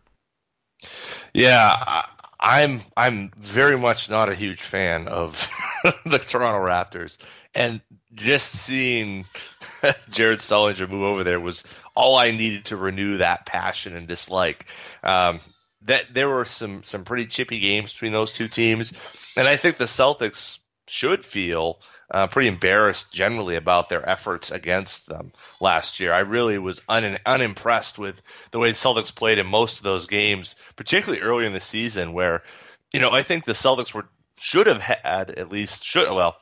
Yeah, 1.37 1.71
I, 1.71 2.09
I'm 2.41 2.81
I'm 2.97 3.31
very 3.37 3.77
much 3.77 4.09
not 4.09 4.31
a 4.31 4.35
huge 4.35 4.63
fan 4.63 5.07
of 5.07 5.47
the 6.07 6.19
Toronto 6.19 6.67
Raptors, 6.67 7.19
and 7.55 7.83
just 8.15 8.53
seeing 8.53 9.27
Jared 10.09 10.39
Sullinger 10.39 10.89
move 10.89 11.03
over 11.03 11.25
there 11.25 11.39
was 11.39 11.63
all 11.95 12.17
I 12.17 12.31
needed 12.31 12.65
to 12.67 12.79
renew 12.79 13.19
that 13.19 13.45
passion 13.45 13.95
and 13.95 14.09
dislike. 14.09 14.65
Um, 15.03 15.41
that 15.83 16.07
there 16.15 16.31
were 16.31 16.47
some 16.47 16.83
some 16.85 17.05
pretty 17.05 17.27
chippy 17.27 17.61
games 17.61 17.93
between 17.93 18.13
those 18.13 18.33
two 18.33 18.49
teams, 18.49 18.95
and 19.37 19.47
I 19.47 19.59
think 19.59 19.77
the 19.77 19.85
Celtics 19.85 20.59
should 20.89 21.23
feel 21.23 21.81
uh, 22.11 22.27
pretty 22.27 22.49
embarrassed 22.49 23.13
generally 23.13 23.57
about 23.57 23.89
their 23.89 24.09
efforts 24.09 24.51
against 24.51 25.07
them 25.07 25.33
last 25.61 26.01
year. 26.01 26.13
I 26.13 26.21
really 26.21 26.59
was 26.59 26.81
un- 26.89 27.19
unimpressed 27.27 27.99
with 27.99 28.17
the 28.51 28.59
way 28.59 28.71
the 28.71 28.79
Celtics 28.79 29.15
played 29.15 29.39
in 29.39 29.47
most 29.47 29.79
of 29.79 29.85
those 29.85 30.07
games, 30.07 30.55
particularly 30.77 31.23
early 31.23 31.47
in 31.47 31.53
the 31.53 31.61
season, 31.61 32.13
where 32.13 32.43
you 32.93 33.01
know 33.01 33.11
I 33.11 33.23
think 33.23 33.45
the 33.45 33.53
Celtics 33.53 33.93
were 33.93 34.07
should 34.39 34.67
have 34.67 34.81
had 34.81 35.31
at 35.31 35.51
least 35.51 35.85
should 35.85 36.11
well 36.11 36.37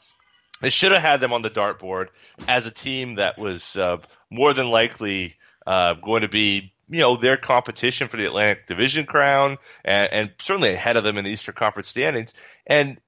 they 0.61 0.70
should 0.70 0.92
have 0.92 1.03
had 1.03 1.20
them 1.20 1.33
on 1.33 1.42
the 1.42 1.50
dartboard 1.50 2.09
as 2.48 2.66
a 2.66 2.70
team 2.70 3.16
that 3.16 3.38
was 3.38 3.77
uh, 3.77 3.98
more 4.31 4.53
than 4.53 4.66
likely 4.68 5.37
uh, 5.66 5.94
going 5.94 6.22
to 6.22 6.29
be 6.29 6.72
you 6.88 7.00
know 7.00 7.16
their 7.16 7.37
competition 7.37 8.09
for 8.09 8.16
the 8.16 8.27
Atlantic 8.27 8.66
Division 8.66 9.07
crown 9.07 9.59
and, 9.85 10.12
and 10.12 10.31
certainly 10.40 10.72
ahead 10.72 10.96
of 10.96 11.05
them 11.05 11.18
in 11.18 11.24
the 11.24 11.31
Eastern 11.31 11.55
Conference 11.55 11.88
standings 11.88 12.35
and 12.66 13.00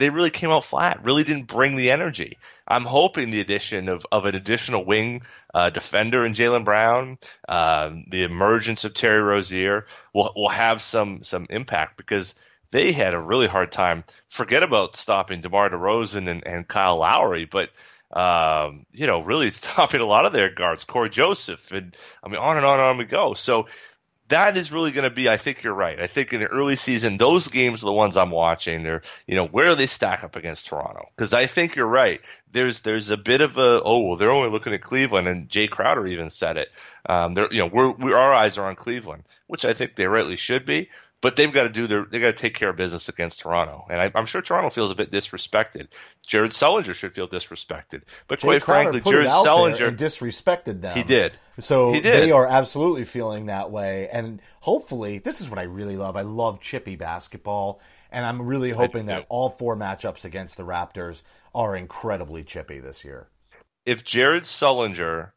they 0.00 0.10
really 0.10 0.30
came 0.30 0.50
out 0.50 0.64
flat. 0.64 1.04
Really 1.04 1.24
didn't 1.24 1.46
bring 1.46 1.76
the 1.76 1.90
energy. 1.90 2.38
I'm 2.66 2.84
hoping 2.84 3.30
the 3.30 3.40
addition 3.40 3.88
of, 3.88 4.06
of 4.10 4.24
an 4.24 4.34
additional 4.34 4.84
wing 4.84 5.22
uh, 5.52 5.70
defender 5.70 6.24
in 6.24 6.34
Jaylen 6.34 6.64
Brown, 6.64 7.18
um, 7.48 8.04
the 8.08 8.22
emergence 8.22 8.84
of 8.84 8.94
Terry 8.94 9.20
Rozier 9.20 9.86
will 10.14 10.32
will 10.34 10.48
have 10.48 10.80
some 10.80 11.22
some 11.22 11.46
impact 11.50 11.96
because 11.96 12.34
they 12.70 12.92
had 12.92 13.14
a 13.14 13.20
really 13.20 13.46
hard 13.46 13.72
time. 13.72 14.04
Forget 14.28 14.62
about 14.62 14.96
stopping 14.96 15.40
DeMar 15.40 15.70
DeRozan 15.70 16.30
and, 16.30 16.46
and 16.46 16.66
Kyle 16.66 16.98
Lowry, 16.98 17.44
but 17.44 17.68
um, 18.12 18.86
you 18.92 19.06
know, 19.06 19.20
really 19.20 19.50
stopping 19.50 20.00
a 20.00 20.06
lot 20.06 20.24
of 20.24 20.32
their 20.32 20.50
guards, 20.50 20.84
Cory 20.84 21.10
Joseph, 21.10 21.72
and 21.72 21.96
I 22.24 22.28
mean, 22.28 22.38
on 22.38 22.56
and 22.56 22.64
on 22.64 22.78
and 22.78 22.88
on 22.88 22.98
we 22.98 23.04
go. 23.04 23.34
So 23.34 23.66
that 24.30 24.56
is 24.56 24.72
really 24.72 24.90
going 24.90 25.08
to 25.08 25.14
be. 25.14 25.28
I 25.28 25.36
think 25.36 25.62
you're 25.62 25.74
right. 25.74 26.00
I 26.00 26.06
think 26.06 26.32
in 26.32 26.40
the 26.40 26.46
early 26.46 26.76
season, 26.76 27.18
those 27.18 27.48
games 27.48 27.82
are 27.82 27.86
the 27.86 27.92
ones 27.92 28.16
I'm 28.16 28.30
watching. 28.30 28.82
They're, 28.82 29.02
you 29.26 29.34
know, 29.34 29.46
where 29.46 29.68
do 29.68 29.74
they 29.74 29.86
stack 29.86 30.24
up 30.24 30.36
against 30.36 30.66
Toronto? 30.66 31.08
Because 31.14 31.34
I 31.34 31.46
think 31.46 31.76
you're 31.76 31.86
right. 31.86 32.20
There's 32.52 32.80
there's 32.80 33.10
a 33.10 33.16
bit 33.16 33.40
of 33.40 33.58
a 33.58 33.82
oh 33.84 34.00
well, 34.00 34.16
they're 34.16 34.32
only 34.32 34.50
looking 34.50 34.72
at 34.72 34.80
Cleveland, 34.80 35.28
and 35.28 35.48
Jae 35.48 35.68
Crowder 35.68 36.06
even 36.06 36.30
said 36.30 36.56
it. 36.56 36.68
Um, 37.06 37.34
they're 37.34 37.52
you 37.52 37.58
know 37.58 37.70
we're, 37.72 37.90
we're, 37.90 38.16
our 38.16 38.32
eyes 38.32 38.56
are 38.58 38.66
on 38.66 38.76
Cleveland, 38.76 39.24
which 39.46 39.64
I 39.64 39.74
think 39.74 39.94
they 39.94 40.06
rightly 40.06 40.36
should 40.36 40.64
be. 40.64 40.88
But 41.22 41.36
they've 41.36 41.52
got 41.52 41.64
to 41.64 41.68
do 41.68 41.86
their 41.86 42.06
they 42.06 42.18
got 42.18 42.28
to 42.28 42.32
take 42.32 42.54
care 42.54 42.70
of 42.70 42.76
business 42.76 43.08
against 43.10 43.40
Toronto, 43.40 43.86
and 43.90 44.00
I, 44.00 44.10
I'm 44.14 44.24
sure 44.24 44.40
Toronto 44.40 44.70
feels 44.70 44.90
a 44.90 44.94
bit 44.94 45.10
disrespected. 45.10 45.88
Jared 46.26 46.52
Sullinger 46.52 46.94
should 46.94 47.14
feel 47.14 47.28
disrespected, 47.28 48.02
but 48.26 48.38
Jae 48.38 48.42
quite 48.42 48.62
Crowder 48.62 48.92
frankly, 48.92 49.12
Jared 49.12 49.26
it 49.26 49.30
out 49.30 49.44
there 49.44 49.90
Sullinger 49.90 49.96
disrespected 49.96 50.80
them. 50.80 50.96
he 50.96 51.02
did. 51.02 51.32
So 51.58 51.92
He 51.92 52.00
did. 52.00 52.22
they 52.22 52.30
are 52.30 52.46
absolutely 52.46 53.04
feeling 53.04 53.46
that 53.46 53.70
way. 53.70 54.08
And 54.10 54.40
hopefully, 54.60 55.18
this 55.18 55.42
is 55.42 55.50
what 55.50 55.58
I 55.58 55.64
really 55.64 55.96
love. 55.98 56.16
I 56.16 56.22
love 56.22 56.60
chippy 56.60 56.96
basketball. 56.96 57.82
And 58.10 58.24
I'm 58.24 58.42
really 58.42 58.70
hoping 58.70 59.06
that 59.06 59.26
all 59.28 59.50
four 59.50 59.76
matchups 59.76 60.24
against 60.24 60.56
the 60.56 60.64
Raptors 60.64 61.22
are 61.54 61.76
incredibly 61.76 62.44
chippy 62.44 62.80
this 62.80 63.04
year. 63.04 63.28
if 63.84 64.04
Jared 64.04 64.44
Sullinger 64.44 65.32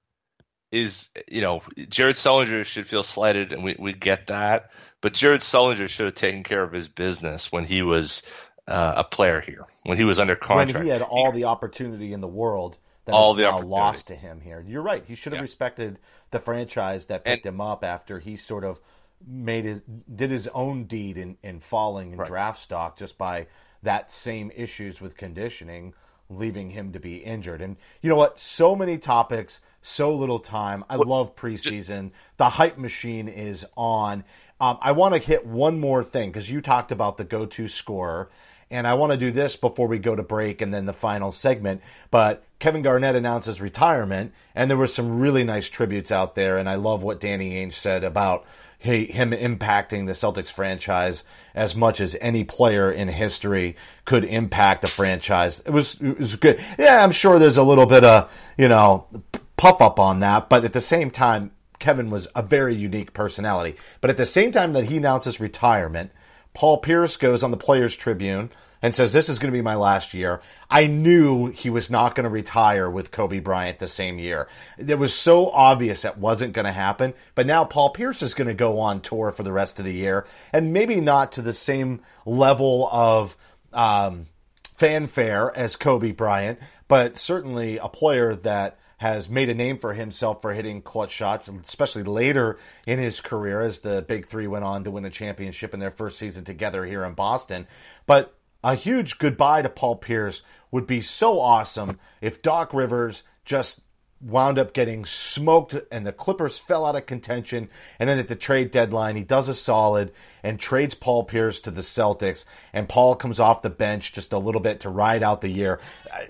is, 0.73 1.09
you 1.27 1.41
know, 1.41 1.61
Jared 1.89 2.15
Sullinger 2.17 2.65
should 2.65 2.87
feel 2.87 3.03
slighted, 3.03 3.53
and 3.53 3.63
we, 3.63 3.75
we 3.79 3.93
get 3.93 4.27
that. 4.27 4.71
But 5.01 5.13
Jared 5.13 5.41
Sullinger 5.41 5.87
should 5.87 6.05
have 6.07 6.15
taken 6.15 6.43
care 6.43 6.63
of 6.63 6.71
his 6.71 6.87
business 6.87 7.51
when 7.51 7.65
he 7.65 7.81
was 7.81 8.23
uh, 8.67 8.93
a 8.97 9.03
player 9.03 9.41
here, 9.41 9.65
when 9.83 9.97
he 9.97 10.03
was 10.03 10.19
under 10.19 10.35
contract. 10.35 10.73
When 10.73 10.83
he 10.85 10.89
had 10.89 11.01
all 11.01 11.31
the 11.31 11.45
opportunity 11.45 12.13
in 12.13 12.21
the 12.21 12.27
world 12.27 12.77
that 13.05 13.11
All 13.13 13.33
the 13.33 13.43
now 13.43 13.59
lost 13.59 14.07
to 14.07 14.15
him 14.15 14.41
here. 14.41 14.63
You're 14.65 14.81
right. 14.81 15.05
He 15.05 15.15
should 15.15 15.33
have 15.33 15.39
Yeah. 15.39 15.41
respected 15.41 15.99
the 16.31 16.39
franchise 16.39 17.07
that 17.07 17.25
picked 17.25 17.45
him 17.45 17.61
up 17.61 17.83
after 17.83 18.19
he 18.19 18.37
sort 18.37 18.63
of 18.63 18.79
made 19.25 19.65
his 19.65 19.81
did 20.13 20.31
his 20.31 20.47
own 20.49 20.85
deed 20.85 21.17
in, 21.17 21.37
in 21.43 21.59
falling 21.59 22.13
in 22.13 22.19
Right. 22.19 22.27
draft 22.27 22.59
stock 22.59 22.97
just 22.97 23.17
by 23.17 23.47
that 23.83 24.09
same 24.09 24.51
issues 24.55 25.01
with 25.01 25.17
conditioning 25.17 25.93
leaving 26.29 26.69
him 26.69 26.93
to 26.93 26.99
be 26.99 27.17
injured. 27.17 27.61
And 27.61 27.77
you 28.01 28.09
know 28.09 28.15
what? 28.15 28.39
So 28.39 28.75
many 28.75 28.97
topics, 28.97 29.61
so 29.81 30.15
little 30.15 30.39
time. 30.39 30.83
I 30.89 30.95
love 30.95 31.35
preseason. 31.35 32.11
The 32.37 32.49
hype 32.49 32.77
machine 32.77 33.27
is 33.27 33.65
on. 33.75 34.23
Um, 34.59 34.77
I 34.81 34.93
want 34.93 35.13
to 35.13 35.19
hit 35.19 35.45
one 35.45 35.79
more 35.79 36.03
thing 36.03 36.29
because 36.29 36.49
you 36.49 36.61
talked 36.61 36.91
about 36.91 37.17
the 37.17 37.25
go-to 37.25 37.67
scorer. 37.67 38.29
And 38.71 38.87
I 38.87 38.95
want 38.95 39.11
to 39.11 39.19
do 39.19 39.29
this 39.29 39.55
before 39.55 39.87
we 39.87 39.99
go 39.99 40.15
to 40.15 40.23
break 40.23 40.61
and 40.61 40.73
then 40.73 40.87
the 40.87 40.93
final 40.93 41.31
segment. 41.31 41.83
But 42.09 42.43
Kevin 42.57 42.81
Garnett 42.81 43.15
announces 43.15 43.61
retirement, 43.61 44.33
and 44.55 44.67
there 44.67 44.77
were 44.77 44.87
some 44.87 45.19
really 45.19 45.43
nice 45.43 45.69
tributes 45.69 46.11
out 46.11 46.33
there. 46.33 46.57
And 46.57 46.67
I 46.67 46.75
love 46.75 47.03
what 47.03 47.19
Danny 47.19 47.63
Ainge 47.63 47.73
said 47.73 48.03
about 48.03 48.45
him 48.83 49.31
impacting 49.31 50.05
the 50.05 50.11
Celtics 50.11 50.51
franchise 50.51 51.23
as 51.55 51.75
much 51.75 52.01
as 52.01 52.17
any 52.19 52.43
player 52.43 52.91
in 52.91 53.07
history 53.07 53.77
could 54.03 54.25
impact 54.25 54.83
a 54.83 54.87
franchise. 54.87 55.61
It 55.61 55.71
was 55.71 56.01
it 56.01 56.19
was 56.19 56.35
good. 56.35 56.59
Yeah, 56.77 57.03
I'm 57.03 57.11
sure 57.11 57.39
there's 57.39 57.57
a 57.57 57.63
little 57.63 57.85
bit 57.85 58.03
of 58.03 58.31
you 58.57 58.67
know 58.67 59.07
puff 59.55 59.81
up 59.81 59.99
on 59.99 60.19
that, 60.19 60.49
but 60.49 60.65
at 60.65 60.73
the 60.73 60.81
same 60.81 61.09
time, 61.09 61.51
Kevin 61.79 62.09
was 62.09 62.27
a 62.35 62.41
very 62.41 62.75
unique 62.75 63.13
personality. 63.13 63.77
But 64.01 64.09
at 64.09 64.17
the 64.17 64.25
same 64.25 64.51
time 64.51 64.73
that 64.73 64.85
he 64.85 64.97
announces 64.97 65.39
retirement, 65.39 66.11
Paul 66.53 66.79
Pierce 66.79 67.17
goes 67.17 67.43
on 67.43 67.51
the 67.51 67.57
Players 67.57 67.95
Tribune 67.95 68.51
and 68.83 68.93
says, 68.93 69.13
This 69.13 69.29
is 69.29 69.39
going 69.39 69.51
to 69.51 69.57
be 69.57 69.63
my 69.63 69.75
last 69.75 70.13
year. 70.13 70.41
I 70.69 70.85
knew 70.85 71.47
he 71.47 71.71
was 71.71 71.89
not 71.89 72.13
going 72.13 72.25
to 72.25 72.29
retire 72.29 72.89
with 72.89 73.11
Kobe 73.11 73.39
Bryant 73.39 73.79
the 73.79 73.87
same 73.87 74.19
year. 74.19 74.47
It 74.77 74.99
was 74.99 75.15
so 75.15 75.49
obvious 75.49 76.03
that 76.03 76.19
wasn't 76.19 76.53
going 76.53 76.65
to 76.65 76.71
happen. 76.71 77.15
But 77.33 77.47
now 77.47 77.63
Paul 77.63 77.91
Pierce 77.91 78.21
is 78.21 78.35
going 78.35 78.49
to 78.49 78.53
go 78.53 78.81
on 78.81 79.01
tour 79.01 79.31
for 79.31 79.41
the 79.41 79.53
rest 79.53 79.79
of 79.79 79.85
the 79.85 79.93
year 79.93 80.27
and 80.51 80.73
maybe 80.73 81.01
not 81.01 81.31
to 81.33 81.41
the 81.41 81.53
same 81.53 82.01
level 82.27 82.87
of. 82.91 83.35
Um, 83.71 84.27
fanfare 84.75 85.51
as 85.55 85.75
Kobe 85.75 86.11
Bryant, 86.11 86.59
but 86.87 87.17
certainly 87.17 87.77
a 87.77 87.87
player 87.87 88.35
that 88.35 88.79
has 88.97 89.29
made 89.29 89.49
a 89.49 89.53
name 89.53 89.77
for 89.77 89.93
himself 89.93 90.41
for 90.41 90.53
hitting 90.53 90.81
clutch 90.81 91.11
shots, 91.11 91.47
especially 91.47 92.03
later 92.03 92.57
in 92.85 92.99
his 92.99 93.21
career 93.21 93.61
as 93.61 93.79
the 93.79 94.01
Big 94.01 94.27
Three 94.27 94.47
went 94.47 94.65
on 94.65 94.83
to 94.83 94.91
win 94.91 95.05
a 95.05 95.09
championship 95.09 95.73
in 95.73 95.79
their 95.79 95.91
first 95.91 96.19
season 96.19 96.43
together 96.43 96.85
here 96.85 97.05
in 97.05 97.13
Boston. 97.13 97.67
But 98.05 98.33
a 98.63 98.75
huge 98.75 99.17
goodbye 99.17 99.61
to 99.61 99.69
Paul 99.69 99.97
Pierce 99.97 100.41
would 100.71 100.87
be 100.87 101.01
so 101.01 101.39
awesome 101.39 101.99
if 102.21 102.41
Doc 102.41 102.73
Rivers 102.73 103.23
just 103.45 103.81
wound 104.23 104.59
up 104.59 104.73
getting 104.73 105.05
smoked, 105.05 105.75
and 105.91 106.05
the 106.05 106.13
Clippers 106.13 106.57
fell 106.57 106.85
out 106.85 106.95
of 106.95 107.05
contention. 107.05 107.69
And 107.99 108.09
then 108.09 108.19
at 108.19 108.27
the 108.27 108.35
trade 108.35 108.71
deadline, 108.71 109.15
he 109.15 109.23
does 109.23 109.49
a 109.49 109.53
solid 109.53 110.11
and 110.43 110.59
trades 110.59 110.93
Paul 110.93 111.23
Pierce 111.23 111.61
to 111.61 111.71
the 111.71 111.81
Celtics. 111.81 112.45
And 112.73 112.87
Paul 112.87 113.15
comes 113.15 113.39
off 113.39 113.61
the 113.61 113.69
bench 113.69 114.13
just 114.13 114.33
a 114.33 114.37
little 114.37 114.61
bit 114.61 114.81
to 114.81 114.89
ride 114.89 115.23
out 115.23 115.41
the 115.41 115.49
year. 115.49 115.79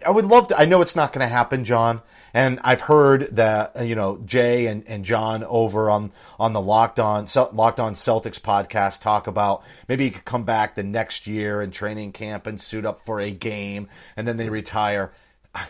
I, 0.06 0.12
would 0.12 0.26
love 0.26 0.50
to. 0.50 0.60
I 0.60 0.66
know 0.66 0.82
it's 0.82 0.96
not 0.96 1.14
going 1.14 1.28
to 1.28 1.34
happen, 1.34 1.64
Jon. 1.64 2.02
And 2.36 2.60
I've 2.64 2.82
heard 2.82 3.36
that 3.36 3.86
you 3.86 3.94
know 3.94 4.20
Jay 4.26 4.66
and, 4.66 4.88
and 4.88 5.06
John 5.06 5.44
over 5.44 5.90
on 5.90 6.12
on 6.40 6.54
the 6.54 6.62
Locked 6.62 7.00
On 7.00 7.28
Locked 7.54 7.80
On 7.80 7.94
Celtics 7.94 8.40
podcast 8.40 9.02
talk 9.02 9.28
about 9.28 9.64
maybe 9.88 10.06
he 10.06 10.10
could 10.10 10.26
come 10.26 10.44
back 10.44 10.74
the 10.74 10.84
next 10.84 11.28
year 11.28 11.62
in 11.62 11.70
training 11.70 12.12
camp 12.12 12.48
and 12.48 12.60
suit 12.60 12.86
up 12.86 12.98
for 13.00 13.20
a 13.20 13.30
game, 13.30 13.88
and 14.18 14.28
then 14.28 14.38
they 14.38 14.50
retire 14.50 15.12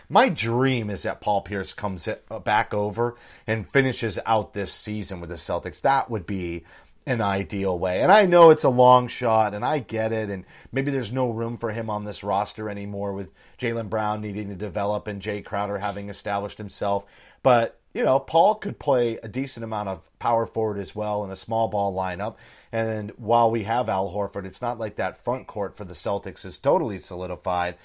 my 0.08 0.28
dream 0.28 0.90
is 0.90 1.02
that 1.02 1.20
Paul 1.20 1.42
Pierce 1.42 1.74
comes 1.74 2.08
uh, 2.08 2.38
back 2.40 2.72
over 2.74 3.16
and 3.46 3.66
finishes 3.66 4.18
out 4.24 4.52
this 4.52 4.72
season 4.72 5.20
with 5.20 5.30
the 5.30 5.36
Celtics. 5.36 5.82
That 5.82 6.10
would 6.10 6.26
be 6.26 6.64
an 7.06 7.20
ideal 7.20 7.78
way. 7.78 8.00
And 8.00 8.10
I 8.10 8.26
know 8.26 8.50
it's 8.50 8.64
a 8.64 8.70
long 8.70 9.08
shot, 9.08 9.54
and 9.54 9.64
I 9.64 9.78
get 9.78 10.12
it. 10.12 10.30
And 10.30 10.44
maybe 10.72 10.90
there's 10.90 11.12
no 11.12 11.30
room 11.30 11.56
for 11.56 11.70
him 11.70 11.90
on 11.90 12.04
this 12.04 12.24
roster 12.24 12.70
anymore 12.70 13.12
with 13.12 13.32
Jaylen 13.58 13.90
Brown 13.90 14.22
needing 14.22 14.48
to 14.48 14.54
develop 14.54 15.06
and 15.06 15.20
Jae 15.20 15.44
Crowder 15.44 15.78
having 15.78 16.08
established 16.08 16.58
himself. 16.58 17.04
But, 17.42 17.78
you 17.92 18.04
know, 18.04 18.18
Paul 18.18 18.54
could 18.54 18.78
play 18.78 19.18
a 19.22 19.28
decent 19.28 19.64
amount 19.64 19.90
of 19.90 20.18
power 20.18 20.46
forward 20.46 20.78
as 20.78 20.96
well 20.96 21.24
in 21.24 21.30
a 21.30 21.36
small 21.36 21.68
ball 21.68 21.94
lineup. 21.94 22.36
And 22.72 23.10
while 23.18 23.50
we 23.50 23.64
have 23.64 23.90
Al 23.90 24.10
Horford, 24.10 24.46
it's 24.46 24.62
not 24.62 24.78
like 24.78 24.96
that 24.96 25.18
front 25.18 25.46
court 25.46 25.76
for 25.76 25.84
the 25.84 25.94
Celtics 25.94 26.46
is 26.46 26.56
totally 26.56 26.98
solidified. 26.98 27.76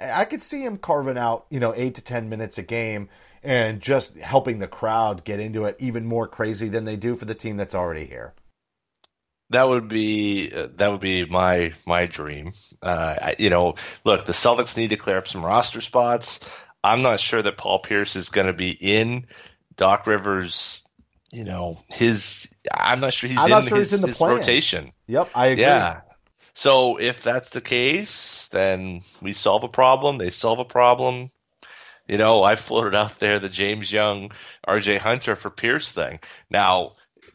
I 0.00 0.24
could 0.24 0.42
see 0.42 0.62
him 0.62 0.76
carving 0.76 1.18
out, 1.18 1.46
you 1.50 1.60
know, 1.60 1.74
eight 1.74 1.96
to 1.96 2.02
10 2.02 2.28
minutes 2.28 2.58
a 2.58 2.62
game 2.62 3.08
and 3.42 3.80
just 3.80 4.16
helping 4.16 4.58
the 4.58 4.68
crowd 4.68 5.24
get 5.24 5.40
into 5.40 5.64
it 5.64 5.76
even 5.78 6.06
more 6.06 6.26
crazy 6.26 6.68
than 6.68 6.84
they 6.84 6.96
do 6.96 7.14
for 7.14 7.24
the 7.24 7.34
team 7.34 7.56
that's 7.56 7.74
already 7.74 8.06
here. 8.06 8.34
That 9.50 9.66
would 9.66 9.88
be 9.88 10.52
uh, 10.54 10.68
that 10.76 10.90
would 10.90 11.00
be 11.00 11.24
my 11.24 11.72
my 11.86 12.04
dream. 12.04 12.50
Uh, 12.82 13.14
I, 13.18 13.36
you 13.38 13.48
know, 13.48 13.76
look, 14.04 14.26
the 14.26 14.32
Celtics 14.32 14.76
need 14.76 14.90
to 14.90 14.96
clear 14.96 15.16
up 15.16 15.26
some 15.26 15.42
roster 15.42 15.80
spots. 15.80 16.40
I'm 16.84 17.00
not 17.00 17.18
sure 17.18 17.40
that 17.40 17.56
Paul 17.56 17.78
Pierce 17.78 18.14
is 18.14 18.28
going 18.28 18.46
to 18.46 18.52
be 18.52 18.70
in 18.70 19.26
Doc 19.76 20.06
Rivers. 20.06 20.82
You 21.32 21.44
know, 21.44 21.78
his. 21.88 22.48
I'm 22.70 23.00
not 23.00 23.14
sure 23.14 23.30
he's 23.30 23.38
I'm 23.38 23.50
in, 23.50 23.62
sure 23.62 23.78
his, 23.78 23.90
he's 23.90 23.98
in 23.98 24.02
the 24.02 24.08
his 24.08 24.20
rotation. 24.20 24.92
Yep, 25.06 25.30
I 25.34 25.46
agree. 25.46 25.64
Yeah. 25.64 26.00
So 26.58 26.96
if 26.96 27.22
that's 27.22 27.50
the 27.50 27.60
case, 27.60 28.48
then 28.50 29.02
we 29.22 29.32
solve 29.32 29.62
a 29.62 29.68
problem. 29.68 30.18
They 30.18 30.30
solve 30.30 30.58
a 30.58 30.64
problem. 30.64 31.30
You 32.08 32.18
know, 32.18 32.42
I 32.42 32.56
floated 32.56 32.96
out 32.96 33.20
there 33.20 33.38
the 33.38 33.48
James 33.48 33.92
Young, 33.92 34.32
R.J. 34.64 34.98
Hunter 34.98 35.36
for 35.36 35.50
Pierce 35.50 35.92
thing. 35.92 36.18
Now, 36.50 36.94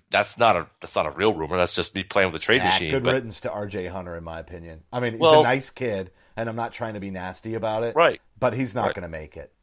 that's 0.09 0.37
not 0.37 0.57
a 0.57 0.67
that's 0.81 0.93
not 0.97 1.05
a 1.05 1.11
real 1.11 1.33
rumor. 1.33 1.55
That's 1.55 1.71
just 1.73 1.95
me 1.95 2.03
playing 2.03 2.33
with 2.33 2.41
the 2.41 2.45
trade 2.45 2.57
Yeah, 2.57 2.65
machine. 2.71 2.91
good 2.91 3.03
but, 3.05 3.13
riddance 3.13 3.39
to 3.41 3.51
R.J. 3.51 3.85
Hunter, 3.85 4.17
in 4.17 4.25
my 4.25 4.41
opinion. 4.41 4.81
I 4.91 4.99
mean, 4.99 5.13
he's 5.13 5.21
Well- 5.21 5.39
a 5.39 5.43
nice 5.43 5.69
kid, 5.69 6.11
and 6.35 6.49
I'm 6.49 6.57
not 6.57 6.73
trying 6.73 6.95
to 6.95 6.99
be 6.99 7.09
nasty 7.09 7.53
about 7.53 7.83
it. 7.83 7.95
right. 7.95 8.19
But 8.37 8.53
he's 8.55 8.75
not 8.75 8.87
Right. 8.87 8.95
going 8.95 9.03
to 9.03 9.07
make 9.09 9.37
it. 9.37 9.53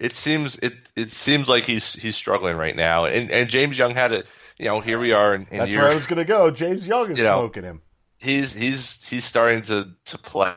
It 0.00 0.12
seems 0.14 0.56
it 0.58 0.74
it 0.96 1.12
seems 1.12 1.48
like 1.48 1.62
he's 1.62 1.92
he's 1.92 2.16
struggling 2.16 2.56
right 2.56 2.74
now. 2.74 3.04
And 3.04 3.30
and 3.30 3.48
James 3.48 3.78
Young 3.78 3.94
had 3.94 4.10
it. 4.10 4.26
You 4.58 4.64
know, 4.66 4.80
here 4.80 4.98
we 4.98 5.12
are 5.12 5.34
in, 5.36 5.46
in 5.52 5.58
That's 5.58 5.70
year, 5.72 5.82
where 5.82 5.92
I 5.92 5.94
was 5.94 6.08
going 6.08 6.18
to 6.18 6.24
go. 6.24 6.50
James 6.50 6.86
Young 6.88 7.12
is 7.12 7.18
You 7.18 7.24
know, 7.24 7.38
smoking 7.38 7.62
him. 7.62 7.82
He's 8.24 8.52
he's 8.52 9.06
he's 9.06 9.24
starting 9.24 9.62
to 9.62 9.90
to 10.06 10.18
play 10.18 10.54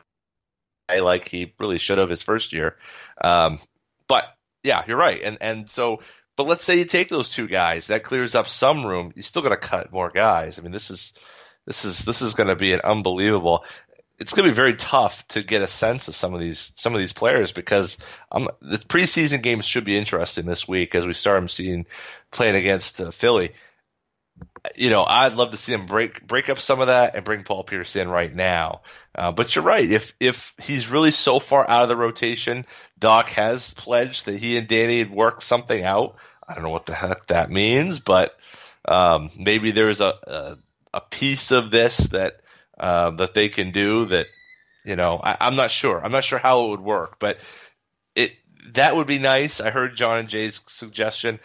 like 0.88 1.28
he 1.28 1.54
really 1.58 1.78
should 1.78 1.98
have 1.98 2.10
his 2.10 2.22
first 2.22 2.52
year. 2.52 2.76
Um, 3.22 3.58
but 4.08 4.24
yeah, 4.62 4.82
you're 4.86 4.96
right. 4.96 5.20
And 5.22 5.38
and 5.40 5.70
so, 5.70 6.00
but 6.36 6.46
let's 6.46 6.64
say 6.64 6.78
you 6.78 6.84
take 6.84 7.08
those 7.08 7.30
two 7.30 7.46
guys, 7.46 7.88
that 7.88 8.02
clears 8.02 8.34
up 8.34 8.48
some 8.48 8.84
room. 8.84 9.12
You 9.14 9.22
still 9.22 9.42
got 9.42 9.50
to 9.50 9.56
cut 9.56 9.92
more 9.92 10.10
guys. 10.10 10.58
I 10.58 10.62
mean, 10.62 10.72
this 10.72 10.90
is 10.90 11.12
this 11.66 11.84
is 11.84 12.04
this 12.04 12.22
is 12.22 12.34
going 12.34 12.48
to 12.48 12.56
be 12.56 12.72
an 12.72 12.80
unbelievable. 12.82 13.64
It's 14.18 14.32
going 14.32 14.46
to 14.46 14.50
be 14.50 14.56
very 14.56 14.74
tough 14.74 15.28
to 15.28 15.42
get 15.44 15.62
a 15.62 15.68
sense 15.68 16.08
of 16.08 16.16
some 16.16 16.34
of 16.34 16.40
these 16.40 16.72
some 16.76 16.94
of 16.94 16.98
these 16.98 17.12
players 17.12 17.52
because 17.52 17.98
um, 18.32 18.48
the 18.60 18.78
preseason 18.78 19.42
games 19.42 19.64
should 19.64 19.84
be 19.84 19.96
interesting 19.96 20.46
this 20.46 20.66
week 20.66 20.94
as 20.94 21.06
we 21.06 21.12
start 21.12 21.36
them 21.36 21.48
seeing 21.48 21.86
playing 22.32 22.56
against 22.56 23.00
uh, 23.00 23.10
Philly 23.12 23.52
you 24.74 24.90
know, 24.90 25.04
I'd 25.04 25.34
love 25.34 25.52
to 25.52 25.56
see 25.56 25.72
him 25.72 25.86
break 25.86 26.26
break 26.26 26.48
up 26.48 26.58
some 26.58 26.80
of 26.80 26.88
that 26.88 27.14
and 27.16 27.24
bring 27.24 27.44
Paul 27.44 27.64
Pierce 27.64 27.96
in 27.96 28.08
right 28.08 28.34
now. 28.34 28.82
Uh, 29.14 29.32
but 29.32 29.54
you're 29.54 29.64
right. 29.64 29.90
If 29.90 30.14
if 30.20 30.54
he's 30.60 30.88
really 30.88 31.10
so 31.10 31.38
far 31.40 31.68
out 31.68 31.84
of 31.84 31.88
the 31.88 31.96
rotation, 31.96 32.66
Doc 32.98 33.28
has 33.30 33.72
pledged 33.74 34.26
that 34.26 34.38
he 34.38 34.56
and 34.56 34.68
Danny 34.68 34.98
had 34.98 35.10
worked 35.10 35.42
something 35.42 35.82
out. 35.82 36.16
I 36.46 36.54
don't 36.54 36.62
know 36.62 36.70
what 36.70 36.86
the 36.86 36.94
heck 36.94 37.26
that 37.26 37.50
means, 37.50 38.00
but 38.00 38.36
um, 38.86 39.28
maybe 39.38 39.70
there's 39.70 40.00
a, 40.00 40.14
a 40.26 40.58
a 40.94 41.00
piece 41.00 41.50
of 41.50 41.70
this 41.70 41.98
that 42.08 42.40
uh, 42.78 43.10
that 43.12 43.34
they 43.34 43.48
can 43.48 43.72
do 43.72 44.06
that. 44.06 44.26
You 44.84 44.96
know, 44.96 45.20
I, 45.22 45.36
I'm 45.40 45.56
not 45.56 45.70
sure. 45.70 46.02
I'm 46.02 46.12
not 46.12 46.24
sure 46.24 46.38
how 46.38 46.64
it 46.64 46.68
would 46.70 46.80
work, 46.80 47.18
but 47.18 47.38
it 48.14 48.32
that 48.74 48.96
would 48.96 49.06
be 49.06 49.18
nice. 49.18 49.60
I 49.60 49.70
heard 49.70 49.96
John 49.96 50.18
and 50.18 50.28
Jay's 50.28 50.60
suggestion. 50.68 51.40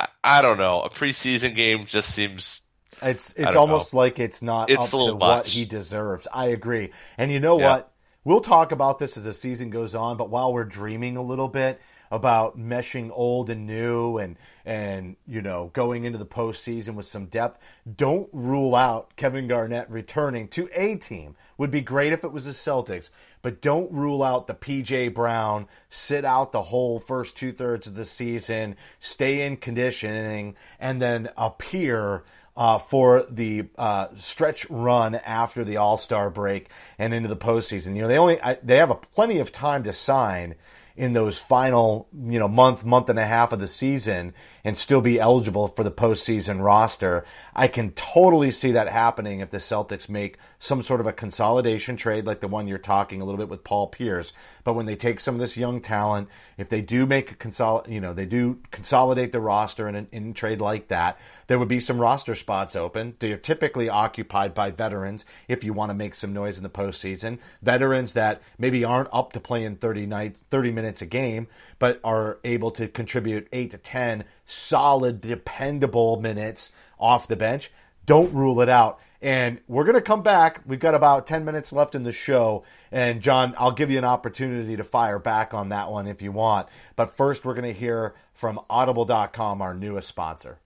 I, 0.00 0.08
I 0.24 0.42
don't 0.42 0.58
know. 0.58 0.82
A 0.82 0.90
preseason 0.90 1.54
game 1.54 1.86
just 1.86 2.12
seems 2.14 2.62
it's 3.00 3.32
it's 3.36 3.54
almost 3.54 3.94
like 3.94 4.18
it's 4.18 4.42
not 4.42 4.70
It's 4.70 4.76
up 4.76 4.96
to 4.96 4.96
little 4.96 5.14
what 5.14 5.46
much. 5.46 5.48
he 5.48 5.64
deserves. 5.64 6.26
I 6.32 6.46
agree. 6.48 6.92
And 7.16 7.30
you 7.30 7.40
know 7.40 7.56
Yeah. 7.56 7.58
what? 7.58 7.92
We'll 8.24 8.40
talk 8.40 8.72
about 8.72 8.98
this 8.98 9.16
as 9.16 9.24
the 9.24 9.32
season 9.32 9.70
goes 9.70 9.94
on, 9.94 10.16
but 10.16 10.30
while 10.30 10.52
we're 10.52 10.64
dreaming 10.64 11.16
a 11.16 11.22
little 11.22 11.48
bit 11.48 11.80
about 12.10 12.58
meshing 12.58 13.10
old 13.12 13.50
and 13.50 13.66
new 13.66 14.18
and 14.18 14.36
and 14.64 15.16
you 15.26 15.42
know 15.42 15.70
going 15.72 16.04
into 16.04 16.18
the 16.18 16.26
postseason 16.26 16.94
with 16.94 17.06
some 17.06 17.26
depth, 17.26 17.58
don't 17.96 18.28
rule 18.32 18.74
out 18.74 19.14
Kevin 19.16 19.48
Garnett 19.48 19.90
returning 19.90 20.48
to 20.48 20.68
a 20.74 20.96
team. 20.96 21.36
Would 21.56 21.70
be 21.70 21.80
great 21.80 22.12
if 22.12 22.22
it 22.24 22.32
was 22.32 22.44
the 22.44 22.52
Celtics, 22.52 23.10
but 23.42 23.60
don't 23.60 23.90
rule 23.92 24.22
out 24.22 24.46
the 24.46 24.54
PJ 24.54 25.12
Brown 25.14 25.66
sit 25.88 26.24
out 26.24 26.52
the 26.52 26.62
whole 26.62 26.98
first 26.98 27.36
two 27.36 27.52
thirds 27.52 27.86
of 27.86 27.94
the 27.94 28.04
season, 28.04 28.76
stay 29.00 29.46
in 29.46 29.56
conditioning, 29.56 30.54
and 30.78 31.00
then 31.00 31.28
appear 31.36 32.24
uh, 32.56 32.76
for 32.76 33.22
the 33.30 33.64
uh, 33.78 34.08
stretch 34.16 34.68
run 34.68 35.14
after 35.14 35.62
the 35.62 35.76
All 35.76 35.96
Star 35.96 36.28
break 36.28 36.68
and 36.98 37.14
into 37.14 37.28
the 37.28 37.36
postseason. 37.36 37.94
You 37.94 38.02
know, 38.02 38.08
they 38.08 38.18
only 38.18 38.40
I, 38.40 38.54
they 38.62 38.78
have 38.78 38.90
a 38.90 38.96
plenty 38.96 39.38
of 39.38 39.52
time 39.52 39.84
to 39.84 39.92
sign 39.92 40.56
in 40.98 41.12
those 41.12 41.38
final 41.38 42.08
you 42.12 42.40
know 42.40 42.48
month 42.48 42.84
month 42.84 43.08
and 43.08 43.18
a 43.18 43.24
half 43.24 43.52
of 43.52 43.60
the 43.60 43.68
season 43.68 44.34
and 44.64 44.76
still 44.76 45.00
be 45.00 45.20
eligible 45.20 45.68
for 45.68 45.84
the 45.84 45.90
postseason 45.90 46.62
roster. 46.62 47.24
I 47.54 47.68
can 47.68 47.92
totally 47.92 48.50
see 48.50 48.72
that 48.72 48.88
happening 48.88 49.40
if 49.40 49.50
the 49.50 49.58
Celtics 49.58 50.08
make 50.08 50.38
some 50.58 50.82
sort 50.82 51.00
of 51.00 51.06
a 51.06 51.12
consolidation 51.12 51.96
trade 51.96 52.26
like 52.26 52.40
the 52.40 52.48
one 52.48 52.66
you're 52.66 52.78
talking 52.78 53.20
a 53.20 53.24
little 53.24 53.38
bit 53.38 53.48
with 53.48 53.64
Paul 53.64 53.86
Pierce. 53.86 54.32
But 54.64 54.74
when 54.74 54.86
they 54.86 54.96
take 54.96 55.20
some 55.20 55.36
of 55.36 55.40
this 55.40 55.56
young 55.56 55.80
talent, 55.80 56.28
if 56.58 56.68
they 56.68 56.82
do 56.82 57.06
make 57.06 57.30
a 57.30 57.34
consol, 57.36 57.88
you 57.88 58.00
know, 58.00 58.12
they 58.12 58.26
do 58.26 58.58
consolidate 58.70 59.32
the 59.32 59.40
roster 59.40 59.88
in 59.88 59.94
a, 59.94 60.06
in 60.12 60.34
trade 60.34 60.60
like 60.60 60.88
that, 60.88 61.18
there 61.46 61.58
would 61.58 61.68
be 61.68 61.80
some 61.80 62.00
roster 62.00 62.34
spots 62.34 62.76
open. 62.76 63.14
They're 63.20 63.38
typically 63.38 63.88
occupied 63.88 64.54
by 64.54 64.72
veterans 64.72 65.24
if 65.46 65.64
you 65.64 65.72
want 65.72 65.90
to 65.90 65.94
make 65.94 66.14
some 66.14 66.32
noise 66.32 66.58
in 66.58 66.64
the 66.64 66.68
postseason. 66.68 67.38
Veterans 67.62 68.14
that 68.14 68.42
maybe 68.58 68.84
aren't 68.84 69.08
up 69.12 69.32
to 69.32 69.40
playing 69.40 69.76
30 69.76 70.06
nights, 70.06 70.44
30 70.50 70.72
minutes 70.72 70.87
a 71.02 71.06
game, 71.06 71.48
but 71.78 72.00
are 72.02 72.38
able 72.44 72.70
to 72.72 72.88
contribute 72.88 73.48
8 73.52 73.70
to 73.72 73.78
10 73.78 74.24
solid, 74.46 75.20
dependable 75.20 76.20
minutes 76.20 76.72
off 76.98 77.28
the 77.28 77.36
bench. 77.36 77.70
Don't 78.06 78.32
rule 78.32 78.60
it 78.60 78.68
out. 78.68 79.00
And 79.20 79.60
we're 79.66 79.84
going 79.84 79.96
to 79.96 80.00
come 80.00 80.22
back. 80.22 80.62
We've 80.64 80.78
got 80.78 80.94
about 80.94 81.26
10 81.26 81.44
minutes 81.44 81.72
left 81.72 81.94
in 81.94 82.04
the 82.04 82.12
show. 82.12 82.64
And 82.92 83.20
Jon, 83.20 83.54
I'll 83.58 83.72
give 83.72 83.90
you 83.90 83.98
an 83.98 84.04
opportunity 84.04 84.76
to 84.76 84.84
fire 84.84 85.18
back 85.18 85.54
on 85.54 85.70
that 85.70 85.90
one 85.90 86.06
if 86.06 86.22
you 86.22 86.30
want. 86.30 86.68
But 86.94 87.16
first, 87.16 87.44
we're 87.44 87.54
going 87.54 87.72
to 87.72 87.78
hear 87.78 88.14
from 88.34 88.60
audible.com, 88.70 89.60
our 89.60 89.74
newest 89.74 90.08
sponsor. 90.08 90.60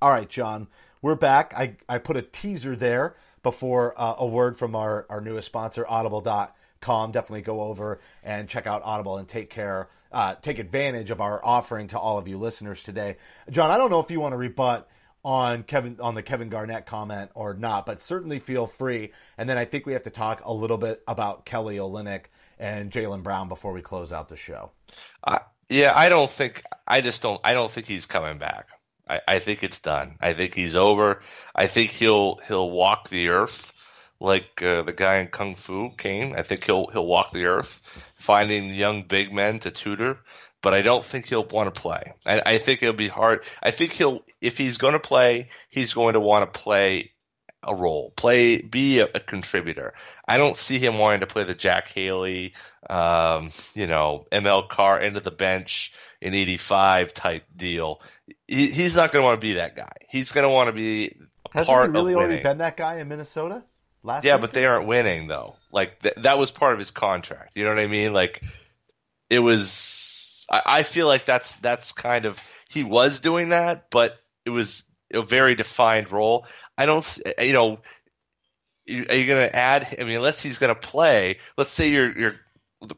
All 0.00 0.10
right, 0.10 0.28
Jon, 0.28 0.68
we're 1.00 1.16
back. 1.16 1.54
I, 1.56 1.76
I 1.88 1.98
put 1.98 2.16
a 2.16 2.22
teaser 2.22 2.76
there 2.76 3.16
before 3.42 3.94
uh, 3.96 4.16
a 4.18 4.26
word 4.26 4.56
from 4.56 4.76
our, 4.76 5.06
our 5.08 5.20
newest 5.20 5.46
sponsor, 5.46 5.86
audible.com. 5.88 6.48
Definitely 6.80 7.42
go 7.42 7.62
over 7.62 8.00
and 8.24 8.48
check 8.48 8.66
out 8.66 8.82
Audible 8.84 9.18
and 9.18 9.28
take 9.28 9.50
care, 9.50 9.88
uh, 10.12 10.34
take 10.40 10.58
advantage 10.58 11.10
of 11.10 11.20
our 11.20 11.44
offering 11.44 11.88
to 11.88 11.98
all 11.98 12.18
of 12.18 12.28
you 12.28 12.38
listeners 12.38 12.82
today. 12.82 13.16
Jon, 13.50 13.70
I 13.70 13.76
don't 13.76 13.90
know 13.90 14.00
if 14.00 14.10
you 14.10 14.20
want 14.20 14.32
to 14.32 14.38
rebut 14.38 14.88
on 15.24 15.62
Kevin 15.64 15.98
on 16.00 16.14
the 16.14 16.22
Kevin 16.22 16.48
Garnett 16.48 16.86
comment 16.86 17.30
or 17.34 17.54
not, 17.54 17.86
but 17.86 18.00
certainly 18.00 18.38
feel 18.38 18.66
free. 18.66 19.12
And 19.36 19.48
then 19.48 19.58
I 19.58 19.64
think 19.64 19.84
we 19.84 19.92
have 19.92 20.04
to 20.04 20.10
talk 20.10 20.42
a 20.44 20.52
little 20.52 20.78
bit 20.78 21.02
about 21.06 21.44
Kelly 21.44 21.76
Olynyk 21.76 22.24
and 22.58 22.90
Jaylen 22.90 23.22
Brown 23.22 23.48
before 23.48 23.72
we 23.72 23.82
close 23.82 24.12
out 24.12 24.28
the 24.28 24.36
show. 24.36 24.70
I, 25.24 25.40
yeah, 25.68 25.92
I 25.94 26.08
don't 26.08 26.30
think 26.30 26.62
I 26.86 27.00
just 27.00 27.22
don't 27.22 27.40
I 27.44 27.54
don't 27.54 27.70
think 27.70 27.86
he's 27.86 28.06
coming 28.06 28.38
back. 28.38 28.68
I, 29.08 29.20
I 29.26 29.38
think 29.38 29.62
it's 29.62 29.80
done. 29.80 30.16
I 30.20 30.34
think 30.34 30.54
he's 30.54 30.76
over. 30.76 31.22
I 31.54 31.66
think 31.66 31.90
he'll 31.90 32.40
he'll 32.46 32.70
walk 32.70 33.08
the 33.08 33.28
earth 33.28 33.72
like 34.20 34.62
uh, 34.62 34.82
the 34.82 34.92
guy 34.92 35.18
in 35.18 35.28
Kung 35.28 35.54
Fu 35.54 35.90
Kane. 35.96 36.34
I 36.36 36.42
think 36.42 36.64
he'll 36.64 36.86
he'll 36.88 37.06
walk 37.06 37.32
the 37.32 37.46
earth, 37.46 37.80
finding 38.16 38.74
young 38.74 39.02
big 39.02 39.32
men 39.32 39.60
to 39.60 39.70
tutor. 39.70 40.18
But 40.60 40.74
I 40.74 40.82
don't 40.82 41.04
think 41.04 41.26
he'll 41.26 41.46
want 41.46 41.72
to 41.72 41.80
play. 41.80 42.14
I, 42.26 42.54
I 42.54 42.58
think 42.58 42.82
it'll 42.82 42.94
be 42.94 43.08
hard. 43.08 43.44
I 43.62 43.70
think 43.70 43.92
he'll 43.92 44.22
if 44.40 44.58
he's 44.58 44.76
going 44.76 44.94
to 44.94 45.00
play, 45.00 45.50
he's 45.70 45.94
going 45.94 46.14
to 46.14 46.20
want 46.20 46.52
to 46.52 46.60
play 46.60 47.12
a 47.62 47.74
role, 47.74 48.12
play, 48.16 48.60
be 48.60 49.00
a, 49.00 49.08
a, 49.14 49.20
contributor. 49.20 49.92
I 50.26 50.36
don't 50.36 50.56
see 50.56 50.78
him 50.78 50.96
wanting 50.96 51.20
to 51.20 51.26
play 51.26 51.42
the 51.42 51.54
Jack 51.54 51.88
Haley, 51.88 52.54
um, 52.88 53.50
you 53.74 53.88
know, 53.88 54.26
ML 54.30 54.68
Carr 54.68 55.00
into 55.00 55.20
the 55.20 55.32
bench 55.32 55.92
in 56.20 56.34
'85 56.34 57.14
type 57.14 57.44
deal. 57.56 58.00
He, 58.46 58.68
he's 58.70 58.94
not 58.94 59.12
going 59.12 59.22
to 59.22 59.26
want 59.26 59.40
to 59.40 59.44
be 59.44 59.54
that 59.54 59.76
guy. 59.76 59.92
He's 60.08 60.30
going 60.32 60.44
to 60.44 60.50
want 60.50 60.68
to 60.68 60.72
be 60.72 61.16
Hasn't 61.52 61.86
he 61.86 61.92
really 61.92 62.14
already 62.14 62.42
been 62.42 62.58
that 62.58 62.76
guy 62.76 62.98
in 62.98 63.08
Minnesota 63.08 63.64
last? 64.02 64.24
Yeah, 64.24 64.32
season? 64.32 64.40
but 64.40 64.50
they 64.52 64.66
aren't 64.66 64.86
winning 64.86 65.28
though. 65.28 65.56
Like 65.72 66.02
th- 66.02 66.16
that 66.22 66.38
was 66.38 66.50
part 66.50 66.74
of 66.74 66.78
his 66.78 66.90
contract. 66.90 67.52
You 67.54 67.64
know 67.64 67.70
what 67.70 67.78
I 67.78 67.86
mean? 67.86 68.12
Like 68.12 68.42
it 69.30 69.40
was. 69.40 70.46
I, 70.50 70.62
I 70.66 70.82
feel 70.82 71.06
like 71.06 71.24
that's 71.24 71.52
that's 71.54 71.92
kind 71.92 72.24
of 72.24 72.38
he 72.68 72.84
was 72.84 73.20
doing 73.20 73.50
that, 73.50 73.90
but 73.90 74.16
it 74.44 74.50
was 74.50 74.84
a 75.12 75.22
very 75.22 75.54
defined 75.54 76.12
role. 76.12 76.46
I 76.76 76.86
don't, 76.86 77.18
eh, 77.24 77.44
you 77.44 77.52
know, 77.52 77.78
are 78.88 79.16
you 79.16 79.26
going 79.26 79.48
to 79.48 79.54
add? 79.54 79.96
I 80.00 80.04
mean, 80.04 80.16
unless 80.16 80.42
he's 80.42 80.58
going 80.58 80.74
to 80.74 80.80
play. 80.80 81.38
Let's 81.56 81.72
say 81.72 81.88
you're 81.88 82.18
you're 82.18 82.34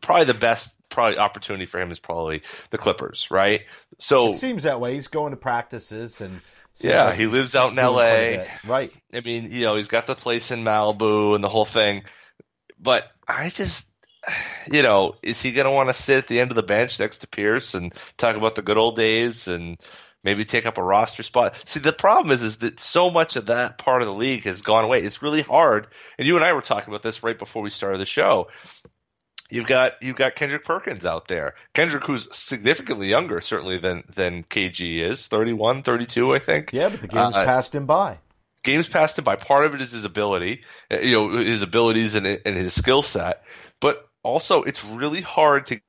probably 0.01 0.27
the 0.27 0.35
best 0.35 0.75
probably 0.89 1.19
opportunity 1.19 1.67
for 1.67 1.81
him 1.81 1.91
is 1.91 1.99
probably 1.99 2.43
the 2.71 2.79
Clippers, 2.79 3.29
right? 3.31 3.63
So 3.99 4.29
It 4.29 4.35
seems 4.35 4.65
that 4.65 4.81
way. 4.81 4.95
He's 4.95 5.09
going 5.09 5.33
to 5.33 5.37
practices 5.37 6.21
and. 6.21 6.41
Seems 6.73 6.95
Yeah, 6.95 7.05
like 7.05 7.19
he 7.19 7.27
lives 7.27 7.55
out 7.55 7.71
in 7.71 7.77
doing 7.77 7.89
quite 7.89 8.07
a 8.07 8.37
LA. 8.37 8.73
Right. 8.73 8.93
I 9.13 9.21
mean, 9.21 9.51
you 9.51 9.63
know, 9.63 9.77
he's 9.77 9.89
got 9.89 10.07
the 10.07 10.15
place 10.15 10.51
in 10.51 10.65
Malibu 10.65 11.35
and 11.35 11.43
the 11.43 11.49
whole 11.49 11.65
thing. 11.65 12.05
But 12.79 13.11
I 13.27 13.51
just, 13.51 13.89
you 14.71 14.83
know, 14.83 15.17
is 15.23 15.41
he 15.41 15.53
going 15.53 15.67
to 15.67 15.71
want 15.71 15.89
to 15.89 15.95
sit 15.95 16.19
at 16.19 16.27
the 16.27 16.41
end 16.41 16.51
of 16.51 16.57
the 16.57 16.63
bench 16.63 16.99
next 16.99 17.19
to 17.19 17.27
Pierce 17.27 17.75
and 17.75 17.95
talk 18.17 18.37
about 18.37 18.55
the 18.55 18.63
good 18.63 18.79
old 18.79 18.97
days 18.97 19.49
and 19.49 19.79
maybe 20.23 20.45
take 20.45 20.67
up 20.67 20.79
a 20.79 20.83
roster 20.83 21.23
spot? 21.23 21.57
See, 21.67 21.81
the 21.81 21.93
problem 21.93 22.33
is, 22.33 22.43
is 22.43 22.59
that 22.59 22.81
so 22.81 23.11
much 23.11 23.37
of 23.37 23.47
that 23.47 23.79
part 23.79 24.03
of 24.03 24.09
the 24.09 24.15
league 24.15 24.45
has 24.45 24.63
gone 24.63 24.85
away. 24.85 25.03
It's 25.03 25.23
really 25.23 25.43
hard. 25.43 25.89
And 26.19 26.27
you 26.27 26.37
and 26.37 26.45
I 26.45 26.53
were 26.53 26.63
talking 26.63 26.93
about 26.93 27.03
this 27.03 27.23
right 27.23 27.39
before 27.39 27.63
we 27.63 27.71
started 27.71 27.99
the 28.01 28.07
show. 28.07 28.49
You've 29.51 29.67
got 29.67 30.03
you've 30.03 30.17
got 30.17 30.35
Kendrick 30.35 30.65
Perkins 30.65 31.05
out 31.05 31.29
there. 31.29 31.55
Kendrick, 31.75 32.05
who's 32.05 32.29
significantly 32.35 33.09
younger, 33.09 33.41
certainly 33.41 33.79
than 33.79 34.05
than 34.15 34.45
KG 34.45 35.01
is, 35.01 35.27
31, 35.27 35.83
32, 35.83 36.35
I 36.35 36.39
think 36.39 36.71
Yeah, 36.73 36.89
but 36.89 37.01
the 37.01 37.09
game's 37.09 37.37
Uh, 37.37 37.45
passed 37.45 37.75
him 37.75 37.87
by. 37.87 38.19
games 38.63 38.89
passed 38.89 39.19
him 39.19 39.25
by. 39.25 39.37
Part 39.37 39.65
of 39.65 39.75
it 39.75 39.81
is 39.81 39.91
his 39.91 40.05
ability, 40.05 40.63
uh, 40.91 40.99
you 40.99 41.13
know, 41.13 41.29
his 41.39 41.63
abilities 41.63 42.15
and, 42.15 42.27
and 42.27 42.57
his 42.57 42.75
skill 42.75 43.03
set, 43.03 43.43
but 43.81 44.09
also 44.23 44.63
it's 44.63 44.85
really 44.85 45.21
hard 45.21 45.67
to 45.69 45.81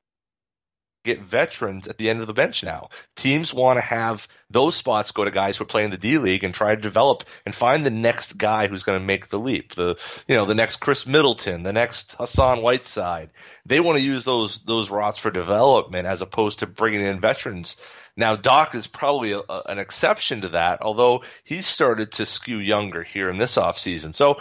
get 1.04 1.20
veterans 1.20 1.88
at 1.88 1.98
the 1.98 2.08
end 2.10 2.20
of 2.20 2.26
the 2.26 2.32
bench 2.32 2.62
now. 2.62 2.90
Teams 3.16 3.52
want 3.52 3.76
to 3.76 3.80
have 3.80 4.28
those 4.50 4.76
spots 4.76 5.10
go 5.10 5.24
to 5.24 5.30
guys 5.30 5.56
who 5.56 5.64
are 5.64 5.66
playing 5.66 5.90
the 5.90 5.96
D 5.96 6.18
League 6.18 6.44
and 6.44 6.54
try 6.54 6.74
to 6.74 6.80
develop 6.80 7.24
and 7.44 7.54
find 7.54 7.84
the 7.84 7.90
next 7.90 8.36
guy 8.38 8.68
who's 8.68 8.82
going 8.82 8.98
to 8.98 9.04
make 9.04 9.28
the 9.28 9.38
leap. 9.38 9.74
The 9.74 9.96
you 10.28 10.36
know 10.36 10.46
the 10.46 10.54
next 10.54 10.76
Khris 10.76 11.06
Middleton, 11.06 11.62
the 11.62 11.72
next 11.72 12.14
Hassan 12.18 12.62
Whiteside. 12.62 13.30
They 13.66 13.80
want 13.80 13.98
to 13.98 14.04
use 14.04 14.24
those 14.24 14.60
those 14.64 14.90
rots 14.90 15.18
for 15.18 15.30
development 15.30 16.06
as 16.06 16.22
opposed 16.22 16.60
to 16.60 16.66
bringing 16.66 17.02
in 17.02 17.20
veterans. 17.20 17.76
Now 18.16 18.36
Doc 18.36 18.74
is 18.74 18.86
probably 18.86 19.32
a, 19.32 19.40
an 19.48 19.78
exception 19.78 20.42
to 20.42 20.48
that, 20.50 20.82
although 20.82 21.22
he's 21.44 21.66
started 21.66 22.12
to 22.12 22.26
skew 22.26 22.58
younger 22.58 23.02
here 23.02 23.30
in 23.30 23.38
this 23.38 23.56
offseason. 23.56 24.14
So 24.14 24.40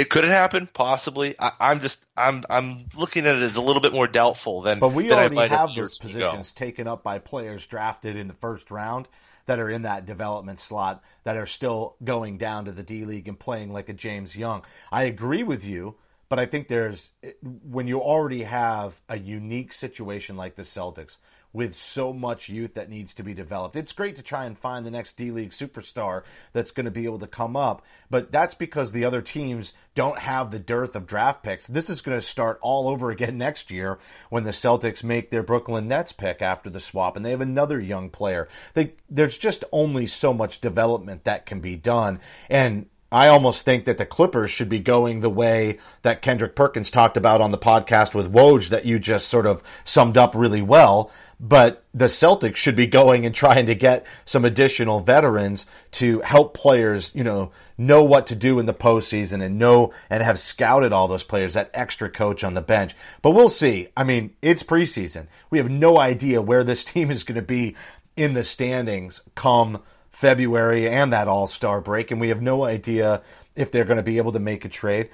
it 0.00 0.08
could 0.08 0.24
have 0.24 0.32
happened, 0.32 0.72
possibly. 0.72 1.34
I, 1.38 1.52
I'm 1.60 1.80
just 1.80 2.04
I'm 2.16 2.44
I'm 2.48 2.86
looking 2.96 3.26
at 3.26 3.36
it 3.36 3.42
as 3.42 3.56
a 3.56 3.62
little 3.62 3.82
bit 3.82 3.92
more 3.92 4.08
doubtful 4.08 4.62
than. 4.62 4.78
But 4.78 4.92
we 4.94 5.08
than 5.08 5.18
already 5.18 5.34
might 5.34 5.50
have 5.50 5.70
years 5.70 5.98
those 5.98 5.98
positions 5.98 6.52
taken 6.52 6.86
up 6.86 7.02
by 7.02 7.18
players 7.18 7.66
drafted 7.66 8.16
in 8.16 8.26
the 8.26 8.34
first 8.34 8.70
round 8.70 9.08
that 9.44 9.58
are 9.58 9.68
in 9.68 9.82
that 9.82 10.06
development 10.06 10.58
slot 10.58 11.02
that 11.24 11.36
are 11.36 11.46
still 11.46 11.96
going 12.02 12.38
down 12.38 12.64
to 12.64 12.72
the 12.72 12.82
D 12.82 13.04
League 13.04 13.28
and 13.28 13.38
playing 13.38 13.72
like 13.72 13.90
a 13.90 13.92
James 13.92 14.34
Young. 14.34 14.64
I 14.90 15.04
agree 15.04 15.42
with 15.42 15.66
you, 15.66 15.96
but 16.30 16.38
I 16.38 16.46
think 16.46 16.68
there's 16.68 17.12
when 17.42 17.86
you 17.86 18.00
already 18.00 18.44
have 18.44 18.98
a 19.10 19.18
unique 19.18 19.74
situation 19.74 20.36
like 20.38 20.54
the 20.54 20.62
Celtics 20.62 21.18
with 21.52 21.74
so 21.74 22.12
much 22.12 22.48
youth 22.48 22.74
that 22.74 22.88
needs 22.88 23.14
to 23.14 23.22
be 23.22 23.34
developed. 23.34 23.76
It's 23.76 23.92
great 23.92 24.16
to 24.16 24.22
try 24.22 24.44
and 24.44 24.56
find 24.56 24.86
the 24.86 24.90
next 24.90 25.16
D 25.16 25.30
League 25.30 25.50
superstar 25.50 26.22
that's 26.52 26.70
going 26.70 26.84
to 26.84 26.90
be 26.90 27.04
able 27.04 27.18
to 27.18 27.26
come 27.26 27.56
up, 27.56 27.82
but 28.08 28.30
that's 28.30 28.54
because 28.54 28.92
the 28.92 29.04
other 29.04 29.22
teams 29.22 29.72
don't 29.94 30.18
have 30.18 30.50
the 30.50 30.58
dearth 30.58 30.96
of 30.96 31.06
draft 31.06 31.42
picks. 31.42 31.66
This 31.66 31.90
is 31.90 32.02
going 32.02 32.16
to 32.16 32.22
start 32.22 32.58
all 32.62 32.88
over 32.88 33.10
again 33.10 33.38
next 33.38 33.70
year 33.70 33.98
when 34.28 34.44
the 34.44 34.50
Celtics 34.50 35.02
make 35.02 35.30
their 35.30 35.42
Brooklyn 35.42 35.88
Nets 35.88 36.12
pick 36.12 36.42
after 36.42 36.70
the 36.70 36.80
swap 36.80 37.16
and 37.16 37.24
they 37.24 37.30
have 37.30 37.40
another 37.40 37.80
young 37.80 38.10
player. 38.10 38.48
They, 38.74 38.92
there's 39.08 39.36
just 39.36 39.64
only 39.72 40.06
so 40.06 40.32
much 40.32 40.60
development 40.60 41.24
that 41.24 41.46
can 41.46 41.60
be 41.60 41.76
done. 41.76 42.20
And 42.48 42.86
I 43.12 43.28
almost 43.28 43.64
think 43.64 43.86
that 43.86 43.98
the 43.98 44.06
Clippers 44.06 44.50
should 44.52 44.68
be 44.68 44.78
going 44.78 45.20
the 45.20 45.30
way 45.30 45.78
that 46.02 46.22
Kendrick 46.22 46.54
Perkins 46.54 46.92
talked 46.92 47.16
about 47.16 47.40
on 47.40 47.50
the 47.50 47.58
podcast 47.58 48.14
with 48.14 48.32
Woj 48.32 48.68
that 48.68 48.84
you 48.84 49.00
just 49.00 49.28
sort 49.28 49.46
of 49.46 49.64
summed 49.84 50.16
up 50.16 50.34
really 50.36 50.62
well. 50.62 51.10
But 51.42 51.82
the 51.94 52.06
Celtics 52.06 52.56
should 52.56 52.76
be 52.76 52.86
going 52.86 53.24
and 53.24 53.34
trying 53.34 53.66
to 53.66 53.74
get 53.74 54.06
some 54.26 54.44
additional 54.44 55.00
veterans 55.00 55.64
to 55.92 56.20
help 56.20 56.52
players, 56.52 57.14
you 57.14 57.24
know, 57.24 57.52
know 57.78 58.04
what 58.04 58.26
to 58.26 58.36
do 58.36 58.58
in 58.58 58.66
the 58.66 58.74
postseason 58.74 59.42
and 59.42 59.58
know 59.58 59.94
and 60.10 60.22
have 60.22 60.38
scouted 60.38 60.92
all 60.92 61.08
those 61.08 61.24
players, 61.24 61.54
that 61.54 61.70
extra 61.72 62.10
coach 62.10 62.44
on 62.44 62.52
the 62.52 62.60
bench. 62.60 62.94
But 63.22 63.30
we'll 63.30 63.48
see. 63.48 63.88
I 63.96 64.04
mean, 64.04 64.34
it's 64.42 64.62
preseason. 64.62 65.28
We 65.48 65.56
have 65.56 65.70
no 65.70 65.98
idea 65.98 66.42
where 66.42 66.62
this 66.62 66.84
team 66.92 67.10
is 67.10 67.24
going 67.24 67.40
to 67.40 67.42
be 67.42 67.74
in 68.16 68.34
the 68.34 68.44
standings 68.44 69.22
come 69.34 69.82
February 70.10 70.88
and 70.88 71.14
that 71.14 71.28
All 71.28 71.46
Star 71.46 71.80
break, 71.80 72.10
and 72.10 72.20
we 72.20 72.28
have 72.28 72.42
no 72.42 72.64
idea 72.64 73.22
if 73.56 73.72
they're 73.72 73.84
going 73.84 73.96
to 73.96 74.02
be 74.02 74.18
able 74.18 74.32
to 74.32 74.40
make 74.40 74.66
a 74.66 74.68
trade. 74.68 75.08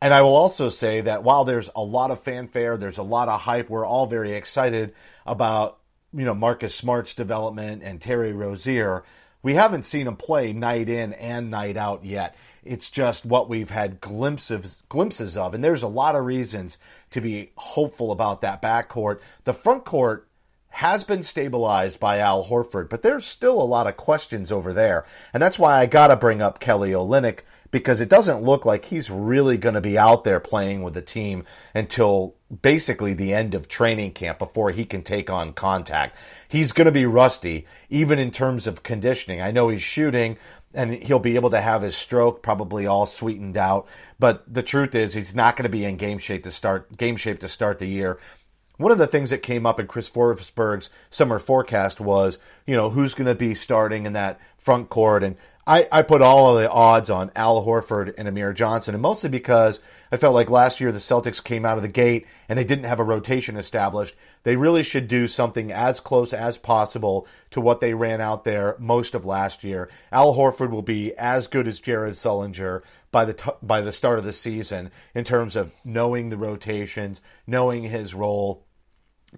And 0.00 0.14
I 0.14 0.22
will 0.22 0.36
also 0.36 0.68
say 0.68 1.00
that 1.00 1.24
while 1.24 1.44
there's 1.44 1.70
a 1.74 1.82
lot 1.82 2.10
of 2.10 2.20
fanfare, 2.20 2.76
there's 2.76 2.98
a 2.98 3.02
lot 3.02 3.28
of 3.28 3.40
hype, 3.40 3.68
we're 3.68 3.86
all 3.86 4.06
very 4.06 4.32
excited 4.32 4.94
about 5.26 5.78
you 6.12 6.24
know 6.24 6.34
Marcus 6.34 6.74
Smart's 6.74 7.14
development 7.14 7.82
and 7.82 8.00
Terry 8.00 8.32
Rozier. 8.32 9.04
We 9.42 9.54
haven't 9.54 9.84
seen 9.84 10.06
him 10.06 10.16
play 10.16 10.52
night 10.52 10.88
in 10.88 11.12
and 11.12 11.50
night 11.50 11.76
out 11.76 12.04
yet. 12.04 12.36
It's 12.64 12.90
just 12.90 13.24
what 13.24 13.48
we've 13.48 13.70
had 13.70 14.00
glimpses 14.00 14.82
glimpses 14.88 15.36
of, 15.36 15.54
and 15.54 15.62
there's 15.62 15.82
a 15.82 15.88
lot 15.88 16.16
of 16.16 16.24
reasons 16.24 16.78
to 17.10 17.20
be 17.20 17.52
hopeful 17.56 18.12
about 18.12 18.40
that 18.40 18.62
backcourt. 18.62 19.20
The 19.44 19.52
front 19.52 19.84
court 19.84 20.26
has 20.76 21.04
been 21.04 21.22
stabilized 21.22 21.98
by 21.98 22.18
Al 22.18 22.44
Horford, 22.44 22.90
but 22.90 23.00
there's 23.00 23.24
still 23.24 23.62
a 23.62 23.64
lot 23.64 23.86
of 23.86 23.96
questions 23.96 24.52
over 24.52 24.74
there. 24.74 25.06
And 25.32 25.42
that's 25.42 25.58
why 25.58 25.78
I 25.78 25.86
got 25.86 26.08
to 26.08 26.16
bring 26.16 26.42
up 26.42 26.60
Kelly 26.60 26.90
Olynyk 26.90 27.40
because 27.78 28.00
it 28.00 28.08
doesn't 28.08 28.42
look 28.42 28.64
like 28.64 28.86
he's 28.86 29.10
really 29.10 29.58
going 29.58 29.74
to 29.74 29.82
be 29.82 29.98
out 29.98 30.24
there 30.24 30.40
playing 30.40 30.82
with 30.82 30.94
the 30.94 31.02
team 31.02 31.44
until 31.74 32.34
basically 32.62 33.12
the 33.12 33.34
end 33.34 33.54
of 33.54 33.68
training 33.68 34.12
camp 34.12 34.38
before 34.38 34.70
he 34.70 34.86
can 34.86 35.02
take 35.02 35.28
on 35.28 35.52
contact. 35.52 36.16
He's 36.48 36.72
going 36.72 36.86
to 36.86 36.92
be 36.92 37.04
rusty, 37.04 37.66
even 37.90 38.18
in 38.18 38.30
terms 38.30 38.66
of 38.66 38.82
conditioning. 38.82 39.42
I 39.42 39.50
know 39.50 39.68
he's 39.68 39.82
shooting 39.82 40.38
and 40.72 40.90
he'll 40.90 41.18
be 41.18 41.34
able 41.36 41.50
to 41.50 41.60
have 41.60 41.82
his 41.82 41.94
stroke 41.94 42.42
probably 42.42 42.86
all 42.86 43.04
sweetened 43.04 43.58
out, 43.58 43.88
but 44.18 44.42
the 44.50 44.62
truth 44.62 44.94
is 44.94 45.12
he's 45.12 45.36
not 45.36 45.56
going 45.56 45.64
to 45.64 45.70
be 45.70 45.84
in 45.84 45.98
game 45.98 46.18
shape 46.18 46.44
to 46.44 46.50
start 46.50 46.96
game 46.96 47.16
shape 47.16 47.40
to 47.40 47.48
start 47.48 47.78
the 47.78 47.86
year. 47.86 48.18
One 48.78 48.92
of 48.92 48.98
the 48.98 49.06
things 49.06 49.30
that 49.30 49.42
came 49.42 49.66
up 49.66 49.80
in 49.80 49.86
Chris 49.86 50.08
Forsberg's 50.08 50.88
summer 51.10 51.38
forecast 51.38 52.00
was, 52.00 52.38
you 52.66 52.74
know, 52.74 52.88
who's 52.88 53.14
going 53.14 53.26
to 53.26 53.34
be 53.34 53.54
starting 53.54 54.06
in 54.06 54.14
that 54.14 54.40
front 54.56 54.88
court. 54.88 55.24
And 55.24 55.36
I, 55.68 55.88
I 55.90 56.02
put 56.02 56.22
all 56.22 56.56
of 56.56 56.62
the 56.62 56.70
odds 56.70 57.10
on 57.10 57.32
Al 57.34 57.64
Horford 57.64 58.14
and 58.16 58.28
Amir 58.28 58.52
Johnson, 58.52 58.94
and 58.94 59.02
mostly 59.02 59.28
because 59.28 59.80
I 60.12 60.16
felt 60.16 60.34
like 60.34 60.48
last 60.48 60.80
year 60.80 60.92
the 60.92 61.00
Celtics 61.00 61.42
came 61.42 61.64
out 61.64 61.76
of 61.76 61.82
the 61.82 61.88
gate 61.88 62.28
and 62.48 62.56
they 62.56 62.62
didn't 62.62 62.84
have 62.84 63.00
a 63.00 63.04
rotation 63.04 63.56
established. 63.56 64.14
They 64.44 64.54
really 64.54 64.84
should 64.84 65.08
do 65.08 65.26
something 65.26 65.72
as 65.72 65.98
close 65.98 66.32
as 66.32 66.56
possible 66.56 67.26
to 67.50 67.60
what 67.60 67.80
they 67.80 67.94
ran 67.94 68.20
out 68.20 68.44
there 68.44 68.76
most 68.78 69.16
of 69.16 69.24
last 69.24 69.64
year. 69.64 69.90
Al 70.12 70.36
Horford 70.36 70.70
will 70.70 70.82
be 70.82 71.12
as 71.16 71.48
good 71.48 71.66
as 71.66 71.80
Jared 71.80 72.14
Sullinger 72.14 72.82
by 73.10 73.24
the 73.24 73.34
t- 73.34 73.50
by 73.60 73.80
the 73.80 73.92
start 73.92 74.20
of 74.20 74.24
the 74.24 74.32
season 74.32 74.92
in 75.16 75.24
terms 75.24 75.56
of 75.56 75.74
knowing 75.84 76.28
the 76.28 76.36
rotations, 76.36 77.20
knowing 77.44 77.82
his 77.82 78.14
role, 78.14 78.65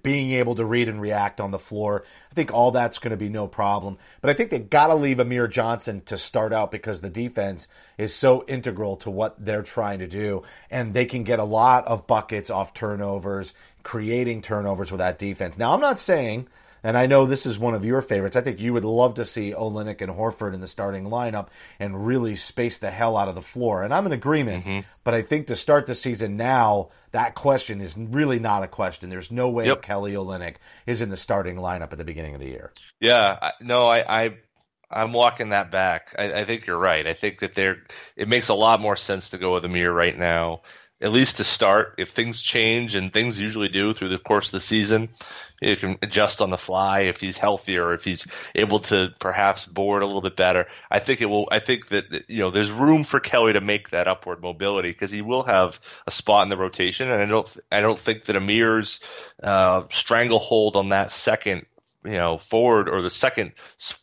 being 0.02 0.32
able 0.32 0.54
to 0.56 0.64
read 0.64 0.88
and 0.88 1.00
react 1.00 1.40
on 1.40 1.50
the 1.50 1.58
floor. 1.58 2.04
I 2.30 2.34
think 2.34 2.52
all 2.52 2.70
that's 2.70 2.98
going 2.98 3.10
to 3.10 3.16
be 3.16 3.28
no 3.28 3.48
problem. 3.48 3.98
But 4.20 4.30
I 4.30 4.34
think 4.34 4.50
they 4.50 4.58
got 4.58 4.88
to 4.88 4.94
leave 4.94 5.20
Amir 5.20 5.48
Johnson 5.48 6.02
to 6.06 6.18
start 6.18 6.52
out 6.52 6.70
because 6.70 7.00
the 7.00 7.10
defense 7.10 7.68
is 7.96 8.14
so 8.14 8.44
integral 8.46 8.96
to 8.98 9.10
what 9.10 9.42
they're 9.44 9.62
trying 9.62 10.00
to 10.00 10.08
do. 10.08 10.42
And 10.70 10.94
they 10.94 11.06
can 11.06 11.24
get 11.24 11.38
a 11.38 11.44
lot 11.44 11.86
of 11.86 12.06
buckets 12.06 12.50
off 12.50 12.74
turnovers, 12.74 13.54
creating 13.82 14.42
turnovers 14.42 14.90
with 14.90 15.00
that 15.00 15.18
defense. 15.18 15.58
Now, 15.58 15.72
I'm 15.72 15.80
not 15.80 15.98
saying 15.98 16.48
and 16.82 16.96
I 16.96 17.06
know 17.06 17.26
this 17.26 17.46
is 17.46 17.58
one 17.58 17.74
of 17.74 17.84
your 17.84 18.02
favorites. 18.02 18.36
I 18.36 18.40
think 18.40 18.60
you 18.60 18.72
would 18.72 18.84
love 18.84 19.14
to 19.14 19.24
see 19.24 19.52
Olynyk 19.52 20.00
and 20.00 20.12
Horford 20.12 20.54
in 20.54 20.60
the 20.60 20.66
starting 20.66 21.04
lineup 21.04 21.48
and 21.78 22.06
really 22.06 22.36
space 22.36 22.78
the 22.78 22.90
hell 22.90 23.16
out 23.16 23.28
of 23.28 23.34
the 23.34 23.42
floor. 23.42 23.82
And 23.82 23.92
I'm 23.92 24.06
in 24.06 24.12
agreement, 24.12 24.64
Mm-hmm. 24.64 24.80
but 25.04 25.14
I 25.14 25.22
think 25.22 25.48
to 25.48 25.56
start 25.56 25.86
the 25.86 25.94
season 25.94 26.36
now, 26.36 26.90
that 27.12 27.34
question 27.34 27.80
is 27.80 27.96
really 27.98 28.38
not 28.38 28.62
a 28.62 28.68
question. 28.68 29.10
There's 29.10 29.30
no 29.32 29.50
way 29.50 29.66
Yep. 29.66 29.82
Kelly 29.82 30.12
Olynyk 30.14 30.56
is 30.86 31.00
in 31.00 31.08
the 31.08 31.16
starting 31.16 31.56
lineup 31.56 31.92
at 31.92 31.98
the 31.98 32.04
beginning 32.04 32.34
of 32.34 32.40
the 32.40 32.48
year. 32.48 32.72
Yeah, 33.00 33.50
no, 33.60 33.86
I, 33.86 34.24
I 34.26 34.36
I'm 34.90 35.12
walking 35.12 35.50
that 35.50 35.70
back. 35.70 36.14
I, 36.18 36.32
I 36.32 36.44
think 36.46 36.66
you're 36.66 36.78
right. 36.78 37.06
I 37.06 37.12
think 37.14 37.40
that 37.40 37.54
there 37.54 37.78
it 38.16 38.26
makes 38.28 38.48
a 38.48 38.54
lot 38.54 38.80
more 38.80 38.96
sense 38.96 39.30
to 39.30 39.38
go 39.38 39.52
with 39.54 39.64
Amir 39.64 39.92
right 39.92 40.16
now, 40.18 40.62
at 41.00 41.12
least 41.12 41.36
to 41.36 41.44
start. 41.44 41.94
If 41.98 42.10
things 42.10 42.40
change 42.40 42.94
and 42.94 43.12
things 43.12 43.38
usually 43.38 43.68
do 43.68 43.94
through 43.94 44.08
the 44.10 44.18
course 44.18 44.48
of 44.48 44.52
the 44.52 44.60
season, 44.60 45.08
you 45.60 45.76
can 45.76 45.98
adjust 46.02 46.40
on 46.40 46.50
the 46.50 46.58
fly 46.58 47.00
if 47.00 47.20
he's 47.20 47.36
healthier, 47.36 47.92
if 47.92 48.04
he's 48.04 48.26
able 48.54 48.80
to 48.80 49.12
perhaps 49.18 49.66
board 49.66 50.02
a 50.02 50.06
little 50.06 50.20
bit 50.20 50.36
better. 50.36 50.66
I 50.90 51.00
think 51.00 51.20
it 51.20 51.26
will. 51.26 51.48
I 51.50 51.58
think 51.58 51.88
that 51.88 52.24
you 52.28 52.40
know 52.40 52.50
there's 52.50 52.70
room 52.70 53.04
for 53.04 53.18
Kelly 53.20 53.54
to 53.54 53.60
make 53.60 53.90
that 53.90 54.08
upward 54.08 54.40
mobility 54.40 54.88
because 54.88 55.10
he 55.10 55.22
will 55.22 55.42
have 55.42 55.80
a 56.06 56.10
spot 56.10 56.44
in 56.44 56.48
the 56.48 56.56
rotation, 56.56 57.10
and 57.10 57.20
I 57.20 57.26
don't 57.26 57.48
I 57.72 57.80
don't 57.80 57.98
think 57.98 58.26
that 58.26 58.36
Amir's 58.36 59.00
uh, 59.42 59.84
stranglehold 59.90 60.76
on 60.76 60.90
that 60.90 61.10
second 61.10 61.66
you 62.04 62.12
know 62.12 62.38
forward 62.38 62.88
or 62.88 63.02
the 63.02 63.10
second 63.10 63.52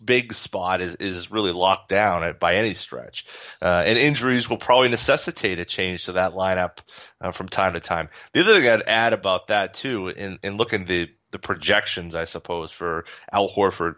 big 0.03 0.33
spot 0.33 0.81
is 0.81 0.95
is 0.95 1.31
really 1.31 1.51
locked 1.51 1.89
down 1.89 2.23
at, 2.23 2.39
by 2.39 2.55
any 2.55 2.73
stretch, 2.73 3.25
uh, 3.61 3.83
and 3.85 3.97
injuries 3.97 4.49
will 4.49 4.57
probably 4.57 4.89
necessitate 4.89 5.59
a 5.59 5.65
change 5.65 6.05
to 6.05 6.13
that 6.13 6.33
lineup 6.33 6.79
uh, 7.21 7.31
from 7.31 7.47
time 7.47 7.73
to 7.73 7.79
time. 7.79 8.09
The 8.33 8.41
other 8.41 8.59
thing 8.59 8.69
I'd 8.69 8.87
add 8.87 9.13
about 9.13 9.47
that 9.47 9.73
too, 9.73 10.09
in 10.09 10.39
in 10.43 10.57
looking 10.57 10.85
the 10.85 11.09
the 11.31 11.39
projections, 11.39 12.15
I 12.15 12.25
suppose 12.25 12.71
for 12.71 13.05
Al 13.31 13.49
Horford. 13.49 13.95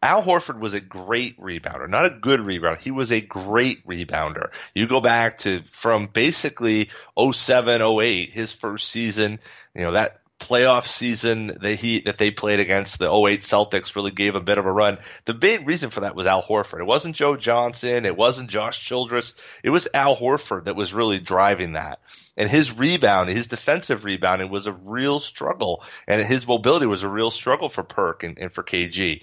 Al 0.00 0.22
Horford 0.22 0.60
was 0.60 0.74
a 0.74 0.80
great 0.80 1.40
rebounder, 1.40 1.88
not 1.88 2.06
a 2.06 2.10
good 2.10 2.38
rebounder. 2.38 2.80
He 2.80 2.92
was 2.92 3.10
a 3.10 3.20
great 3.20 3.84
rebounder. 3.84 4.50
You 4.72 4.86
go 4.86 5.00
back 5.00 5.38
to 5.38 5.64
from 5.64 6.06
basically 6.06 6.90
07, 7.18 7.82
08, 7.82 8.30
his 8.30 8.52
first 8.52 8.90
season, 8.90 9.40
you 9.74 9.82
know, 9.82 9.92
that 9.92 10.20
playoff 10.38 10.86
season 10.86 11.58
that 11.60 11.74
he 11.74 12.00
that 12.00 12.18
they 12.18 12.30
played 12.30 12.60
against 12.60 12.98
the 12.98 13.12
08 13.12 13.40
Celtics 13.40 13.94
really 13.94 14.10
gave 14.10 14.34
a 14.34 14.40
bit 14.40 14.58
of 14.58 14.66
a 14.66 14.72
run. 14.72 14.98
The 15.24 15.34
big 15.34 15.66
reason 15.66 15.90
for 15.90 16.00
that 16.00 16.14
was 16.14 16.26
Al 16.26 16.42
Horford. 16.42 16.80
It 16.80 16.86
wasn't 16.86 17.16
Joe 17.16 17.36
Johnson, 17.36 18.06
it 18.06 18.16
wasn't 18.16 18.50
Josh 18.50 18.84
Childress. 18.84 19.34
It 19.62 19.70
was 19.70 19.88
Al 19.92 20.16
Horford 20.16 20.64
that 20.64 20.76
was 20.76 20.94
really 20.94 21.18
driving 21.18 21.72
that. 21.72 22.00
And 22.36 22.48
his 22.48 22.76
rebound, 22.76 23.30
his 23.30 23.48
defensive 23.48 24.04
rebounding 24.04 24.50
was 24.50 24.66
a 24.66 24.72
real 24.72 25.18
struggle, 25.18 25.82
and 26.06 26.24
his 26.24 26.46
mobility 26.46 26.86
was 26.86 27.02
a 27.02 27.08
real 27.08 27.30
struggle 27.30 27.68
for 27.68 27.82
Perk 27.82 28.22
and, 28.22 28.38
and 28.38 28.52
for 28.52 28.62
KG. 28.62 29.22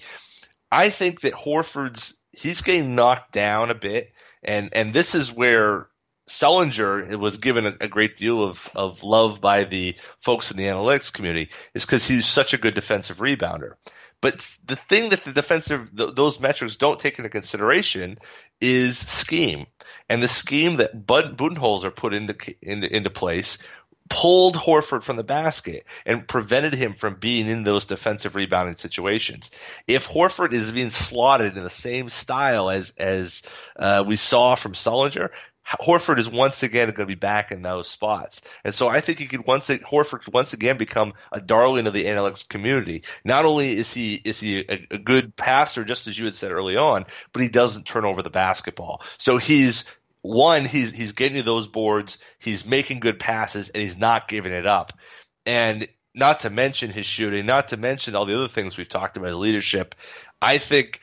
I 0.70 0.90
think 0.90 1.22
that 1.22 1.32
Horford's 1.32 2.14
he's 2.32 2.60
getting 2.60 2.94
knocked 2.94 3.32
down 3.32 3.70
a 3.70 3.74
bit, 3.74 4.12
and 4.42 4.70
and 4.72 4.92
this 4.92 5.14
is 5.14 5.32
where 5.32 5.88
Sullinger 6.28 7.16
was 7.18 7.36
given 7.36 7.66
a, 7.66 7.76
a 7.82 7.88
great 7.88 8.16
deal 8.16 8.42
of, 8.42 8.68
of 8.74 9.02
love 9.02 9.40
by 9.40 9.64
the 9.64 9.96
folks 10.20 10.50
in 10.50 10.56
the 10.56 10.64
analytics 10.64 11.12
community 11.12 11.50
is 11.74 11.84
because 11.84 12.06
he's 12.06 12.26
such 12.26 12.52
a 12.52 12.58
good 12.58 12.74
defensive 12.74 13.18
rebounder. 13.18 13.74
But 14.20 14.44
the 14.64 14.76
thing 14.76 15.10
that 15.10 15.24
the 15.24 15.32
defensive 15.32 15.90
th- 15.96 16.14
those 16.14 16.40
metrics 16.40 16.76
don't 16.76 16.98
take 16.98 17.18
into 17.18 17.28
consideration 17.28 18.18
is 18.60 18.98
scheme, 18.98 19.66
and 20.08 20.22
the 20.22 20.28
scheme 20.28 20.76
that 20.76 21.06
Bud 21.06 21.36
Budenholzer 21.36 21.94
put 21.94 22.14
into 22.14 22.34
into, 22.62 22.94
into 22.94 23.10
place 23.10 23.58
pulled 24.08 24.54
Horford 24.54 25.02
from 25.02 25.16
the 25.16 25.24
basket 25.24 25.84
and 26.04 26.26
prevented 26.26 26.74
him 26.74 26.92
from 26.92 27.16
being 27.16 27.48
in 27.48 27.64
those 27.64 27.86
defensive 27.86 28.34
rebounding 28.34 28.76
situations. 28.76 29.50
If 29.86 30.08
Horford 30.08 30.52
is 30.52 30.72
being 30.72 30.90
slotted 30.90 31.56
in 31.56 31.64
the 31.64 31.70
same 31.70 32.08
style 32.08 32.70
as 32.70 32.90
as 32.96 33.42
uh, 33.76 34.04
we 34.06 34.16
saw 34.16 34.54
from 34.54 34.72
Sullinger, 34.72 35.30
Horford 35.66 36.18
is 36.18 36.28
once 36.28 36.62
again 36.62 36.88
going 36.88 36.96
to 37.00 37.06
be 37.06 37.14
back 37.16 37.50
in 37.50 37.62
those 37.62 37.88
spots, 37.88 38.40
and 38.64 38.74
so 38.74 38.88
I 38.88 39.00
think 39.00 39.18
he 39.18 39.26
could 39.26 39.46
once 39.46 39.68
Horford 39.68 40.22
could 40.22 40.32
once 40.32 40.52
again 40.52 40.78
become 40.78 41.14
a 41.32 41.40
darling 41.40 41.86
of 41.86 41.94
the 41.94 42.04
analytics 42.04 42.48
community. 42.48 43.02
Not 43.24 43.44
only 43.44 43.76
is 43.76 43.92
he 43.92 44.14
is 44.14 44.38
he 44.38 44.60
a, 44.60 44.86
a 44.92 44.98
good 44.98 45.34
passer, 45.34 45.84
just 45.84 46.06
as 46.06 46.16
you 46.18 46.24
had 46.26 46.36
said 46.36 46.52
early 46.52 46.76
on, 46.76 47.06
but 47.32 47.42
he 47.42 47.48
doesn't 47.48 47.86
turn 47.86 48.04
over 48.04 48.22
the 48.22 48.30
basketball. 48.30 49.02
So 49.18 49.38
he's 49.38 49.84
one, 50.22 50.64
he's 50.64 50.92
he's 50.92 51.12
getting 51.12 51.36
you 51.36 51.42
those 51.42 51.66
boards, 51.66 52.18
he's 52.38 52.64
making 52.64 53.00
good 53.00 53.18
passes, 53.18 53.68
and 53.70 53.82
he's 53.82 53.98
not 53.98 54.28
giving 54.28 54.52
it 54.52 54.66
up. 54.66 54.92
And 55.44 55.88
not 56.14 56.40
to 56.40 56.50
mention 56.50 56.90
his 56.90 57.06
shooting, 57.06 57.44
not 57.44 57.68
to 57.68 57.76
mention 57.76 58.14
all 58.14 58.24
the 58.24 58.36
other 58.36 58.48
things 58.48 58.76
we've 58.76 58.88
talked 58.88 59.16
about, 59.16 59.34
leadership. 59.34 59.94
I 60.40 60.58
think 60.58 61.00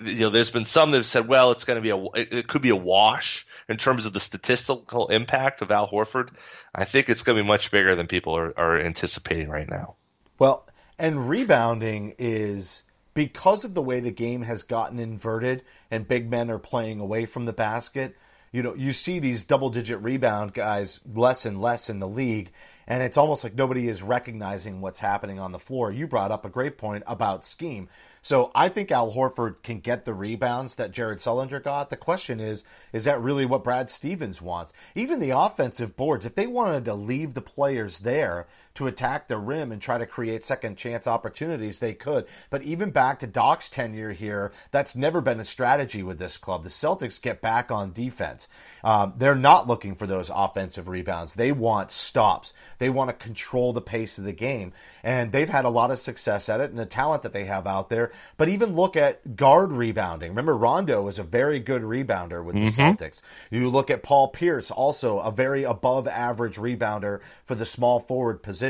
you 0.00 0.20
know 0.20 0.30
there's 0.30 0.50
been 0.50 0.64
some 0.64 0.90
that 0.90 0.98
have 0.98 1.06
said, 1.06 1.28
well, 1.28 1.52
it's 1.52 1.64
going 1.64 1.76
to 1.76 1.82
be 1.82 1.90
a 1.90 2.04
it, 2.20 2.32
it 2.32 2.48
could 2.48 2.62
be 2.62 2.70
a 2.70 2.76
wash 2.76 3.46
in 3.68 3.76
terms 3.76 4.06
of 4.06 4.12
the 4.12 4.20
statistical 4.20 5.08
impact 5.08 5.62
of 5.62 5.70
Al 5.70 5.88
Horford. 5.88 6.30
I 6.74 6.84
think 6.84 7.08
it's 7.08 7.22
going 7.22 7.36
to 7.36 7.42
be 7.42 7.48
much 7.48 7.70
bigger 7.70 7.94
than 7.94 8.06
people 8.06 8.36
are, 8.36 8.52
are 8.58 8.80
anticipating 8.80 9.48
right 9.48 9.68
now. 9.68 9.96
Well, 10.38 10.66
and 10.98 11.28
rebounding 11.28 12.14
is 12.18 12.82
because 13.14 13.64
of 13.64 13.74
the 13.74 13.82
way 13.82 14.00
the 14.00 14.10
game 14.10 14.42
has 14.42 14.62
gotten 14.62 14.98
inverted 14.98 15.62
and 15.90 16.08
big 16.08 16.30
men 16.30 16.50
are 16.50 16.58
playing 16.58 17.00
away 17.00 17.26
from 17.26 17.44
the 17.44 17.52
basket. 17.52 18.16
You 18.52 18.62
know, 18.62 18.74
you 18.74 18.92
see 18.92 19.18
these 19.18 19.44
double 19.44 19.70
digit 19.70 20.02
rebound 20.02 20.52
guys 20.52 21.00
less 21.12 21.46
and 21.46 21.60
less 21.60 21.88
in 21.88 22.00
the 22.00 22.08
league, 22.08 22.52
and 22.86 23.02
it's 23.02 23.16
almost 23.16 23.44
like 23.44 23.54
nobody 23.54 23.88
is 23.88 24.02
recognizing 24.02 24.80
what's 24.80 24.98
happening 24.98 25.38
on 25.38 25.52
the 25.52 25.58
floor. 25.58 25.90
You 25.90 26.06
brought 26.06 26.30
up 26.30 26.44
a 26.44 26.50
great 26.50 26.76
point 26.76 27.04
about 27.06 27.44
scheme. 27.44 27.88
So 28.22 28.52
I 28.54 28.68
think 28.68 28.92
Al 28.92 29.12
Horford 29.12 29.62
can 29.64 29.80
get 29.80 30.04
the 30.04 30.14
rebounds 30.14 30.76
that 30.76 30.92
Jared 30.92 31.18
Sullinger 31.18 31.62
got. 31.62 31.90
The 31.90 31.96
question 31.96 32.38
is, 32.38 32.62
is 32.92 33.04
that 33.04 33.20
really 33.20 33.44
what 33.44 33.64
Brad 33.64 33.90
Stevens 33.90 34.40
wants? 34.40 34.72
Even 34.94 35.18
the 35.18 35.36
offensive 35.36 35.96
boards, 35.96 36.24
if 36.24 36.36
they 36.36 36.46
wanted 36.46 36.84
to 36.84 36.94
leave 36.94 37.34
the 37.34 37.42
players 37.42 37.98
there 37.98 38.46
to 38.74 38.86
attack 38.86 39.28
the 39.28 39.38
rim 39.38 39.72
and 39.72 39.82
try 39.82 39.98
to 39.98 40.06
create 40.06 40.44
second 40.44 40.76
chance 40.76 41.06
opportunities, 41.06 41.78
they 41.78 41.94
could. 41.94 42.26
But 42.50 42.62
even 42.62 42.90
back 42.90 43.18
to 43.18 43.26
Doc's 43.26 43.68
tenure 43.68 44.12
here, 44.12 44.52
that's 44.70 44.96
never 44.96 45.20
been 45.20 45.40
a 45.40 45.44
strategy 45.44 46.02
with 46.02 46.18
this 46.18 46.38
club. 46.38 46.62
The 46.62 46.70
Celtics 46.70 47.20
get 47.20 47.42
back 47.42 47.70
on 47.70 47.92
defense. 47.92 48.48
Um, 48.82 49.14
they're 49.16 49.34
not 49.34 49.68
looking 49.68 49.94
for 49.94 50.06
those 50.06 50.30
offensive 50.34 50.88
rebounds. 50.88 51.34
They 51.34 51.52
want 51.52 51.90
stops. 51.90 52.54
They 52.78 52.90
want 52.90 53.10
to 53.10 53.16
control 53.16 53.72
the 53.72 53.80
pace 53.80 54.18
of 54.18 54.24
the 54.24 54.32
game. 54.32 54.72
And 55.02 55.30
they've 55.32 55.48
had 55.48 55.64
a 55.64 55.70
lot 55.70 55.90
of 55.90 55.98
success 55.98 56.48
at 56.48 56.60
it 56.60 56.70
and 56.70 56.78
the 56.78 56.86
talent 56.86 57.22
that 57.24 57.32
they 57.32 57.44
have 57.44 57.66
out 57.66 57.90
there. 57.90 58.12
But 58.36 58.48
even 58.48 58.74
look 58.74 58.96
at 58.96 59.36
guard 59.36 59.72
rebounding. 59.72 60.30
Remember, 60.30 60.56
Rondo 60.56 61.02
was 61.02 61.18
a 61.18 61.24
very 61.24 61.60
good 61.60 61.82
rebounder 61.82 62.42
with 62.42 62.54
the 62.54 62.70
Celtics. 62.96 63.22
You 63.50 63.68
look 63.68 63.90
at 63.90 64.02
Paul 64.02 64.28
Pierce, 64.28 64.70
also 64.70 65.18
a 65.20 65.30
very 65.30 65.64
above 65.64 66.08
average 66.08 66.56
rebounder 66.56 67.20
for 67.44 67.54
the 67.54 67.66
small 67.66 68.00
forward 68.00 68.42
position. 68.42 68.61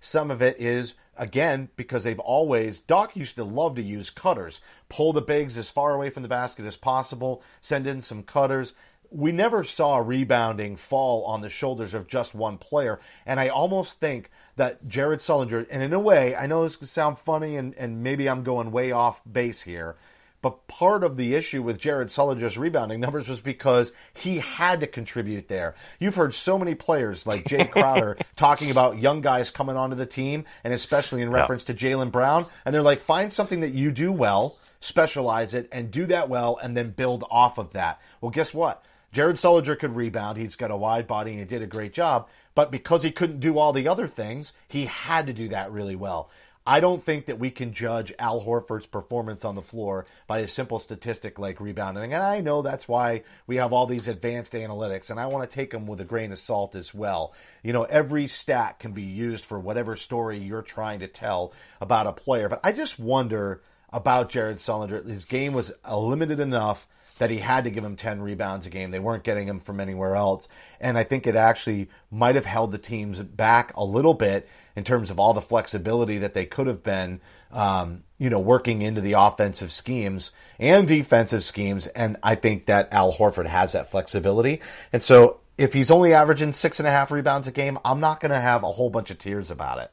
Some 0.00 0.30
of 0.30 0.40
it 0.40 0.56
is 0.58 0.94
again 1.16 1.68
because 1.76 2.04
they've 2.04 2.18
always 2.20 2.78
Doc 2.80 3.16
used 3.16 3.36
to 3.36 3.44
love 3.44 3.74
to 3.74 3.82
use 3.82 4.10
cutters, 4.10 4.60
pull 4.88 5.12
the 5.12 5.20
bigs 5.20 5.58
as 5.58 5.70
far 5.70 5.94
away 5.94 6.10
from 6.10 6.22
the 6.22 6.28
basket 6.28 6.64
as 6.64 6.76
possible, 6.76 7.42
send 7.60 7.86
in 7.86 8.00
some 8.00 8.22
cutters. 8.22 8.74
We 9.10 9.32
never 9.32 9.62
saw 9.62 9.98
rebounding 9.98 10.76
fall 10.76 11.24
on 11.24 11.42
the 11.42 11.50
shoulders 11.50 11.92
of 11.92 12.06
just 12.06 12.34
one 12.34 12.56
player, 12.56 12.98
and 13.26 13.38
I 13.38 13.48
almost 13.48 14.00
think 14.00 14.30
that 14.56 14.86
Jared 14.88 15.20
Sullinger, 15.20 15.66
and 15.70 15.82
in 15.82 15.92
a 15.92 15.98
way, 15.98 16.34
I 16.34 16.46
know 16.46 16.64
this 16.64 16.76
could 16.76 16.88
sound 16.88 17.18
funny, 17.18 17.56
and, 17.56 17.74
and 17.74 18.02
maybe 18.02 18.28
I'm 18.28 18.42
going 18.42 18.70
way 18.70 18.92
off 18.92 19.20
base 19.30 19.60
here, 19.60 19.96
but 20.42 20.66
part 20.66 21.04
of 21.04 21.16
the 21.16 21.34
issue 21.34 21.62
with 21.62 21.78
Jared 21.78 22.08
Sullinger's 22.08 22.58
rebounding 22.58 23.00
numbers 23.00 23.28
was 23.28 23.40
because 23.40 23.92
he 24.12 24.38
had 24.38 24.80
to 24.80 24.86
contribute 24.86 25.48
there. 25.48 25.74
You've 26.00 26.16
heard 26.16 26.34
so 26.34 26.58
many 26.58 26.74
players 26.74 27.26
like 27.26 27.44
Jae 27.44 27.70
Crowder 27.70 28.18
talking 28.36 28.70
about 28.70 28.98
young 28.98 29.20
guys 29.20 29.50
coming 29.50 29.76
onto 29.76 29.96
the 29.96 30.04
team, 30.04 30.44
and 30.64 30.74
especially 30.74 31.22
in 31.22 31.30
reference 31.30 31.64
to 31.64 31.74
Jaylen 31.74 32.10
Brown, 32.10 32.44
and 32.64 32.74
they're 32.74 32.82
like, 32.82 33.00
find 33.00 33.32
something 33.32 33.60
that 33.60 33.72
you 33.72 33.92
do 33.92 34.12
well, 34.12 34.58
specialize 34.80 35.54
it, 35.54 35.68
and 35.70 35.90
do 35.90 36.06
that 36.06 36.28
well, 36.28 36.58
and 36.60 36.76
then 36.76 36.90
build 36.90 37.24
off 37.30 37.58
of 37.58 37.72
that. 37.74 38.00
Well, 38.20 38.30
guess 38.30 38.52
what? 38.52 38.84
Jared 39.12 39.36
Sullinger 39.36 39.78
could 39.78 39.94
rebound. 39.94 40.38
He's 40.38 40.56
got 40.56 40.70
a 40.70 40.76
wide 40.76 41.06
body 41.06 41.32
and 41.32 41.40
he 41.40 41.44
did 41.44 41.60
a 41.60 41.66
great 41.66 41.92
job. 41.92 42.28
But 42.54 42.70
because 42.70 43.02
he 43.02 43.10
couldn't 43.10 43.40
do 43.40 43.58
all 43.58 43.72
the 43.72 43.88
other 43.88 44.06
things, 44.06 44.54
he 44.68 44.86
had 44.86 45.26
to 45.26 45.32
do 45.32 45.48
that 45.48 45.70
really 45.70 45.96
well. 45.96 46.30
I 46.66 46.80
don't 46.80 47.02
think 47.02 47.26
that 47.26 47.38
we 47.38 47.50
can 47.50 47.72
judge 47.72 48.12
Al 48.18 48.40
Horford's 48.40 48.86
performance 48.86 49.44
on 49.44 49.56
the 49.56 49.62
floor 49.62 50.06
by 50.28 50.38
a 50.38 50.46
simple 50.46 50.78
statistic 50.78 51.38
like 51.38 51.60
rebounding. 51.60 52.14
And 52.14 52.22
I 52.22 52.40
know 52.40 52.62
that's 52.62 52.88
why 52.88 53.24
we 53.46 53.56
have 53.56 53.72
all 53.72 53.86
these 53.86 54.06
advanced 54.06 54.52
analytics, 54.52 55.10
and 55.10 55.18
I 55.18 55.26
want 55.26 55.48
to 55.48 55.54
take 55.54 55.72
them 55.72 55.86
with 55.86 56.00
a 56.00 56.04
grain 56.04 56.30
of 56.30 56.38
salt 56.38 56.76
as 56.76 56.94
well. 56.94 57.34
You 57.64 57.72
know, 57.72 57.82
every 57.82 58.28
stat 58.28 58.78
can 58.78 58.92
be 58.92 59.02
used 59.02 59.44
for 59.44 59.58
whatever 59.58 59.96
story 59.96 60.38
you're 60.38 60.62
trying 60.62 61.00
to 61.00 61.08
tell 61.08 61.52
about 61.80 62.06
a 62.06 62.12
player. 62.12 62.48
But 62.48 62.60
I 62.62 62.72
just 62.72 62.98
wonder 62.98 63.62
about 63.92 64.30
Jared 64.30 64.58
Sullinger. 64.58 65.04
His 65.06 65.24
game 65.24 65.52
was 65.52 65.72
limited 65.90 66.38
enough 66.38 66.86
that 67.18 67.30
he 67.30 67.38
had 67.38 67.64
to 67.64 67.70
give 67.70 67.84
him 67.84 67.96
10 67.96 68.22
rebounds 68.22 68.66
a 68.66 68.70
game. 68.70 68.90
They 68.90 68.98
weren't 68.98 69.22
getting 69.22 69.46
him 69.46 69.58
from 69.58 69.80
anywhere 69.80 70.16
else. 70.16 70.48
And 70.80 70.96
I 70.96 71.04
think 71.04 71.26
it 71.26 71.36
actually 71.36 71.88
might 72.10 72.36
have 72.36 72.46
held 72.46 72.72
the 72.72 72.78
teams 72.78 73.22
back 73.22 73.76
a 73.76 73.84
little 73.84 74.14
bit 74.14 74.48
in 74.76 74.84
terms 74.84 75.10
of 75.10 75.18
all 75.18 75.34
the 75.34 75.40
flexibility 75.40 76.18
that 76.18 76.34
they 76.34 76.46
could 76.46 76.66
have 76.66 76.82
been 76.82 77.20
um, 77.52 78.02
you 78.18 78.30
know, 78.30 78.40
working 78.40 78.82
into 78.82 79.00
the 79.00 79.12
offensive 79.12 79.70
schemes 79.70 80.32
and 80.58 80.88
defensive 80.88 81.42
schemes. 81.42 81.86
And 81.86 82.16
I 82.22 82.34
think 82.34 82.66
that 82.66 82.92
Al 82.92 83.12
Horford 83.12 83.46
has 83.46 83.72
that 83.72 83.90
flexibility. 83.90 84.60
And 84.92 85.02
so 85.02 85.40
if 85.58 85.72
he's 85.72 85.90
only 85.90 86.14
averaging 86.14 86.52
six 86.52 86.80
and 86.80 86.88
a 86.88 86.90
half 86.90 87.10
rebounds 87.10 87.48
a 87.48 87.52
game, 87.52 87.78
I'm 87.84 88.00
not 88.00 88.20
going 88.20 88.30
to 88.30 88.40
have 88.40 88.62
a 88.62 88.72
whole 88.72 88.90
bunch 88.90 89.10
of 89.10 89.18
tears 89.18 89.50
about 89.50 89.78
it. 89.78 89.90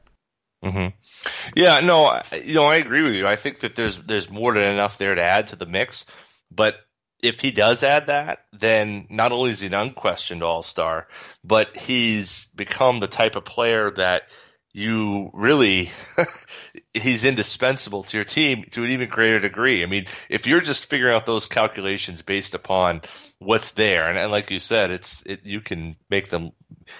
hmm 0.63 0.87
Yeah, 1.55 1.79
no, 1.81 2.21
you 2.43 2.53
know, 2.53 2.65
I 2.65 2.75
agree 2.75 3.01
with 3.01 3.15
you. 3.15 3.27
I 3.27 3.35
think 3.35 3.61
that 3.61 3.75
there's 3.75 3.97
there's 3.97 4.29
more 4.29 4.53
than 4.53 4.63
enough 4.63 4.97
there 4.97 5.15
to 5.15 5.21
add 5.21 5.47
to 5.47 5.55
the 5.55 5.65
mix. 5.65 6.05
But 6.51 6.75
if 7.21 7.39
he 7.39 7.51
does 7.51 7.83
add 7.83 8.07
that, 8.07 8.45
then 8.53 9.07
not 9.09 9.31
only 9.31 9.51
is 9.51 9.59
he 9.59 9.67
an 9.67 9.73
unquestioned 9.73 10.43
All 10.43 10.63
Star, 10.63 11.07
but 11.43 11.75
he's 11.75 12.45
become 12.55 12.99
the 12.99 13.07
type 13.07 13.35
of 13.35 13.45
player 13.45 13.91
that 13.91 14.23
you 14.79 15.29
really 15.33 15.91
he's 16.93 17.25
indispensable 17.25 18.03
to 18.03 18.17
your 18.17 18.23
team 18.23 18.65
to 18.71 18.83
an 18.83 18.91
even 18.91 19.09
greater 19.09 19.39
degree. 19.39 19.83
I 19.83 19.85
mean, 19.85 20.05
if 20.29 20.47
you're 20.47 20.61
just 20.61 20.85
figuring 20.85 21.13
out 21.13 21.25
those 21.25 21.45
calculations 21.45 22.21
based 22.21 22.55
upon 22.55 23.01
what's 23.39 23.71
there, 23.71 24.07
and, 24.07 24.17
and 24.17 24.31
like 24.31 24.49
you 24.49 24.59
said, 24.59 24.91
it's 24.91 25.21
it, 25.25 25.45
you 25.45 25.61
can 25.61 25.97
make 26.09 26.29
them 26.29 26.51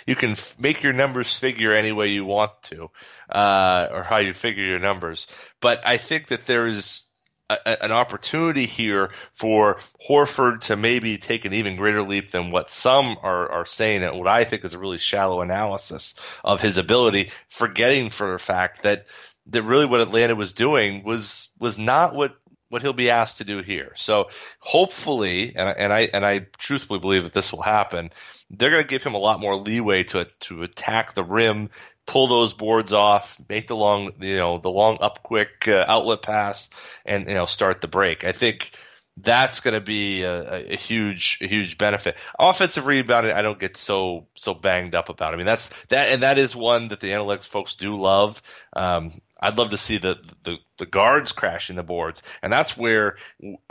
you 0.06 0.16
can 0.16 0.32
f- 0.32 0.56
make 0.60 0.84
your 0.84 0.94
numbers 0.94 1.34
figure 1.34 1.74
any 1.74 1.92
way 1.92 2.10
you 2.10 2.26
want 2.26 2.52
to, 2.64 2.90
uh, 3.30 3.88
or 3.92 4.04
how 4.04 4.18
you 4.18 4.34
figure 4.34 4.64
your 4.64 4.80
numbers. 4.80 5.28
But 5.62 5.88
I 5.88 5.98
think 5.98 6.28
that 6.28 6.46
there 6.46 6.68
is 6.68 7.04
a, 7.50 7.84
an 7.84 7.92
opportunity 7.92 8.66
here 8.66 9.12
for 9.34 9.78
Horford 10.08 10.62
to 10.62 10.76
maybe 10.76 11.18
take 11.18 11.46
an 11.46 11.54
even 11.54 11.76
greater 11.76 12.02
leap 12.02 12.32
than 12.32 12.52
what 12.52 12.70
some 12.70 13.18
are, 13.22 13.50
are 13.52 13.66
saying, 13.66 14.04
and 14.04 14.18
what 14.18 14.28
I 14.28 14.44
think 14.46 14.64
is 14.64 14.74
a 14.74 14.80
really 14.80 14.98
shallow 14.98 15.42
analysis 15.42 16.16
of 16.44 16.62
his 16.62 16.78
ability, 16.78 17.32
forgetting 17.50 18.10
for 18.10 18.32
the 18.32 18.40
fact 18.40 18.84
that 18.84 19.06
that 19.48 19.64
really 19.64 19.86
what 19.86 20.02
Atlanta 20.02 20.36
was 20.36 20.54
doing 20.54 21.04
was 21.04 21.50
was 21.60 21.80
not 21.80 22.14
what 22.14 22.36
what 22.70 22.84
he'll 22.84 22.94
be 22.94 23.10
asked 23.10 23.40
to 23.40 23.44
do 23.44 23.62
here. 23.62 23.94
So 23.96 24.30
hopefully, 24.60 25.56
and 25.56 25.76
and 25.78 25.92
I 25.92 26.02
and 26.14 26.26
I 26.26 26.46
truthfully 26.58 27.00
believe 27.00 27.24
that 27.24 27.34
this 27.34 27.52
will 27.52 27.64
happen. 27.64 28.12
They're 28.52 28.72
going 28.72 28.84
to 28.84 28.88
give 28.88 29.04
him 29.04 29.16
a 29.16 29.20
lot 29.20 29.40
more 29.40 29.56
leeway 29.56 30.04
to 30.06 30.28
to 30.42 30.64
attack 30.64 31.14
the 31.14 31.24
rim, 31.24 31.70
pull 32.10 32.28
those 32.28 32.54
boards 32.56 32.92
off, 32.92 33.38
make 33.48 33.68
the 33.68 33.76
long 33.76 34.14
you 34.20 34.38
know 34.38 34.58
the 34.58 34.72
long 34.72 34.98
up 35.00 35.22
quick 35.22 35.68
uh, 35.68 35.86
outlet 35.88 36.24
pass, 36.24 36.68
and 37.06 37.28
you 37.28 37.36
know 37.36 37.46
start 37.46 37.82
the 37.82 37.88
break. 37.88 38.26
I 38.26 38.32
think 38.32 38.72
that's 39.16 39.60
going 39.60 39.76
to 39.76 39.82
be 39.82 40.24
a, 40.24 40.74
a- 40.74 40.76
huge 40.76 41.38
a 41.42 41.48
huge 41.48 41.78
benefit. 41.78 42.16
Offensive 42.40 42.88
rebounding, 42.88 43.32
I 43.32 43.44
don't 43.44 43.60
get 43.60 43.78
so 43.78 44.26
so 44.36 44.56
banged 44.56 44.96
up 44.96 45.10
about. 45.10 45.36
I 45.36 45.38
mean, 45.38 45.46
that's 45.46 45.70
that 45.90 46.10
and 46.10 46.24
that 46.24 46.40
is 46.40 46.56
one 46.56 46.88
that 46.88 47.00
the 47.00 47.12
analytics 47.12 47.48
folks 47.48 47.76
do 47.76 47.96
love. 47.96 48.42
Um, 48.74 49.12
I'd 49.40 49.58
love 49.58 49.70
to 49.70 49.78
see 49.78 50.00
the, 50.00 50.18
the 50.44 50.58
the 50.78 50.88
guards 50.88 51.32
crashing 51.32 51.76
the 51.76 51.84
boards, 51.84 52.24
and 52.42 52.52
that's 52.52 52.76
where 52.76 53.18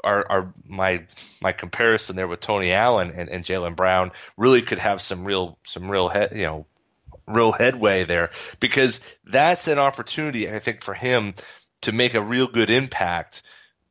our, 0.05 0.31
our 0.31 0.55
my 0.65 1.07
my 1.43 1.51
comparison 1.51 2.15
there 2.15 2.29
with 2.29 2.41
Tony 2.41 2.73
Allen 2.73 3.11
and, 3.17 3.29
and 3.29 3.45
Jaylen 3.45 3.75
Brown 3.75 4.13
really 4.37 4.63
could 4.63 4.79
have 4.79 5.03
some 5.03 5.25
real 5.25 5.59
some 5.67 5.91
real 5.91 6.09
head 6.09 6.37
you 6.37 6.45
know 6.45 6.67
real 7.29 7.53
headway 7.53 8.05
there 8.05 8.31
because 8.61 9.01
that's 9.25 9.69
an 9.69 9.79
opportunity 9.79 10.51
I 10.51 10.59
think 10.59 10.83
for 10.83 10.95
him 10.95 11.35
to 11.83 11.93
make 11.93 12.15
a 12.15 12.23
real 12.23 12.49
good 12.49 12.71
impact 12.71 13.43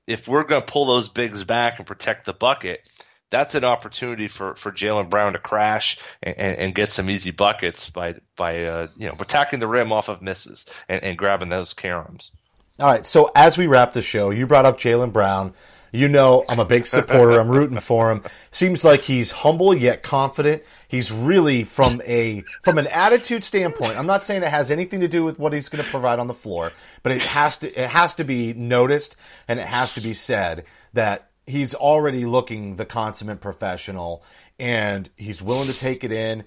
if 0.07 0.27
we're 0.27 0.43
going 0.43 0.61
to 0.61 0.71
pull 0.71 0.85
those 0.85 1.09
bigs 1.09 1.43
back 1.43 1.77
and 1.77 1.85
protect 1.85 2.25
the 2.25 2.33
bucket, 2.33 2.89
that's 3.29 3.55
an 3.55 3.65
opportunity 3.65 4.29
for, 4.29 4.55
for 4.55 4.71
Jaylen 4.71 5.09
Brown 5.09 5.33
to 5.33 5.39
crash 5.39 5.99
and, 6.23 6.37
and, 6.37 6.57
and 6.57 6.75
get 6.75 6.93
some 6.93 7.09
easy 7.09 7.31
buckets 7.31 7.89
by 7.89 8.15
by 8.37 8.63
uh, 8.63 8.87
you 8.95 9.07
know 9.07 9.15
attacking 9.19 9.59
the 9.59 9.67
rim 9.67 9.91
off 9.91 10.07
of 10.07 10.21
misses 10.21 10.65
and, 10.87 11.03
and 11.03 11.17
grabbing 11.17 11.49
those 11.49 11.73
caroms. 11.73 12.31
All 12.79 12.87
right. 12.87 13.05
So 13.05 13.29
as 13.35 13.57
we 13.57 13.67
wrap 13.67 13.91
the 13.91 14.01
show, 14.01 14.29
you 14.29 14.47
brought 14.47 14.65
up 14.65 14.79
Jaylen 14.79 15.11
Brown. 15.11 15.53
You 15.91 16.07
know, 16.07 16.43
I'm 16.49 16.59
a 16.59 16.65
big 16.65 16.85
supporter. 16.87 17.39
I'm 17.39 17.49
rooting 17.49 17.79
for 17.79 18.11
him. 18.11 18.23
Seems 18.51 18.83
like 18.83 19.01
he's 19.01 19.31
humble 19.31 19.73
yet 19.73 20.03
confident. 20.03 20.63
He's 20.87 21.11
really 21.11 21.63
from 21.63 22.01
a 22.05 22.43
from 22.63 22.77
an 22.77 22.87
attitude 22.87 23.43
standpoint. 23.43 23.97
I'm 23.97 24.07
not 24.07 24.23
saying 24.23 24.43
it 24.43 24.49
has 24.49 24.71
anything 24.71 25.01
to 25.01 25.07
do 25.07 25.23
with 25.23 25.39
what 25.39 25.53
he's 25.53 25.69
going 25.69 25.83
to 25.83 25.89
provide 25.89 26.19
on 26.19 26.27
the 26.27 26.33
floor, 26.33 26.71
but 27.03 27.11
it 27.11 27.23
has 27.23 27.59
to 27.59 27.67
it 27.67 27.89
has 27.89 28.15
to 28.15 28.23
be 28.23 28.53
noticed 28.53 29.15
and 29.47 29.59
it 29.59 29.65
has 29.67 29.93
to 29.93 30.01
be 30.01 30.13
said 30.13 30.65
that 30.93 31.29
he's 31.45 31.73
already 31.73 32.25
looking 32.25 32.75
the 32.75 32.85
consummate 32.85 33.41
professional 33.41 34.23
and 34.59 35.09
he's 35.15 35.41
willing 35.41 35.67
to 35.67 35.77
take 35.77 36.03
it 36.03 36.11
in 36.11 36.43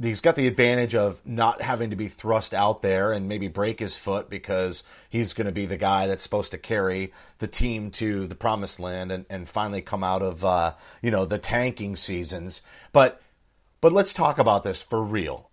he's 0.00 0.20
got 0.20 0.36
the 0.36 0.48
advantage 0.48 0.94
of 0.94 1.24
not 1.24 1.62
having 1.62 1.90
to 1.90 1.96
be 1.96 2.08
thrust 2.08 2.52
out 2.52 2.82
there 2.82 3.12
and 3.12 3.28
maybe 3.28 3.48
break 3.48 3.78
his 3.78 3.96
foot 3.96 4.28
because 4.28 4.82
he's 5.08 5.34
going 5.34 5.46
to 5.46 5.52
be 5.52 5.66
the 5.66 5.76
guy 5.76 6.06
that's 6.06 6.22
supposed 6.22 6.50
to 6.50 6.58
carry 6.58 7.12
the 7.38 7.46
team 7.46 7.90
to 7.92 8.26
the 8.26 8.34
promised 8.34 8.80
land 8.80 9.12
and, 9.12 9.24
and 9.30 9.48
finally 9.48 9.82
come 9.82 10.02
out 10.02 10.22
of 10.22 10.44
uh, 10.44 10.74
you 11.02 11.10
know 11.10 11.24
the 11.24 11.38
tanking 11.38 11.96
seasons. 11.96 12.62
But 12.92 13.20
but 13.80 13.92
let's 13.92 14.12
talk 14.12 14.38
about 14.38 14.64
this 14.64 14.82
for 14.82 15.02
real. 15.02 15.50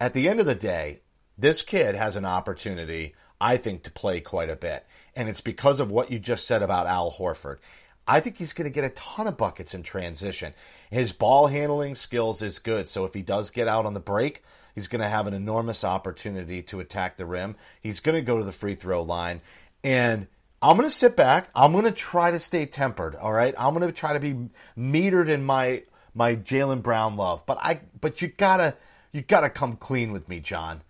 At 0.00 0.12
the 0.12 0.28
end 0.28 0.40
of 0.40 0.46
the 0.46 0.54
day, 0.54 1.00
this 1.38 1.62
kid 1.62 1.94
has 1.94 2.16
an 2.16 2.24
opportunity, 2.24 3.14
I 3.40 3.56
think, 3.58 3.84
to 3.84 3.90
play 3.90 4.20
quite 4.20 4.50
a 4.50 4.56
bit, 4.56 4.84
and 5.14 5.28
it's 5.28 5.40
because 5.40 5.80
of 5.80 5.90
what 5.90 6.10
you 6.10 6.18
just 6.18 6.46
said 6.46 6.62
about 6.62 6.86
Al 6.86 7.12
Horford. 7.12 7.58
I 8.06 8.20
think 8.20 8.36
he's 8.36 8.52
going 8.52 8.70
to 8.70 8.74
get 8.74 8.84
a 8.84 8.90
ton 8.90 9.26
of 9.26 9.38
buckets 9.38 9.74
in 9.74 9.82
transition. 9.82 10.52
His 10.94 11.12
ball 11.12 11.48
handling 11.48 11.96
skills 11.96 12.40
is 12.40 12.60
good, 12.60 12.88
so 12.88 13.04
if 13.04 13.12
he 13.14 13.22
does 13.22 13.50
get 13.50 13.66
out 13.66 13.84
on 13.84 13.94
the 13.94 13.98
break, 14.00 14.44
he's 14.76 14.86
going 14.86 15.00
to 15.00 15.08
have 15.08 15.26
an 15.26 15.34
enormous 15.34 15.82
opportunity 15.82 16.62
to 16.62 16.78
attack 16.78 17.16
the 17.16 17.26
rim. 17.26 17.56
He's 17.80 17.98
going 17.98 18.14
to 18.14 18.22
go 18.22 18.38
to 18.38 18.44
the 18.44 18.52
free 18.52 18.76
throw 18.76 19.02
line, 19.02 19.40
and 19.82 20.28
I'm 20.62 20.76
going 20.76 20.88
to 20.88 20.94
sit 20.94 21.16
back. 21.16 21.48
I'm 21.52 21.72
going 21.72 21.82
to 21.82 21.90
try 21.90 22.30
to 22.30 22.38
stay 22.38 22.66
tempered. 22.66 23.16
All 23.16 23.32
right, 23.32 23.56
I'm 23.58 23.74
going 23.74 23.84
to 23.84 23.92
try 23.92 24.12
to 24.12 24.20
be 24.20 24.36
metered 24.78 25.28
in 25.28 25.42
my 25.42 25.82
my 26.14 26.36
Jaylen 26.36 26.80
Brown 26.80 27.16
love, 27.16 27.44
but 27.44 27.58
I 27.60 27.80
but 28.00 28.22
you 28.22 28.28
gotta 28.28 28.76
you 29.10 29.22
gotta 29.22 29.50
come 29.50 29.74
clean 29.74 30.12
with 30.12 30.28
me, 30.28 30.38
Jon. 30.38 30.80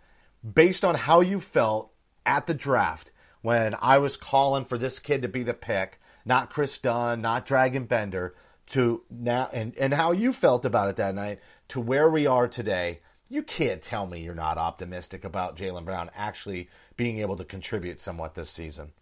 Based 0.45 0.85
on 0.85 0.97
how 0.97 1.23
you 1.23 1.41
felt 1.41 1.95
at 2.27 2.47
the 2.47 2.53
draft 2.53 3.11
when 3.41 3.75
I 3.81 3.97
was 3.97 4.19
calling 4.19 4.67
for 4.67 4.77
this 4.77 4.99
kid 4.99 5.23
to 5.23 5.29
be 5.29 5.45
the 5.45 5.55
pick, 5.55 5.99
not 6.27 6.51
Kris 6.51 6.77
Dunn, 6.77 7.23
not 7.23 7.47
Dragan 7.47 7.89
Bender, 7.89 8.35
to 8.67 9.03
now 9.11 9.49
and, 9.53 9.77
and 9.79 9.93
how 9.93 10.13
you 10.13 10.33
felt 10.33 10.65
about 10.65 10.89
it 10.89 10.97
that 10.97 11.15
night 11.15 11.41
to 11.69 11.81
where 11.81 12.11
we 12.11 12.27
are 12.27 12.49
today, 12.49 13.01
you 13.29 13.43
can't 13.43 13.83
tell 13.83 14.07
me 14.07 14.21
you're 14.21 14.35
not 14.35 14.59
optimistic 14.59 15.25
about 15.25 15.57
Jaylen 15.57 15.85
Brown 15.85 16.11
actually 16.15 16.69
being 16.97 17.19
able 17.19 17.37
to 17.37 17.45
contribute 17.45 18.01
somewhat 18.01 18.35
this 18.35 18.51
season. 18.51 18.93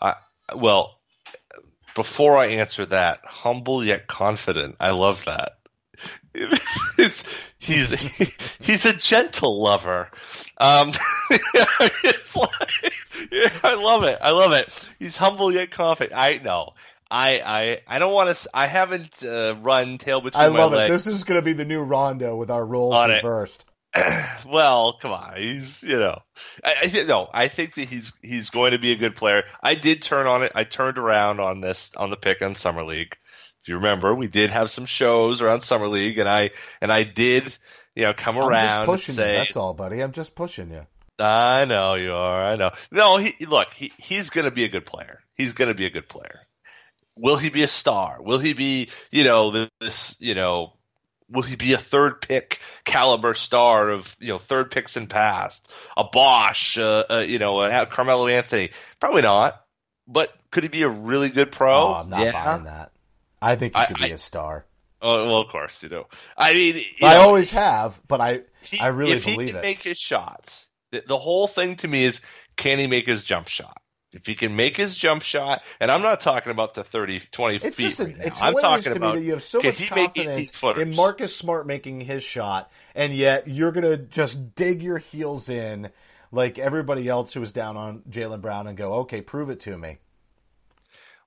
I, 0.00 0.14
well, 0.54 0.98
before 1.94 2.36
I 2.36 2.46
answer 2.46 2.86
that, 2.86 3.20
humble 3.24 3.84
yet 3.84 4.06
confident. 4.06 4.76
I 4.80 4.90
love 4.90 5.24
that. 5.26 5.58
It's, 6.98 7.24
he's 7.58 7.90
he's 8.60 8.86
a 8.86 8.92
gentle 8.92 9.62
lover. 9.62 10.10
Um, 10.58 10.92
it's 11.30 12.36
like, 12.36 12.94
yeah, 13.30 13.50
I 13.62 13.74
love 13.74 14.04
it. 14.04 14.18
I 14.20 14.30
love 14.30 14.52
it. 14.52 14.88
He's 14.98 15.16
humble 15.16 15.52
yet 15.52 15.70
confident. 15.70 16.18
I 16.18 16.38
know. 16.38 16.74
I 17.12 17.42
I 17.44 17.80
I 17.86 17.98
don't 17.98 18.14
want 18.14 18.34
to. 18.34 18.50
I 18.54 18.66
haven't 18.66 19.22
uh, 19.22 19.56
run 19.60 19.98
tail 19.98 20.22
between. 20.22 20.42
I 20.42 20.48
my 20.48 20.58
love 20.58 20.72
it. 20.72 20.76
legs. 20.76 21.04
This 21.04 21.14
is 21.14 21.24
going 21.24 21.38
to 21.38 21.44
be 21.44 21.52
the 21.52 21.66
new 21.66 21.82
Rondo 21.82 22.36
with 22.36 22.50
our 22.50 22.64
roles 22.64 22.94
On 22.94 23.10
reversed. 23.10 23.66
well, 24.46 24.94
come 24.94 25.12
on, 25.12 25.36
he's 25.36 25.82
you 25.82 25.98
know, 25.98 26.18
I, 26.64 26.74
I 26.82 27.02
no, 27.02 27.28
I 27.30 27.48
think 27.48 27.74
that 27.74 27.86
he's 27.86 28.14
he's 28.22 28.48
going 28.48 28.72
to 28.72 28.78
be 28.78 28.92
a 28.92 28.96
good 28.96 29.14
player. 29.14 29.42
I 29.62 29.74
did 29.74 30.00
turn 30.00 30.26
on 30.26 30.42
it. 30.42 30.52
I 30.54 30.64
turned 30.64 30.96
around 30.96 31.40
on 31.40 31.60
this 31.60 31.92
on 31.94 32.08
the 32.08 32.16
pick 32.16 32.40
on 32.40 32.54
summer 32.54 32.82
league. 32.82 33.14
If 33.62 33.68
you 33.68 33.74
remember, 33.76 34.14
we 34.14 34.26
did 34.26 34.50
have 34.50 34.70
some 34.70 34.86
shows 34.86 35.42
around 35.42 35.60
summer 35.60 35.88
league, 35.88 36.16
and 36.16 36.28
I 36.28 36.52
and 36.80 36.90
I 36.90 37.02
did 37.02 37.56
you 37.94 38.04
know 38.04 38.14
come 38.14 38.38
I'm 38.38 38.48
around 38.48 38.62
just 38.62 38.86
pushing 38.86 39.12
and 39.12 39.16
say, 39.16 39.32
you. 39.32 39.38
That's 39.40 39.56
all, 39.58 39.74
buddy. 39.74 40.00
I'm 40.00 40.12
just 40.12 40.34
pushing 40.34 40.70
you. 40.70 40.86
I 41.18 41.66
know 41.66 41.92
you 41.94 42.14
are. 42.14 42.42
I 42.42 42.56
know. 42.56 42.70
No, 42.90 43.18
he 43.18 43.44
look. 43.44 43.74
He 43.74 43.92
he's 43.98 44.30
going 44.30 44.46
to 44.46 44.50
be 44.50 44.64
a 44.64 44.68
good 44.70 44.86
player. 44.86 45.20
He's 45.34 45.52
going 45.52 45.68
to 45.68 45.74
be 45.74 45.84
a 45.84 45.90
good 45.90 46.08
player. 46.08 46.40
Will 47.16 47.36
he 47.36 47.50
be 47.50 47.62
a 47.62 47.68
star? 47.68 48.18
Will 48.22 48.38
he 48.38 48.52
be 48.54 48.88
you 49.10 49.24
know 49.24 49.68
this 49.80 50.16
you 50.18 50.34
know 50.34 50.72
will 51.30 51.42
he 51.42 51.56
be 51.56 51.72
a 51.72 51.78
third 51.78 52.20
pick 52.20 52.58
caliber 52.84 53.34
star 53.34 53.90
of 53.90 54.14
you 54.20 54.28
know 54.28 54.38
third 54.38 54.70
picks 54.70 54.96
in 54.96 55.06
past 55.06 55.66
a 55.96 56.04
Bosh 56.04 56.76
uh, 56.78 57.04
uh, 57.10 57.18
you 57.26 57.38
know 57.38 57.60
a 57.60 57.86
Carmelo 57.86 58.26
Anthony 58.28 58.70
probably 59.00 59.22
not 59.22 59.62
but 60.08 60.32
could 60.50 60.62
he 60.62 60.68
be 60.68 60.82
a 60.82 60.88
really 60.88 61.28
good 61.30 61.52
pro 61.52 61.72
Oh, 61.74 61.92
I'm 61.94 62.08
not 62.10 62.20
yeah 62.24 62.32
buying 62.32 62.64
that. 62.64 62.92
I 63.40 63.56
think 63.56 63.74
he 63.74 63.80
I- 63.80 63.86
could 63.86 63.96
be 63.98 64.04
I- 64.04 64.08
a 64.14 64.18
star. 64.18 64.66
oh, 65.00 65.26
well 65.26 65.40
of 65.42 65.48
course 65.48 65.82
you 65.82 65.88
know 65.90 66.06
I 66.36 66.54
mean 66.54 66.82
I 67.02 67.14
know, 67.14 67.20
always 67.22 67.50
have, 67.52 68.00
but 68.08 68.20
I 68.20 68.40
he- 68.62 68.78
I 68.80 68.88
really 68.88 69.12
if 69.12 69.24
he 69.24 69.32
believe 69.32 69.48
can 69.48 69.56
it. 69.56 69.62
make 69.62 69.82
his 69.82 69.98
shots 69.98 70.66
the, 70.92 71.02
the 71.06 71.18
whole 71.18 71.46
thing 71.46 71.76
to 71.76 71.88
me 71.88 72.04
is 72.04 72.20
can 72.56 72.78
he 72.78 72.86
make 72.86 73.06
his 73.06 73.22
jump 73.22 73.48
shot 73.48 73.80
if 74.12 74.26
he 74.26 74.34
can 74.34 74.54
make 74.54 74.76
his 74.76 74.94
jump 74.94 75.22
shot, 75.22 75.62
and 75.80 75.90
I'm 75.90 76.02
not 76.02 76.20
talking 76.20 76.52
about 76.52 76.74
the 76.74 76.84
30, 76.84 77.20
20 77.32 77.56
It's 77.56 77.76
feet 77.76 77.82
just 77.82 78.00
a, 78.00 78.04
right 78.04 78.16
it's 78.20 78.42
I'm 78.42 78.54
talking 78.54 78.92
to 78.92 78.96
about 78.96 79.14
me 79.14 79.20
that 79.20 79.26
you 79.26 79.32
have 79.32 79.42
so 79.42 79.60
much 79.60 79.78
he 79.78 79.94
make 79.94 80.10
18 80.16 80.46
confidence 80.46 80.62
in 80.78 80.94
Marcus 80.96 81.34
Smart 81.34 81.66
making 81.66 82.00
his 82.00 82.22
shot, 82.22 82.70
and 82.94 83.12
yet 83.12 83.48
you're 83.48 83.72
gonna 83.72 83.96
just 83.96 84.54
dig 84.54 84.82
your 84.82 84.98
heels 84.98 85.48
in 85.48 85.90
like 86.30 86.58
everybody 86.58 87.08
else 87.08 87.32
who 87.34 87.40
was 87.40 87.52
down 87.52 87.76
on 87.76 88.00
Jaylen 88.10 88.40
Brown 88.40 88.66
and 88.66 88.76
go, 88.76 88.94
okay, 89.00 89.20
prove 89.20 89.50
it 89.50 89.60
to 89.60 89.76
me. 89.76 89.98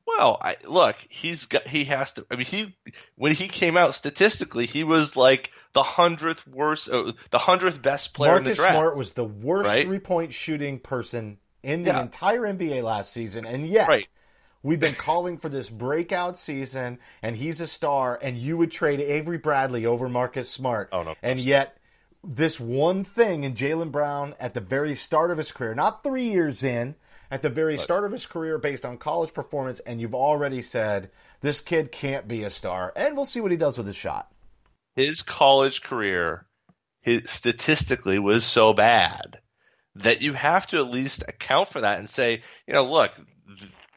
Well, 0.07 0.37
I, 0.39 0.57
look, 0.65 0.95
he's 1.09 1.45
got 1.45 1.67
he 1.67 1.85
has 1.85 2.13
to. 2.13 2.25
I 2.29 2.35
mean, 2.35 2.45
he 2.45 2.75
when 3.15 3.31
he 3.31 3.47
came 3.47 3.75
out 3.75 3.95
statistically, 3.95 4.67
he 4.67 4.83
was 4.83 5.15
like 5.15 5.51
the 5.73 5.81
hundredth 5.81 6.47
worst, 6.47 6.89
uh, 6.89 7.13
the 7.31 7.39
hundredth 7.39 7.81
best 7.81 8.13
player 8.13 8.33
Marcus 8.33 8.47
in 8.47 8.51
the 8.51 8.55
draft. 8.55 8.73
Smart 8.73 8.97
was 8.97 9.13
the 9.13 9.25
worst 9.25 9.69
Right? 9.69 9.85
three 9.85 9.99
point 9.99 10.31
shooting 10.31 10.79
person 10.79 11.37
in 11.65 11.81
the 11.83 11.89
Yeah. 11.89 12.01
entire 12.01 12.45
NBA 12.45 12.83
last 12.83 13.11
season, 13.11 13.45
and 13.45 13.65
yet 13.67 13.87
Right. 13.89 14.07
we've 14.61 14.79
been 14.79 14.93
calling 14.93 15.37
for 15.37 15.49
this 15.49 15.69
breakout 15.69 16.37
season, 16.37 16.99
and 17.23 17.35
he's 17.35 17.59
a 17.59 17.67
star, 17.67 18.19
and 18.21 18.37
you 18.37 18.55
would 18.57 18.71
trade 18.71 19.01
Avery 19.01 19.39
Bradley 19.39 19.85
over 19.87 20.07
Marcus 20.07 20.49
Smart, 20.49 20.89
Oh, 20.91 21.01
no, 21.03 21.15
and 21.23 21.39
yet 21.39 21.77
this 22.23 22.59
one 22.59 23.03
thing 23.03 23.43
in 23.43 23.53
Jaylen 23.55 23.91
Brown 23.91 24.35
at 24.39 24.53
the 24.53 24.61
very 24.61 24.95
start 24.95 25.31
of 25.31 25.37
his 25.39 25.51
career, 25.51 25.73
not 25.73 26.03
three 26.03 26.29
years 26.29 26.63
in, 26.63 26.95
at 27.31 27.41
the 27.41 27.49
very 27.49 27.77
start 27.79 28.03
of 28.03 28.11
his 28.11 28.27
career 28.27 28.59
based 28.59 28.85
on 28.85 28.97
college 28.99 29.33
performance, 29.33 29.79
and 29.79 29.99
you've 29.99 30.13
already 30.15 30.61
said 30.61 31.09
this 31.41 31.61
kid 31.61 31.91
can't 31.91 32.27
be 32.27 32.43
a 32.43 32.49
star, 32.51 32.93
and 32.95 33.15
we'll 33.15 33.25
see 33.25 33.41
what 33.41 33.51
he 33.51 33.57
does 33.57 33.75
with 33.77 33.87
his 33.87 33.95
shot. 33.95 34.31
his 34.95 35.23
college 35.23 35.81
career, 35.81 36.45
his 37.01 37.29
statistically 37.29 38.17
was 38.19 38.45
so 38.45 38.71
bad 38.73 39.39
that 39.95 40.21
you 40.21 40.33
have 40.33 40.67
to 40.67 40.77
at 40.77 40.91
least 40.91 41.23
account 41.27 41.69
for 41.69 41.81
that 41.81 41.99
and 41.99 42.09
say, 42.09 42.43
you 42.67 42.73
know, 42.73 42.85
look, 42.85 43.13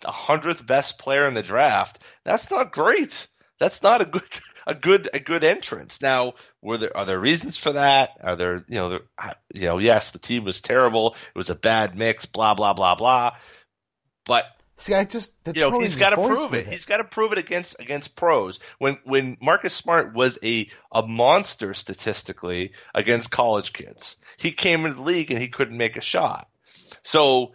the 0.00 0.10
hundredth 0.10 0.64
best 0.64 0.98
player 0.98 1.26
in 1.26 1.34
the 1.34 1.42
draft, 1.42 1.98
that's 2.24 2.50
not 2.50 2.72
great. 2.72 3.26
That's 3.58 3.82
not 3.82 4.00
a 4.00 4.04
good 4.04 4.28
a 4.66 4.74
good 4.74 5.08
a 5.12 5.18
good 5.18 5.44
entrance. 5.44 6.00
Now, 6.00 6.34
were 6.62 6.78
there 6.78 6.96
are 6.96 7.06
there 7.06 7.18
reasons 7.18 7.56
for 7.56 7.72
that? 7.72 8.10
Are 8.22 8.36
there 8.36 8.64
you 8.68 8.76
know 8.76 8.88
there, 8.90 9.00
you 9.52 9.62
know 9.62 9.78
yes, 9.78 10.12
the 10.12 10.18
team 10.18 10.44
was 10.44 10.60
terrible. 10.60 11.14
It 11.34 11.38
was 11.38 11.50
a 11.50 11.54
bad 11.54 11.96
mix. 11.96 12.26
Blah 12.26 12.54
blah 12.54 12.74
blah 12.74 12.94
blah. 12.94 13.36
But 14.24 14.44
See, 14.78 14.94
I 14.94 15.04
just 15.04 15.34
you 15.54 15.70
know 15.70 15.80
he's 15.80 15.96
got 15.96 16.10
to 16.10 16.16
prove 16.16 16.50
with 16.50 16.66
it. 16.66 16.72
He's 16.72 16.86
got 16.86 16.98
to 16.98 17.04
prove 17.04 17.32
it 17.32 17.38
against 17.38 17.80
against 17.80 18.14
pros. 18.14 18.60
When 18.78 18.98
when 19.04 19.36
Marcus 19.40 19.74
Smart 19.74 20.14
was 20.14 20.38
a 20.42 20.70
a 20.92 21.02
monster 21.02 21.74
statistically 21.74 22.72
against 22.94 23.30
college 23.30 23.72
kids, 23.72 24.16
he 24.36 24.52
came 24.52 24.84
into 24.86 24.96
the 24.96 25.02
league 25.02 25.32
and 25.32 25.40
he 25.40 25.48
couldn't 25.48 25.76
make 25.76 25.96
a 25.96 26.00
shot. 26.00 26.48
So 27.02 27.52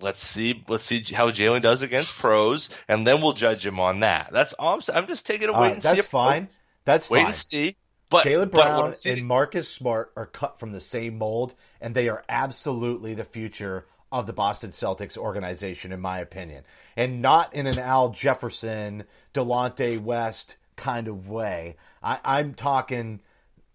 let's 0.00 0.22
see 0.22 0.64
let's 0.68 0.84
see 0.84 1.02
how 1.12 1.30
Jaylen 1.30 1.62
does 1.62 1.82
against 1.82 2.16
pros, 2.16 2.70
and 2.86 3.04
then 3.04 3.22
we'll 3.22 3.32
judge 3.32 3.66
him 3.66 3.80
on 3.80 4.00
that. 4.00 4.30
That's 4.32 4.52
all 4.52 4.74
I'm. 4.74 4.82
I'm 4.94 5.06
just 5.08 5.26
taking 5.26 5.48
a 5.48 5.52
wait 5.52 5.58
right, 5.58 5.72
and 5.72 5.82
see. 5.82 5.88
that's 5.88 6.00
if- 6.00 6.06
fine. 6.06 6.48
That's 6.84 7.10
Wait 7.10 7.18
fine. 7.18 7.26
and 7.26 7.34
see. 7.34 7.76
But 8.08 8.24
Jaylen 8.24 8.52
Brown 8.52 8.94
I'm 9.04 9.12
and 9.12 9.26
Marcus 9.26 9.68
Smart 9.68 10.12
are 10.16 10.26
cut 10.26 10.60
from 10.60 10.70
the 10.70 10.80
same 10.80 11.18
mold, 11.18 11.54
and 11.80 11.92
they 11.92 12.08
are 12.08 12.22
absolutely 12.28 13.14
the 13.14 13.24
future 13.24 13.84
of 14.12 14.26
the 14.26 14.32
Boston 14.32 14.70
Celtics 14.70 15.18
organization, 15.18 15.92
in 15.92 16.00
my 16.00 16.20
opinion. 16.20 16.64
And 16.96 17.20
not 17.22 17.54
in 17.54 17.66
an 17.66 17.78
Al 17.78 18.10
Jefferson, 18.10 19.04
Delonte 19.34 20.00
West 20.00 20.56
kind 20.76 21.08
of 21.08 21.28
way. 21.28 21.76
I, 22.02 22.18
I'm 22.24 22.54
talking 22.54 23.20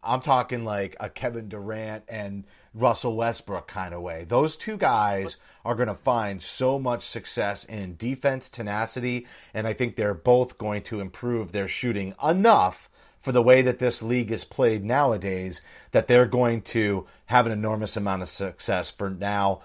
I'm 0.04 0.22
talking 0.22 0.66
like 0.66 0.96
a 1.00 1.10
Kevin 1.10 1.48
Durant 1.48 2.06
and 2.10 2.46
Russell 2.74 3.16
Westbrook 3.16 3.68
kind 3.68 3.94
of 3.94 4.02
way. 4.02 4.24
Those 4.24 4.58
two 4.58 4.78
guys 4.78 5.38
are 5.64 5.76
going 5.76 5.90
to 5.90 5.94
find 5.94 6.42
so 6.42 6.80
much 6.80 7.06
success 7.06 7.66
in 7.66 7.98
defense 7.98 8.50
tenacity, 8.50 9.28
and 9.54 9.68
I 9.68 9.74
think 9.74 9.96
they're 9.96 10.16
both 10.16 10.58
going 10.58 10.82
to 10.84 11.02
improve 11.02 11.52
their 11.52 11.68
shooting 11.68 12.16
enough 12.24 12.90
for 13.20 13.32
the 13.32 13.44
way 13.44 13.62
that 13.62 13.78
this 13.78 14.02
league 14.02 14.32
is 14.32 14.44
played 14.44 14.84
nowadays 14.84 15.62
that 15.92 16.08
they're 16.08 16.26
going 16.26 16.64
to 16.64 17.06
have 17.28 17.46
an 17.46 17.52
enormous 17.52 17.96
amount 17.96 18.24
of 18.24 18.30
success 18.30 18.90
for 18.90 19.12
now 19.12 19.62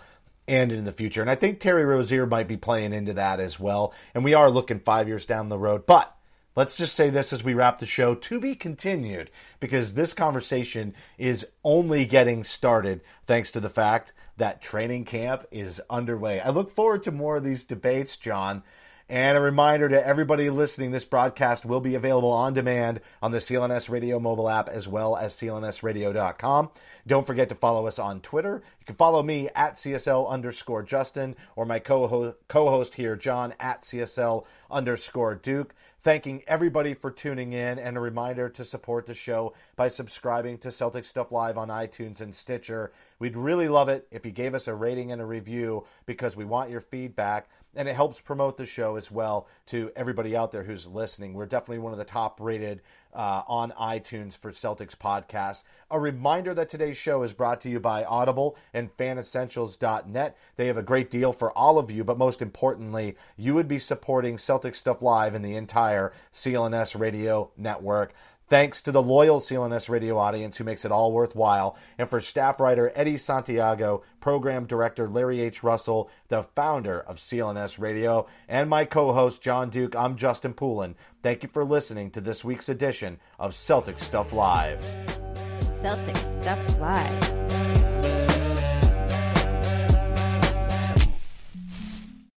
and 0.48 0.72
in 0.72 0.84
the 0.84 0.92
future. 0.92 1.20
And 1.20 1.30
I 1.30 1.34
think 1.34 1.60
Terry 1.60 1.84
Rozier 1.84 2.26
might 2.26 2.48
be 2.48 2.56
playing 2.56 2.92
into 2.92 3.14
that 3.14 3.40
as 3.40 3.58
well. 3.58 3.94
And 4.14 4.24
we 4.24 4.34
are 4.34 4.50
looking 4.50 4.80
five 4.80 5.08
years 5.08 5.24
down 5.24 5.48
the 5.48 5.58
road. 5.58 5.86
But 5.86 6.14
let's 6.54 6.74
just 6.74 6.94
say 6.94 7.10
this 7.10 7.32
as 7.32 7.44
we 7.44 7.54
wrap 7.54 7.78
the 7.78 7.86
show 7.86 8.14
to 8.14 8.40
be 8.40 8.54
continued 8.54 9.30
because 9.60 9.94
this 9.94 10.14
conversation 10.14 10.94
is 11.18 11.50
only 11.64 12.04
getting 12.04 12.44
started 12.44 13.00
thanks 13.26 13.50
to 13.52 13.60
the 13.60 13.70
fact 13.70 14.12
that 14.36 14.62
training 14.62 15.04
camp 15.04 15.44
is 15.50 15.80
underway. 15.88 16.40
I 16.40 16.50
look 16.50 16.70
forward 16.70 17.02
to 17.04 17.12
more 17.12 17.36
of 17.36 17.44
these 17.44 17.64
debates, 17.64 18.16
Jon. 18.16 18.62
And 19.08 19.38
a 19.38 19.40
reminder 19.40 19.88
to 19.88 20.04
everybody 20.04 20.50
listening, 20.50 20.90
this 20.90 21.04
broadcast 21.04 21.64
will 21.64 21.80
be 21.80 21.94
available 21.94 22.32
on 22.32 22.54
demand 22.54 23.00
on 23.22 23.30
the 23.30 23.38
CLNS 23.38 23.88
Radio 23.88 24.18
mobile 24.18 24.50
app 24.50 24.68
as 24.68 24.88
well 24.88 25.16
as 25.16 25.32
clnsradio.com. 25.34 26.70
Don't 27.06 27.26
forget 27.26 27.48
to 27.50 27.54
follow 27.54 27.86
us 27.86 28.00
on 28.00 28.20
Twitter. 28.20 28.64
You 28.80 28.86
can 28.86 28.96
follow 28.96 29.22
me 29.22 29.48
at 29.54 29.74
CSL 29.74 30.28
underscore 30.28 30.82
Justin 30.82 31.36
or 31.54 31.64
my 31.66 31.78
co 31.78 32.08
host 32.48 32.94
here, 32.94 33.14
Jon, 33.14 33.54
at 33.60 33.82
CSL 33.82 34.44
underscore 34.72 35.36
Duke. 35.36 35.72
Thanking 36.06 36.44
everybody 36.46 36.94
for 36.94 37.10
tuning 37.10 37.52
in 37.52 37.80
and 37.80 37.96
a 37.96 38.00
reminder 38.00 38.48
to 38.50 38.64
support 38.64 39.06
the 39.06 39.12
show 39.12 39.54
by 39.74 39.88
subscribing 39.88 40.56
to 40.58 40.70
Celtic 40.70 41.04
Stuff 41.04 41.32
Live 41.32 41.58
on 41.58 41.66
iTunes 41.66 42.20
and 42.20 42.32
Stitcher. 42.32 42.92
We'd 43.18 43.34
really 43.34 43.66
love 43.66 43.88
it 43.88 44.06
if 44.12 44.24
you 44.24 44.30
gave 44.30 44.54
us 44.54 44.68
a 44.68 44.74
rating 44.76 45.10
and 45.10 45.20
a 45.20 45.26
review 45.26 45.84
because 46.06 46.36
we 46.36 46.44
want 46.44 46.70
your 46.70 46.80
feedback 46.80 47.48
and 47.74 47.88
it 47.88 47.96
helps 47.96 48.20
promote 48.20 48.56
the 48.56 48.66
show 48.66 48.94
as 48.94 49.10
well 49.10 49.48
to 49.66 49.90
everybody 49.96 50.36
out 50.36 50.52
there 50.52 50.62
who's 50.62 50.86
listening. 50.86 51.34
We're 51.34 51.46
definitely 51.46 51.80
one 51.80 51.90
of 51.90 51.98
the 51.98 52.04
top 52.04 52.40
rated 52.40 52.82
uh, 53.16 53.42
on 53.48 53.72
iTunes 53.72 54.34
for 54.34 54.52
Celtics 54.52 54.94
podcasts. 54.94 55.64
A 55.90 55.98
reminder 55.98 56.52
that 56.54 56.68
today's 56.68 56.96
show 56.96 57.22
is 57.22 57.32
brought 57.32 57.62
to 57.62 57.70
you 57.70 57.80
by 57.80 58.04
Audible 58.04 58.56
and 58.74 58.94
fanessentials.net. 58.96 60.36
They 60.56 60.66
have 60.66 60.76
a 60.76 60.82
great 60.82 61.10
deal 61.10 61.32
for 61.32 61.50
all 61.52 61.78
of 61.78 61.90
you, 61.90 62.04
but 62.04 62.18
most 62.18 62.42
importantly, 62.42 63.16
you 63.36 63.54
would 63.54 63.68
be 63.68 63.78
supporting 63.78 64.36
Celtic 64.36 64.74
Stuff 64.74 65.00
Live 65.00 65.34
and 65.34 65.44
the 65.44 65.56
entire 65.56 66.12
CLNS 66.32 67.00
radio 67.00 67.50
network. 67.56 68.12
Thanks 68.48 68.82
to 68.82 68.92
the 68.92 69.02
loyal 69.02 69.40
CLNS 69.40 69.88
radio 69.88 70.16
audience 70.16 70.56
who 70.56 70.62
makes 70.62 70.84
it 70.84 70.92
all 70.92 71.12
worthwhile, 71.12 71.76
and 71.98 72.08
for 72.08 72.20
staff 72.20 72.60
writer 72.60 72.92
Eddie 72.94 73.16
Santiago, 73.16 74.04
program 74.20 74.66
director 74.66 75.08
Larry 75.08 75.40
H. 75.40 75.64
Russell, 75.64 76.08
the 76.28 76.44
founder 76.44 77.00
of 77.00 77.16
CLNS 77.16 77.80
Radio, 77.80 78.28
and 78.48 78.70
my 78.70 78.84
co 78.84 79.12
host 79.12 79.42
Jon 79.42 79.68
Duke, 79.68 79.96
I'm 79.96 80.16
Justin 80.16 80.54
Poulin. 80.54 80.94
Thank 81.22 81.42
you 81.42 81.48
for 81.48 81.64
listening 81.64 82.12
to 82.12 82.20
this 82.20 82.44
week's 82.44 82.68
edition 82.68 83.18
of 83.40 83.52
Celtic 83.52 83.98
Stuff 83.98 84.32
Live. 84.32 84.80
Celtic 85.82 86.16
Stuff 86.16 86.78
Live. 86.78 87.65